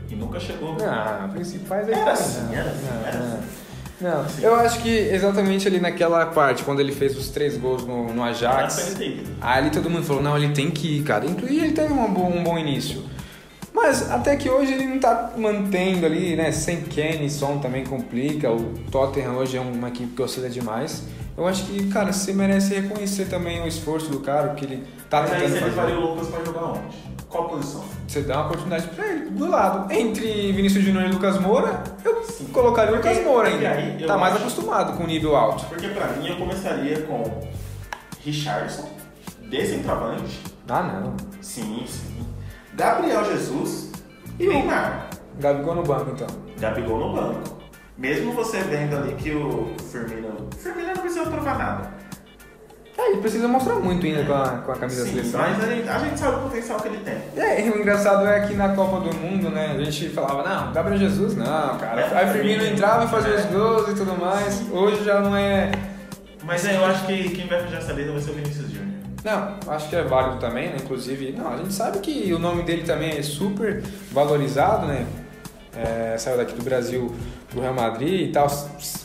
e 0.09 0.15
nunca 0.15 0.39
chegou. 0.39 0.77
Ah, 0.81 1.27
principais 1.31 1.87
Era 1.87 1.97
não, 1.97 2.11
assim, 2.11 2.55
era 2.55 2.69
assim, 2.69 2.85
não, 2.85 3.07
era 3.07 3.17
não. 3.17 3.33
assim. 3.37 3.65
Não, 3.99 4.25
eu 4.41 4.55
acho 4.55 4.81
que 4.81 4.89
exatamente 4.89 5.67
ali 5.67 5.79
naquela 5.79 6.25
parte, 6.25 6.63
quando 6.63 6.81
ele 6.81 6.91
fez 6.91 7.17
os 7.17 7.29
três 7.29 7.57
gols 7.57 7.85
no, 7.85 8.13
no 8.13 8.21
Era 8.23 8.31
Ajax, 8.31 8.99
ido. 8.99 9.23
ali 9.39 9.69
todo 9.69 9.89
mundo 9.89 10.03
falou, 10.05 10.21
não, 10.21 10.37
ele 10.37 10.49
tem 10.49 10.69
que 10.69 10.97
ir, 10.97 11.03
cara. 11.03 11.25
Inclusive 11.25 11.63
ele 11.63 11.73
teve 11.73 11.93
um 11.93 12.13
bom, 12.13 12.29
um 12.29 12.43
bom 12.43 12.57
início. 12.57 13.01
Mas 13.75 14.09
até 14.09 14.37
que 14.37 14.49
hoje 14.49 14.73
ele 14.73 14.85
não 14.85 14.99
tá 14.99 15.31
mantendo 15.35 16.05
ali, 16.05 16.33
né? 16.35 16.49
Sem 16.51 16.81
Kenny, 16.81 17.29
Son 17.29 17.57
também 17.59 17.83
complica. 17.83 18.49
O 18.49 18.73
Tottenham 18.89 19.35
hoje 19.35 19.57
é 19.57 19.59
uma 19.59 19.89
equipe 19.89 20.15
que 20.15 20.21
oscila 20.21 20.49
demais. 20.49 21.03
Eu 21.37 21.45
acho 21.45 21.65
que, 21.65 21.87
cara, 21.89 22.13
você 22.13 22.31
merece 22.31 22.73
reconhecer 22.73 23.25
também 23.25 23.61
o 23.61 23.67
esforço 23.67 24.09
do 24.09 24.21
cara, 24.21 24.53
que 24.55 24.63
ele 24.63 24.83
tá 25.09 25.21
Mas 25.23 25.33
aí 25.33 25.41
tentando 25.41 25.59
você 25.65 25.71
fazer. 25.71 25.91
o 25.93 25.99
Lucas 25.99 26.27
pra 26.29 26.45
jogar 26.45 26.63
onde? 26.67 26.95
Qual 27.27 27.49
posição? 27.49 27.83
Você 28.07 28.21
dá 28.21 28.35
uma 28.37 28.45
oportunidade 28.45 28.87
pra 28.87 29.05
ele, 29.07 29.29
do 29.31 29.49
lado. 29.49 29.91
Entre 29.91 30.53
Vinícius 30.53 30.85
Júnior 30.85 31.03
e 31.03 31.11
Lucas 31.11 31.37
Moura, 31.41 31.83
eu 32.05 32.23
colocaria 32.53 32.93
o 32.93 32.95
Lucas 32.95 33.21
Moura 33.25 33.49
ainda. 33.49 33.69
aí 33.71 34.05
tá 34.07 34.17
mais 34.17 34.35
acho- 34.35 34.43
acostumado 34.43 34.95
com 34.95 35.03
o 35.03 35.07
nível 35.07 35.35
alto. 35.35 35.65
Porque 35.65 35.89
pra 35.89 36.07
mim 36.13 36.29
eu 36.29 36.37
começaria 36.37 37.01
com 37.01 37.21
Richardson, 38.23 38.87
de 39.49 39.67
centroavante. 39.67 40.39
Ah, 40.69 40.81
não. 40.83 41.13
Sim, 41.41 41.83
sim. 41.85 42.25
Gabriel 42.75 43.23
Jesus 43.25 43.91
e 44.39 44.47
Neymar. 44.47 45.09
Gabigol 45.39 45.75
no 45.75 45.83
banco, 45.83 46.11
então. 46.11 46.27
Gabigol 46.59 46.99
no 46.99 47.13
banco. 47.13 47.55
Mesmo 47.97 48.33
você 48.33 48.59
vendo 48.59 48.97
ali 48.97 49.13
que 49.15 49.31
o 49.31 49.73
Firmino. 49.91 50.49
Firmino 50.57 50.87
não 50.87 51.01
precisa 51.01 51.25
provar 51.25 51.57
nada. 51.57 51.95
É, 52.97 53.11
ele 53.11 53.21
precisa 53.21 53.47
mostrar 53.47 53.75
muito 53.75 54.05
ainda 54.05 54.23
com 54.23 54.33
a, 54.33 54.49
com 54.59 54.71
a 54.71 54.75
camisa 54.75 55.03
Sim, 55.03 55.15
da 55.15 55.23
seleção. 55.23 55.41
mas 55.41 55.63
a 55.63 55.67
gente, 55.67 55.89
a 55.89 55.99
gente 55.99 56.17
sabe 56.19 56.37
o 56.37 56.39
potencial 56.43 56.79
que 56.79 56.87
ele 56.87 56.99
tem. 56.99 57.17
É, 57.35 57.61
o 57.69 57.77
engraçado 57.79 58.25
é 58.25 58.39
que 58.47 58.53
na 58.53 58.69
Copa 58.69 59.01
do 59.01 59.13
Mundo, 59.17 59.49
né, 59.49 59.75
a 59.77 59.83
gente 59.83 60.09
falava, 60.09 60.43
não, 60.47 60.71
Gabriel 60.71 60.97
Jesus 60.99 61.35
não, 61.35 61.77
cara. 61.77 62.01
É, 62.01 62.17
Aí 62.19 62.27
Firmino 62.31 62.59
Firmino. 62.61 62.73
entrava 62.77 63.03
e 63.03 63.07
fazia 63.09 63.33
É. 63.33 63.35
os 63.37 63.45
gols 63.47 63.89
e 63.89 63.95
tudo 63.95 64.17
mais. 64.17 64.63
Hoje 64.71 65.03
já 65.03 65.19
não 65.19 65.35
é. 65.35 65.71
Mas 66.43 66.65
aí 66.65 66.75
eu 66.75 66.85
acho 66.85 67.05
que 67.05 67.29
quem 67.31 67.47
vai 67.47 67.61
fechar 67.63 67.77
essa 67.79 67.91
lista 67.91 68.11
vai 68.13 68.21
ser 68.21 68.31
o 68.31 68.33
Vinícius. 68.33 68.65
Não, 69.25 69.57
acho 69.73 69.89
que 69.89 69.95
é 69.95 70.03
válido 70.03 70.37
também, 70.37 70.69
né? 70.69 70.77
Inclusive, 70.79 71.31
não, 71.31 71.51
a 71.51 71.57
gente 71.57 71.73
sabe 71.73 71.97
que 71.97 72.31
o 72.31 72.37
nome 72.37 72.61
dele 72.61 72.83
também 72.83 73.17
é 73.17 73.23
super 73.23 73.81
valorizado, 74.11 74.85
né? 74.85 75.07
É, 75.75 76.15
saiu 76.15 76.37
daqui 76.37 76.53
do 76.53 76.63
Brasil 76.63 77.11
pro 77.49 77.59
Real 77.59 77.73
Madrid 77.73 78.29
e 78.29 78.31
tal, 78.31 78.47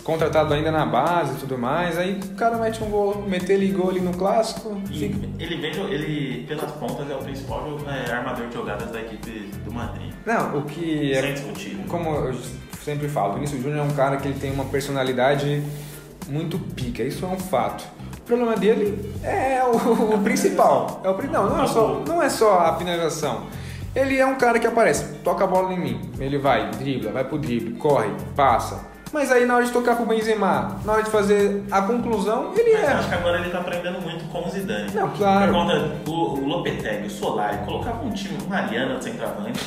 contratado 0.05 0.53
ainda 0.53 0.71
na 0.71 0.85
base 0.85 1.37
e 1.37 1.37
tudo 1.39 1.57
mais. 1.57 1.97
Aí 1.97 2.21
o 2.23 2.35
cara 2.35 2.59
mete 2.59 2.85
um 2.85 2.91
gol, 2.91 3.23
meter 3.23 3.55
ele 3.55 3.73
gol 3.73 3.89
ali 3.89 4.01
no 4.01 4.13
clássico. 4.13 4.79
Fica... 4.87 5.27
ele 5.39 5.57
vem, 5.57 5.73
ele, 5.91 6.45
pelas 6.47 6.71
pontas, 6.73 7.11
é 7.11 7.15
o 7.15 7.19
principal 7.19 7.79
é, 7.89 8.13
armador 8.13 8.47
de 8.47 8.55
jogadas 8.55 8.91
da 8.91 9.01
equipe 9.01 9.51
do 9.65 9.73
Madrid. 9.73 10.13
Não, 10.27 10.59
o 10.59 10.63
que 10.65 11.13
é 11.13 11.23
Sem 11.23 11.33
discutir. 11.33 11.79
como 11.89 12.11
eu 12.11 12.39
sempre 12.85 13.09
falo, 13.09 13.33
o 13.33 13.35
Vinícius 13.37 13.63
Júnior 13.63 13.87
é 13.87 13.91
um 13.91 13.95
cara 13.95 14.19
que 14.19 14.29
ele 14.29 14.39
tem 14.39 14.53
uma 14.53 14.67
personalidade 14.67 15.63
muito 16.29 16.59
pica, 16.59 17.03
isso 17.03 17.25
é 17.25 17.29
um 17.29 17.39
fato. 17.39 17.85
O 18.31 18.37
problema 18.37 18.57
dele 18.57 19.13
é 19.25 19.61
o, 19.65 20.15
o 20.15 20.19
principal. 20.23 21.01
É 21.03 21.09
o, 21.09 21.33
não, 21.33 21.51
não 21.51 21.65
é, 21.65 21.67
só, 21.67 22.03
não 22.07 22.23
é 22.23 22.29
só 22.29 22.61
a 22.61 22.77
finalização. 22.77 23.47
Ele 23.93 24.21
é 24.21 24.25
um 24.25 24.37
cara 24.37 24.61
que 24.61 24.69
aparece, 24.69 25.05
toca 25.25 25.43
a 25.43 25.49
bola 25.49 25.73
em 25.73 25.81
mim, 25.81 26.01
ele 26.21 26.39
vai, 26.39 26.71
dribla, 26.71 27.11
vai 27.11 27.25
pro 27.25 27.37
drible, 27.37 27.75
corre, 27.75 28.09
passa. 28.37 28.89
Mas 29.13 29.33
aí 29.33 29.45
na 29.47 29.57
hora 29.57 29.65
de 29.65 29.73
tocar 29.73 29.97
pro 29.97 30.07
Benzema, 30.07 30.81
na 30.85 30.93
hora 30.93 31.03
de 31.03 31.11
fazer 31.11 31.65
a 31.73 31.83
conclusão, 31.83 32.53
ele 32.57 32.73
Mas 32.73 32.83
eu 32.83 32.97
acho 32.99 33.07
é. 33.07 33.09
que 33.09 33.15
agora 33.17 33.41
ele 33.41 33.51
tá 33.51 33.59
aprendendo 33.59 34.01
muito 34.01 34.25
com 34.27 34.47
o 34.47 34.49
Zidane. 34.49 34.95
Não, 34.95 35.09
claro. 35.11 35.53
Por 35.53 35.61
conta 35.61 35.93
o, 36.07 36.13
o 36.13 36.47
Lopetegui, 36.47 37.09
o 37.09 37.11
Solari, 37.11 37.59
colocava 37.65 38.05
um 38.05 38.13
time, 38.13 38.39
uma 38.47 38.61
Mariana 38.61 38.95
de 38.99 39.05
centroavante, 39.07 39.61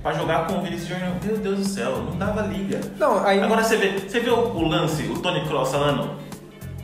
pra 0.00 0.12
jogar 0.12 0.46
com 0.46 0.58
o 0.58 0.62
Vinícius 0.62 0.90
Júnior. 0.90 1.10
Meu 1.24 1.38
Deus 1.38 1.58
do 1.58 1.64
céu, 1.64 2.04
não 2.08 2.16
dava 2.16 2.42
liga. 2.42 2.80
Não, 3.00 3.26
aí. 3.26 3.40
Agora 3.42 3.64
você 3.64 3.76
vê, 3.76 3.98
você 3.98 4.20
vê 4.20 4.30
o, 4.30 4.38
o 4.54 4.68
lance, 4.68 5.02
o 5.08 5.18
Tony 5.18 5.44
Kroos 5.44 5.72
falando 5.72 6.24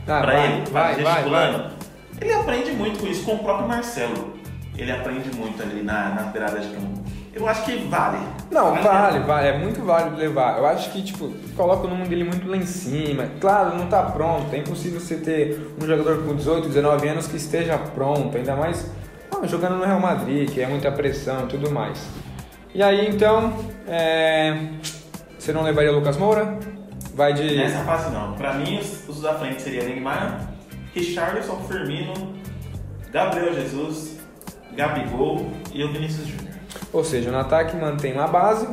Pra 0.05 0.21
vai, 0.21 0.45
ele, 0.45 0.65
vai, 0.69 0.95
vai, 0.95 1.05
gesticulando. 1.05 1.57
vai. 1.57 1.71
Ele 2.21 2.33
aprende 2.33 2.71
muito 2.71 2.99
com 2.99 3.07
isso, 3.07 3.23
com 3.23 3.35
o 3.35 3.39
próprio 3.39 3.67
Marcelo. 3.67 4.33
Ele 4.77 4.91
aprende 4.91 5.29
muito 5.35 5.61
ali 5.61 5.83
na, 5.83 6.09
na 6.09 6.21
beirada 6.23 6.59
de 6.59 6.67
campo. 6.69 7.03
Eu 7.33 7.47
acho 7.47 7.65
que 7.65 7.75
vale. 7.87 8.19
Não, 8.51 8.75
vale, 8.75 9.19
vale, 9.19 9.47
é 9.47 9.57
muito 9.57 9.83
válido 9.83 10.17
levar. 10.17 10.59
Eu 10.59 10.67
acho 10.67 10.91
que, 10.91 11.01
tipo, 11.01 11.31
coloca 11.55 11.87
o 11.87 11.89
nome 11.89 12.07
dele 12.07 12.23
muito 12.23 12.47
lá 12.47 12.55
em 12.55 12.65
cima. 12.65 13.27
Claro, 13.41 13.75
não 13.75 13.87
tá 13.87 14.03
pronto. 14.03 14.53
É 14.53 14.59
impossível 14.59 14.99
você 14.99 15.15
ter 15.17 15.59
um 15.81 15.85
jogador 15.85 16.23
com 16.23 16.35
18, 16.35 16.67
19 16.67 17.07
anos 17.07 17.27
que 17.27 17.37
esteja 17.37 17.77
pronto, 17.77 18.37
ainda 18.37 18.55
mais 18.55 18.89
ah, 19.31 19.47
jogando 19.47 19.77
no 19.77 19.85
Real 19.85 19.99
Madrid, 19.99 20.49
que 20.49 20.61
é 20.61 20.67
muita 20.67 20.91
pressão 20.91 21.45
e 21.45 21.47
tudo 21.47 21.71
mais. 21.71 22.07
E 22.73 22.83
aí, 22.83 23.07
então, 23.07 23.53
é... 23.87 24.55
você 25.37 25.51
não 25.51 25.63
levaria 25.63 25.91
o 25.91 25.95
Lucas 25.95 26.17
Moura? 26.17 26.57
Vai 27.13 27.33
de. 27.33 27.55
Nessa 27.55 27.83
fase 27.83 28.11
não. 28.11 28.33
Pra 28.33 28.53
mim, 28.53 28.79
os, 28.79 29.07
os 29.07 29.21
da 29.21 29.35
frente 29.35 29.61
seria 29.61 29.83
Neymar, 29.83 30.53
Richarlison, 30.93 31.59
Firmino, 31.67 32.33
Gabriel 33.11 33.53
Jesus, 33.53 34.19
Gabigol 34.75 35.51
e 35.71 35.83
o 35.83 35.91
Vinícius 35.91 36.27
Júnior. 36.27 36.53
Ou 36.91 37.03
seja, 37.03 37.31
no 37.31 37.37
ataque 37.37 37.75
mantém 37.75 38.13
uma 38.13 38.27
base 38.27 38.67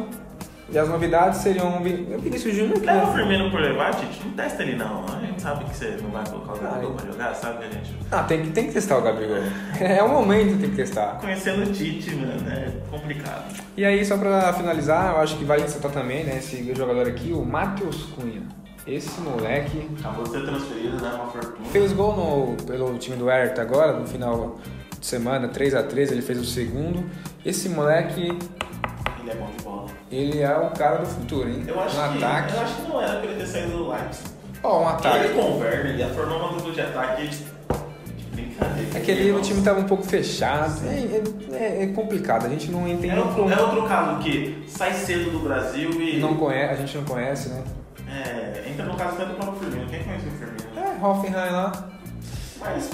e 0.72 0.78
as 0.78 0.88
novidades 0.88 1.40
seriam 1.40 1.78
o 1.78 1.82
Vin- 1.82 2.06
o 2.14 2.18
Vinícius 2.18 2.54
Júnior. 2.56 2.78
Leva 2.80 3.06
o 3.06 3.10
é- 3.10 3.14
Firmino 3.14 3.50
por 3.50 3.60
levar, 3.60 3.94
Tite. 3.94 4.20
Não 4.24 4.32
testa 4.32 4.62
ele 4.62 4.76
não. 4.76 5.04
A 5.04 5.20
gente 5.20 5.40
sabe 5.42 5.64
que 5.64 5.76
você 5.76 5.96
não 6.02 6.10
vai 6.10 6.24
colocar 6.26 6.52
o 6.54 6.58
Gabigol 6.58 6.92
pra 6.94 7.06
jogar, 7.06 7.34
sabe 7.34 7.58
que 7.58 7.64
a 7.64 7.70
gente... 7.70 7.96
Ah, 8.10 8.22
tem 8.22 8.42
que, 8.42 8.50
tem 8.50 8.66
que 8.68 8.72
testar 8.74 8.98
o 8.98 9.02
Gabigol. 9.02 9.38
É 9.80 10.02
o 10.02 10.08
momento 10.08 10.54
que 10.56 10.60
tem 10.62 10.70
que 10.70 10.76
testar. 10.76 11.18
Conhecendo 11.20 11.62
o 11.68 11.72
Tite, 11.72 12.14
mano, 12.14 12.48
é 12.50 12.70
complicado. 12.90 13.60
E 13.76 13.84
aí, 13.84 14.04
só 14.04 14.16
pra 14.18 14.52
finalizar, 14.52 15.12
eu 15.14 15.20
acho 15.20 15.36
que 15.38 15.44
vale 15.44 15.62
ressaltar 15.62 15.90
também, 15.92 16.24
né, 16.24 16.36
esse 16.38 16.72
jogador 16.74 17.06
aqui, 17.08 17.32
o 17.32 17.44
Matheus 17.44 18.04
Cunha. 18.14 18.42
Esse 18.86 19.20
moleque 19.20 19.88
Acabou 20.00 20.24
de 20.24 20.30
ser 20.30 20.44
transferido, 20.44 21.00
né? 21.02 21.10
Uma 21.14 21.26
fortuna. 21.26 21.68
fez 21.70 21.92
gol 21.92 22.16
no, 22.56 22.64
pelo 22.64 22.96
time 22.98 23.16
do 23.16 23.26
Hertha 23.26 23.60
agora, 23.62 23.92
no 23.92 24.06
final 24.06 24.58
de 24.98 25.06
semana, 25.06 25.48
3 25.48 25.74
a 25.74 25.82
3 25.82 26.10
ele 26.12 26.22
fez 26.22 26.38
o 26.40 26.44
segundo. 26.44 27.04
Esse 27.44 27.68
moleque, 27.68 28.22
Ele 29.20 29.30
é 29.30 29.34
bom 29.34 29.48
de 29.56 29.62
bola. 29.62 29.86
Ele 30.10 30.40
é 30.40 30.56
o 30.56 30.70
cara 30.70 30.98
do 30.98 31.06
futuro, 31.06 31.48
hein? 31.48 31.62
Eu 31.66 31.80
acho, 31.80 31.98
um 32.00 32.12
que, 32.18 32.24
ataque. 32.24 32.54
eu 32.54 32.60
acho 32.60 32.74
que 32.76 32.82
não 32.88 33.00
era 33.02 33.16
pra 33.20 33.24
ele 33.30 33.40
ter 33.40 33.46
saído 33.46 33.70
do 33.78 33.88
Leipzig. 33.90 34.24
Ó, 34.62 34.82
um 34.82 34.88
ataque. 34.88 35.18
Ele 35.24 35.34
com 35.34 35.40
o 35.40 35.58
Werner, 35.60 36.00
ele 36.00 36.14
tornou 36.14 36.38
uma 36.38 36.48
dupla 36.52 36.72
de 36.72 36.80
ataque 36.80 37.28
de 37.28 37.44
brincadeira. 38.32 38.98
É 38.98 39.00
que 39.00 39.10
ali 39.12 39.32
o 39.32 39.40
time 39.40 39.62
tava 39.62 39.80
um 39.80 39.84
pouco 39.86 40.02
fechado. 40.04 40.80
É, 40.86 41.56
é- 41.56 41.82
é 41.84 41.86
complicado, 41.88 42.46
a 42.46 42.48
gente 42.48 42.70
não 42.70 42.86
entende 42.86 43.14
É 43.14 43.18
outro, 43.20 43.50
é 43.50 43.60
outro 43.60 43.82
caso 43.88 44.18
que 44.22 44.64
sai 44.68 44.92
cedo 44.92 45.30
do 45.30 45.38
Brasil 45.40 45.90
e. 46.00 46.18
Não 46.18 46.36
conhece, 46.36 46.72
a 46.72 46.76
gente 46.76 46.96
não 46.98 47.04
conhece, 47.04 47.48
né? 47.48 47.62
É, 48.08 48.68
entra 48.68 48.84
no 48.86 48.96
caso 48.96 49.14
até 49.14 49.24
do 49.24 49.34
próprio 49.34 49.60
Firmino. 49.60 49.88
Quem 49.88 50.02
conhece 50.02 50.26
o 50.26 50.30
Firmino? 50.32 50.58
É, 50.76 51.06
Hoffenheim 51.06 51.52
lá. 51.52 51.88
Mas 52.58 52.90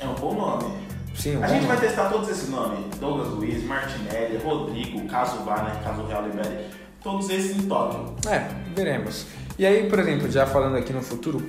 é 0.00 0.06
um 0.06 0.14
bom 0.14 0.34
nome. 0.34 0.72
Sim, 1.14 1.42
A 1.42 1.46
gente 1.46 1.66
vai 1.66 1.78
testar 1.78 2.08
todos 2.08 2.28
esses 2.28 2.48
nomes: 2.48 2.78
Douglas 2.98 3.28
Luiz, 3.28 3.62
Martinelli, 3.64 4.38
Rodrigo, 4.42 5.06
caso 5.06 5.44
vá, 5.44 5.62
né? 5.62 5.80
Caso 5.84 6.02
o 6.02 6.06
Real 6.06 6.22
libere. 6.24 6.66
Todos 7.02 7.28
esses 7.30 7.56
em 7.56 7.68
Tóquio. 7.68 8.14
É, 8.30 8.46
veremos. 8.74 9.26
E 9.58 9.66
aí, 9.66 9.88
por 9.88 9.98
exemplo, 9.98 10.30
já 10.30 10.46
falando 10.46 10.76
aqui 10.76 10.92
no 10.92 11.02
futuro, 11.02 11.42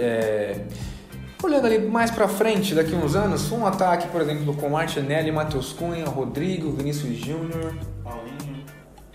é, 0.00 0.60
olhando 1.42 1.66
ali 1.66 1.78
mais 1.78 2.10
pra 2.10 2.28
frente, 2.28 2.74
daqui 2.74 2.94
uns 2.94 3.14
anos, 3.14 3.50
um 3.52 3.64
ataque, 3.64 4.08
por 4.08 4.20
exemplo, 4.20 4.54
com 4.54 4.68
Martinelli, 4.68 5.30
Matheus 5.30 5.72
Cunha, 5.72 6.04
Rodrigo, 6.04 6.72
Vinícius 6.72 7.16
Júnior. 7.16 7.74
Paulinho. 8.02 8.64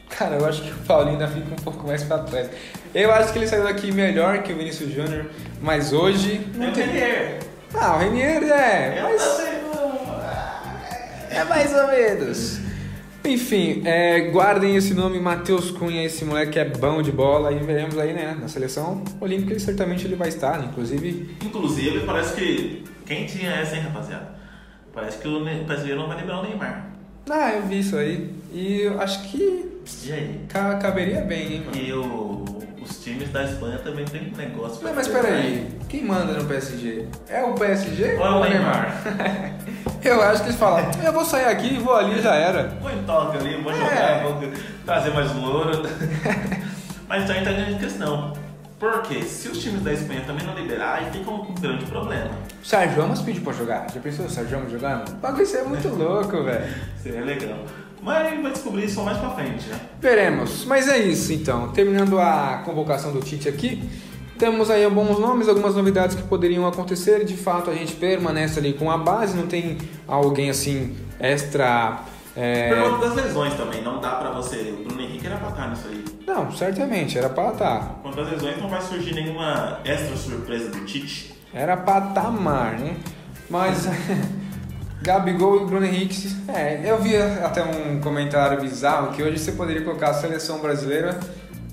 Cara, 0.09 0.35
eu 0.35 0.45
acho 0.45 0.61
que 0.61 0.71
o 0.71 0.77
Paulinho 0.85 1.13
ainda 1.13 1.27
fica 1.27 1.53
um 1.53 1.63
pouco 1.63 1.85
mais 1.87 2.03
pra 2.03 2.19
trás. 2.19 2.49
Eu 2.93 3.11
acho 3.11 3.33
que 3.33 3.39
ele 3.39 3.47
saiu 3.47 3.63
daqui 3.63 3.91
melhor 3.91 4.41
que 4.43 4.53
o 4.53 4.55
Vinícius 4.55 4.91
Júnior, 4.91 5.25
mas 5.61 5.91
hoje 5.91 6.47
não 6.55 6.71
Tem. 6.71 6.85
Renier. 6.85 7.39
Ah, 7.73 7.95
o 7.95 7.99
Renier 7.99 8.43
é, 8.43 9.12
mais 11.55 11.73
ou 11.73 11.87
menos. 11.87 12.59
Enfim, 13.25 13.83
é, 13.85 14.19
guardem 14.31 14.75
esse 14.75 14.93
nome, 14.93 15.17
Matheus 15.19 15.71
Cunha, 15.71 16.03
esse 16.03 16.25
moleque 16.25 16.59
é 16.59 16.65
bom 16.65 17.01
de 17.01 17.09
bola 17.11 17.53
e 17.53 17.59
veremos 17.59 17.97
aí, 17.97 18.11
né, 18.11 18.37
na 18.39 18.49
seleção 18.49 19.01
olímpica, 19.21 19.51
ele 19.53 19.59
certamente 19.61 20.05
ele 20.05 20.15
vai 20.15 20.27
estar, 20.27 20.59
né, 20.59 20.67
inclusive 20.69 21.33
Inclusive, 21.41 22.01
parece 22.01 22.35
que. 22.35 22.83
Quem 23.05 23.25
tinha 23.25 23.51
essa, 23.51 23.75
hein, 23.75 23.81
rapaziada? 23.83 24.33
Parece 24.93 25.17
que 25.19 25.27
o 25.27 25.43
brasileiro 25.65 25.99
não 26.01 26.07
vai 26.07 26.17
liberar 26.19 26.39
o 26.39 26.43
Neymar. 26.43 26.87
Ah, 27.29 27.51
eu 27.53 27.63
vi 27.63 27.79
isso 27.79 27.95
aí. 27.97 28.29
E 28.53 28.81
eu 28.81 28.99
acho 29.01 29.23
que 29.29 29.71
E 30.05 30.11
aí? 30.11 30.39
ca- 30.49 30.75
caberia 30.75 31.21
bem, 31.21 31.53
hein, 31.53 31.63
mano. 31.65 31.77
E 31.77 31.93
o- 31.93 32.62
os 32.83 33.03
times 33.03 33.29
da 33.29 33.43
Espanha 33.43 33.77
também 33.79 34.05
tem 34.05 34.31
um 34.33 34.37
negócio 34.37 34.79
pra 34.79 34.89
Não, 34.89 34.95
mas 34.95 35.07
peraí, 35.07 35.67
quem 35.89 36.03
manda 36.03 36.33
no 36.33 36.45
PSG? 36.45 37.07
É 37.29 37.41
o 37.43 37.53
PSG 37.53 38.15
Ou 38.19 38.25
é 38.25 38.29
o 38.29 38.39
Neymar? 38.41 39.03
eu 40.03 40.21
acho 40.21 40.41
que 40.43 40.49
eles 40.49 40.59
falam, 40.59 40.85
eu 41.03 41.13
vou 41.13 41.23
sair 41.25 41.45
aqui 41.45 41.75
e 41.75 41.77
vou 41.77 41.95
ali 41.95 42.21
já 42.21 42.35
era. 42.35 42.67
Vou 42.81 42.91
em 42.91 43.03
toque 43.03 43.37
ali, 43.37 43.61
vou 43.61 43.71
É. 43.71 43.75
jogar, 43.75 44.23
vou 44.23 44.51
trazer 44.85 45.11
mais 45.11 45.31
um 45.31 45.43
ouro. 45.43 45.83
mas 47.07 47.23
então 47.23 47.35
entra 47.35 47.51
a 47.51 47.55
grande 47.55 47.75
questão. 47.79 48.33
Porque 48.79 49.23
se 49.23 49.47
os 49.47 49.59
times 49.59 49.81
da 49.81 49.93
Espanha 49.93 50.23
também 50.27 50.45
não 50.45 50.53
liberar, 50.55 50.95
aí 50.95 51.09
fica 51.09 51.31
um 51.31 51.53
grande 51.55 51.85
problema. 51.85 52.31
O 52.61 52.65
Sérgio 52.65 53.01
Ramos 53.01 53.21
pediu 53.21 53.41
pra 53.41 53.53
jogar. 53.53 53.87
Já 53.93 54.01
pensou 54.01 54.25
o 54.25 54.29
Sérgio 54.29 54.57
Ramos 54.57 54.73
jogando? 54.73 55.07
O 55.09 55.13
bagulho 55.15 55.57
é 55.57 55.63
muito 55.63 55.87
louco, 55.95 56.43
velho. 56.43 56.73
Seria 57.01 57.23
legal. 57.23 57.59
Mas 58.03 58.41
vai 58.41 58.51
descobrir 58.51 58.85
isso 58.85 59.01
mais 59.01 59.17
pra 59.17 59.29
frente, 59.31 59.67
né? 59.69 59.79
Veremos. 59.99 60.65
Mas 60.65 60.87
é 60.87 60.97
isso 60.97 61.31
então. 61.31 61.69
Terminando 61.69 62.19
a 62.19 62.61
convocação 62.65 63.13
do 63.13 63.19
Tite 63.21 63.47
aqui, 63.47 63.89
temos 64.37 64.69
aí 64.69 64.83
alguns 64.83 65.17
nomes, 65.19 65.47
algumas 65.47 65.75
novidades 65.75 66.15
que 66.15 66.23
poderiam 66.23 66.67
acontecer. 66.67 67.23
De 67.23 67.37
fato, 67.37 67.69
a 67.71 67.73
gente 67.73 67.93
permanece 67.95 68.59
ali 68.59 68.73
com 68.73 68.91
a 68.91 68.97
base, 68.97 69.37
não 69.37 69.47
tem 69.47 69.77
alguém 70.07 70.49
assim 70.49 70.95
extra. 71.19 71.99
é, 72.35 72.69
Pergunta 72.73 73.07
das 73.07 73.15
lesões 73.15 73.53
também, 73.53 73.81
não 73.81 74.01
dá 74.01 74.15
pra 74.15 74.31
você. 74.31 74.75
O 74.77 74.83
Bruno 74.83 75.01
Henrique 75.01 75.25
era 75.25 75.37
pra 75.37 75.49
estar 75.49 75.69
nisso 75.69 75.87
aí. 75.89 76.03
Não, 76.27 76.51
certamente, 76.51 77.17
era 77.17 77.29
pra 77.29 77.51
estar. 77.51 77.99
Quanto 78.01 78.19
às 78.19 78.31
lesões, 78.31 78.57
não 78.61 78.67
vai 78.69 78.81
surgir 78.81 79.13
nenhuma 79.15 79.79
extra 79.85 80.15
surpresa 80.17 80.69
do 80.69 80.83
Tite. 80.83 81.33
Era 81.53 81.77
patamar, 81.77 82.79
né? 82.79 82.95
Mas 83.49 83.87
Gabigol 85.03 85.61
e 85.61 85.65
Bruno 85.65 85.85
Henrique. 85.85 86.33
É, 86.47 86.79
eu 86.85 86.97
vi 86.97 87.17
até 87.17 87.61
um 87.61 87.99
comentário 87.99 88.61
bizarro 88.61 89.11
que 89.11 89.21
hoje 89.21 89.37
você 89.37 89.51
poderia 89.51 89.83
colocar 89.83 90.11
a 90.11 90.13
seleção 90.13 90.59
brasileira 90.59 91.19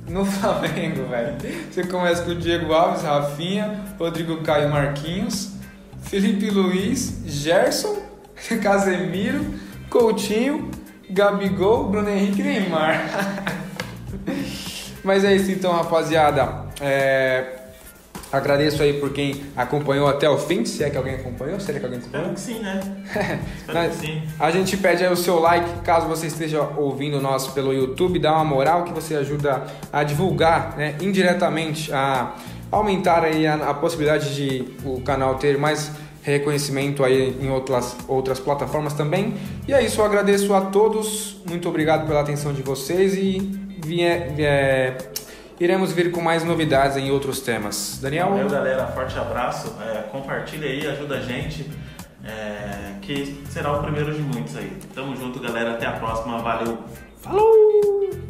no 0.09 0.25
Flamengo, 0.27 1.05
velho. 1.05 1.37
Você 1.71 1.85
começa 1.85 2.25
com 2.25 2.33
o 2.33 2.35
Diego 2.35 2.73
Alves, 2.73 3.03
Rafinha, 3.03 3.85
Rodrigo 3.97 4.43
Caio 4.43 4.69
Marquinhos, 4.69 5.53
Felipe 6.03 6.51
Luiz, 6.51 7.23
Gerson, 7.25 7.99
Casemiro, 8.61 9.55
Coutinho, 9.89 10.69
Gabigol, 11.09 11.89
Bruno 11.89 12.11
Henrique 12.11 12.41
e 12.41 12.45
Neymar. 12.45 13.01
Mas 15.05 15.25
é 15.25 15.37
isso 15.37 15.53
então, 15.53 15.73
rapaziada. 15.73 16.65
É, 16.81 17.60
Agradeço 18.33 18.83
aí 18.83 18.95
por 18.95 19.11
quem 19.13 19.43
acompanhou 19.57 20.07
até 20.09 20.29
o 20.31 20.39
fim, 20.39 20.65
se 20.65 20.85
é 20.85 20.91
que 20.91 20.97
alguém 20.97 21.17
acompanhou, 21.17 21.59
será 21.59 21.79
que 21.81 21.85
alguém 21.85 21.99
Espero 22.01 22.27
acompanhou? 22.27 22.35
que 22.35 22.41
sim, 22.41 22.61
né? 22.61 22.81
Espero 23.59 23.79
Mas 23.79 23.97
que 23.97 24.07
sim. 24.07 24.23
a 24.39 24.51
gente 24.53 24.77
pede 24.77 25.05
aí 25.05 25.13
o 25.13 25.17
seu 25.17 25.41
like, 25.41 25.81
caso 25.81 26.07
você 26.07 26.27
esteja 26.29 26.63
ouvindo 26.77 27.21
nós 27.21 27.49
pelo 27.49 27.73
YouTube, 27.73 28.19
dá 28.21 28.33
uma 28.35 28.45
moral 28.45 28.85
que 28.85 28.93
você 28.93 29.17
ajuda 29.17 29.65
a 29.93 30.05
divulgar, 30.05 30.77
né, 30.77 30.95
indiretamente, 31.01 31.93
a 31.93 32.35
aumentar 32.71 33.25
aí 33.25 33.47
a, 33.49 33.55
a 33.55 33.75
possibilidade 33.75 34.35
de 34.37 34.65
o 34.85 35.01
canal 35.01 35.35
ter 35.35 35.59
mais 35.59 35.91
reconhecimento 36.23 37.03
aí 37.03 37.37
em 37.41 37.51
outras, 37.51 37.97
outras 38.07 38.39
plataformas 38.39 38.93
também. 38.93 39.35
E 39.67 39.73
é 39.73 39.83
isso, 39.83 40.01
eu 40.01 40.05
agradeço 40.05 40.55
a 40.55 40.61
todos, 40.61 41.39
muito 41.49 41.69
obrigado 41.69 42.07
pela 42.07 42.21
atenção 42.21 42.53
de 42.53 42.63
vocês 42.63 43.15
e 43.15 43.39
vie- 43.85 44.19
vie- 44.37 45.10
iremos 45.61 45.93
vir 45.93 46.11
com 46.11 46.21
mais 46.21 46.43
novidades 46.43 46.97
em 46.97 47.11
outros 47.11 47.41
temas. 47.41 47.99
Daniel? 48.03 48.31
Valeu, 48.31 48.49
galera. 48.49 48.87
Forte 48.89 49.19
abraço. 49.19 49.77
É, 49.81 50.03
compartilha 50.11 50.67
aí, 50.67 50.87
ajuda 50.87 51.17
a 51.17 51.21
gente. 51.21 51.71
é, 52.25 52.95
que 53.01 53.43
será 53.49 53.73
o 53.73 53.83
primeiro 53.83 54.13
de 54.15 54.21
muitos 54.21 54.57
aí. 54.57 54.77
Tamo 54.95 55.17
junto, 55.17 55.41
galera. 55.41 55.73
Até 55.73 55.87
a 55.87 55.93
próxima. 55.93 56.39
Valeu. 56.39 56.79
Falou! 57.23 58.30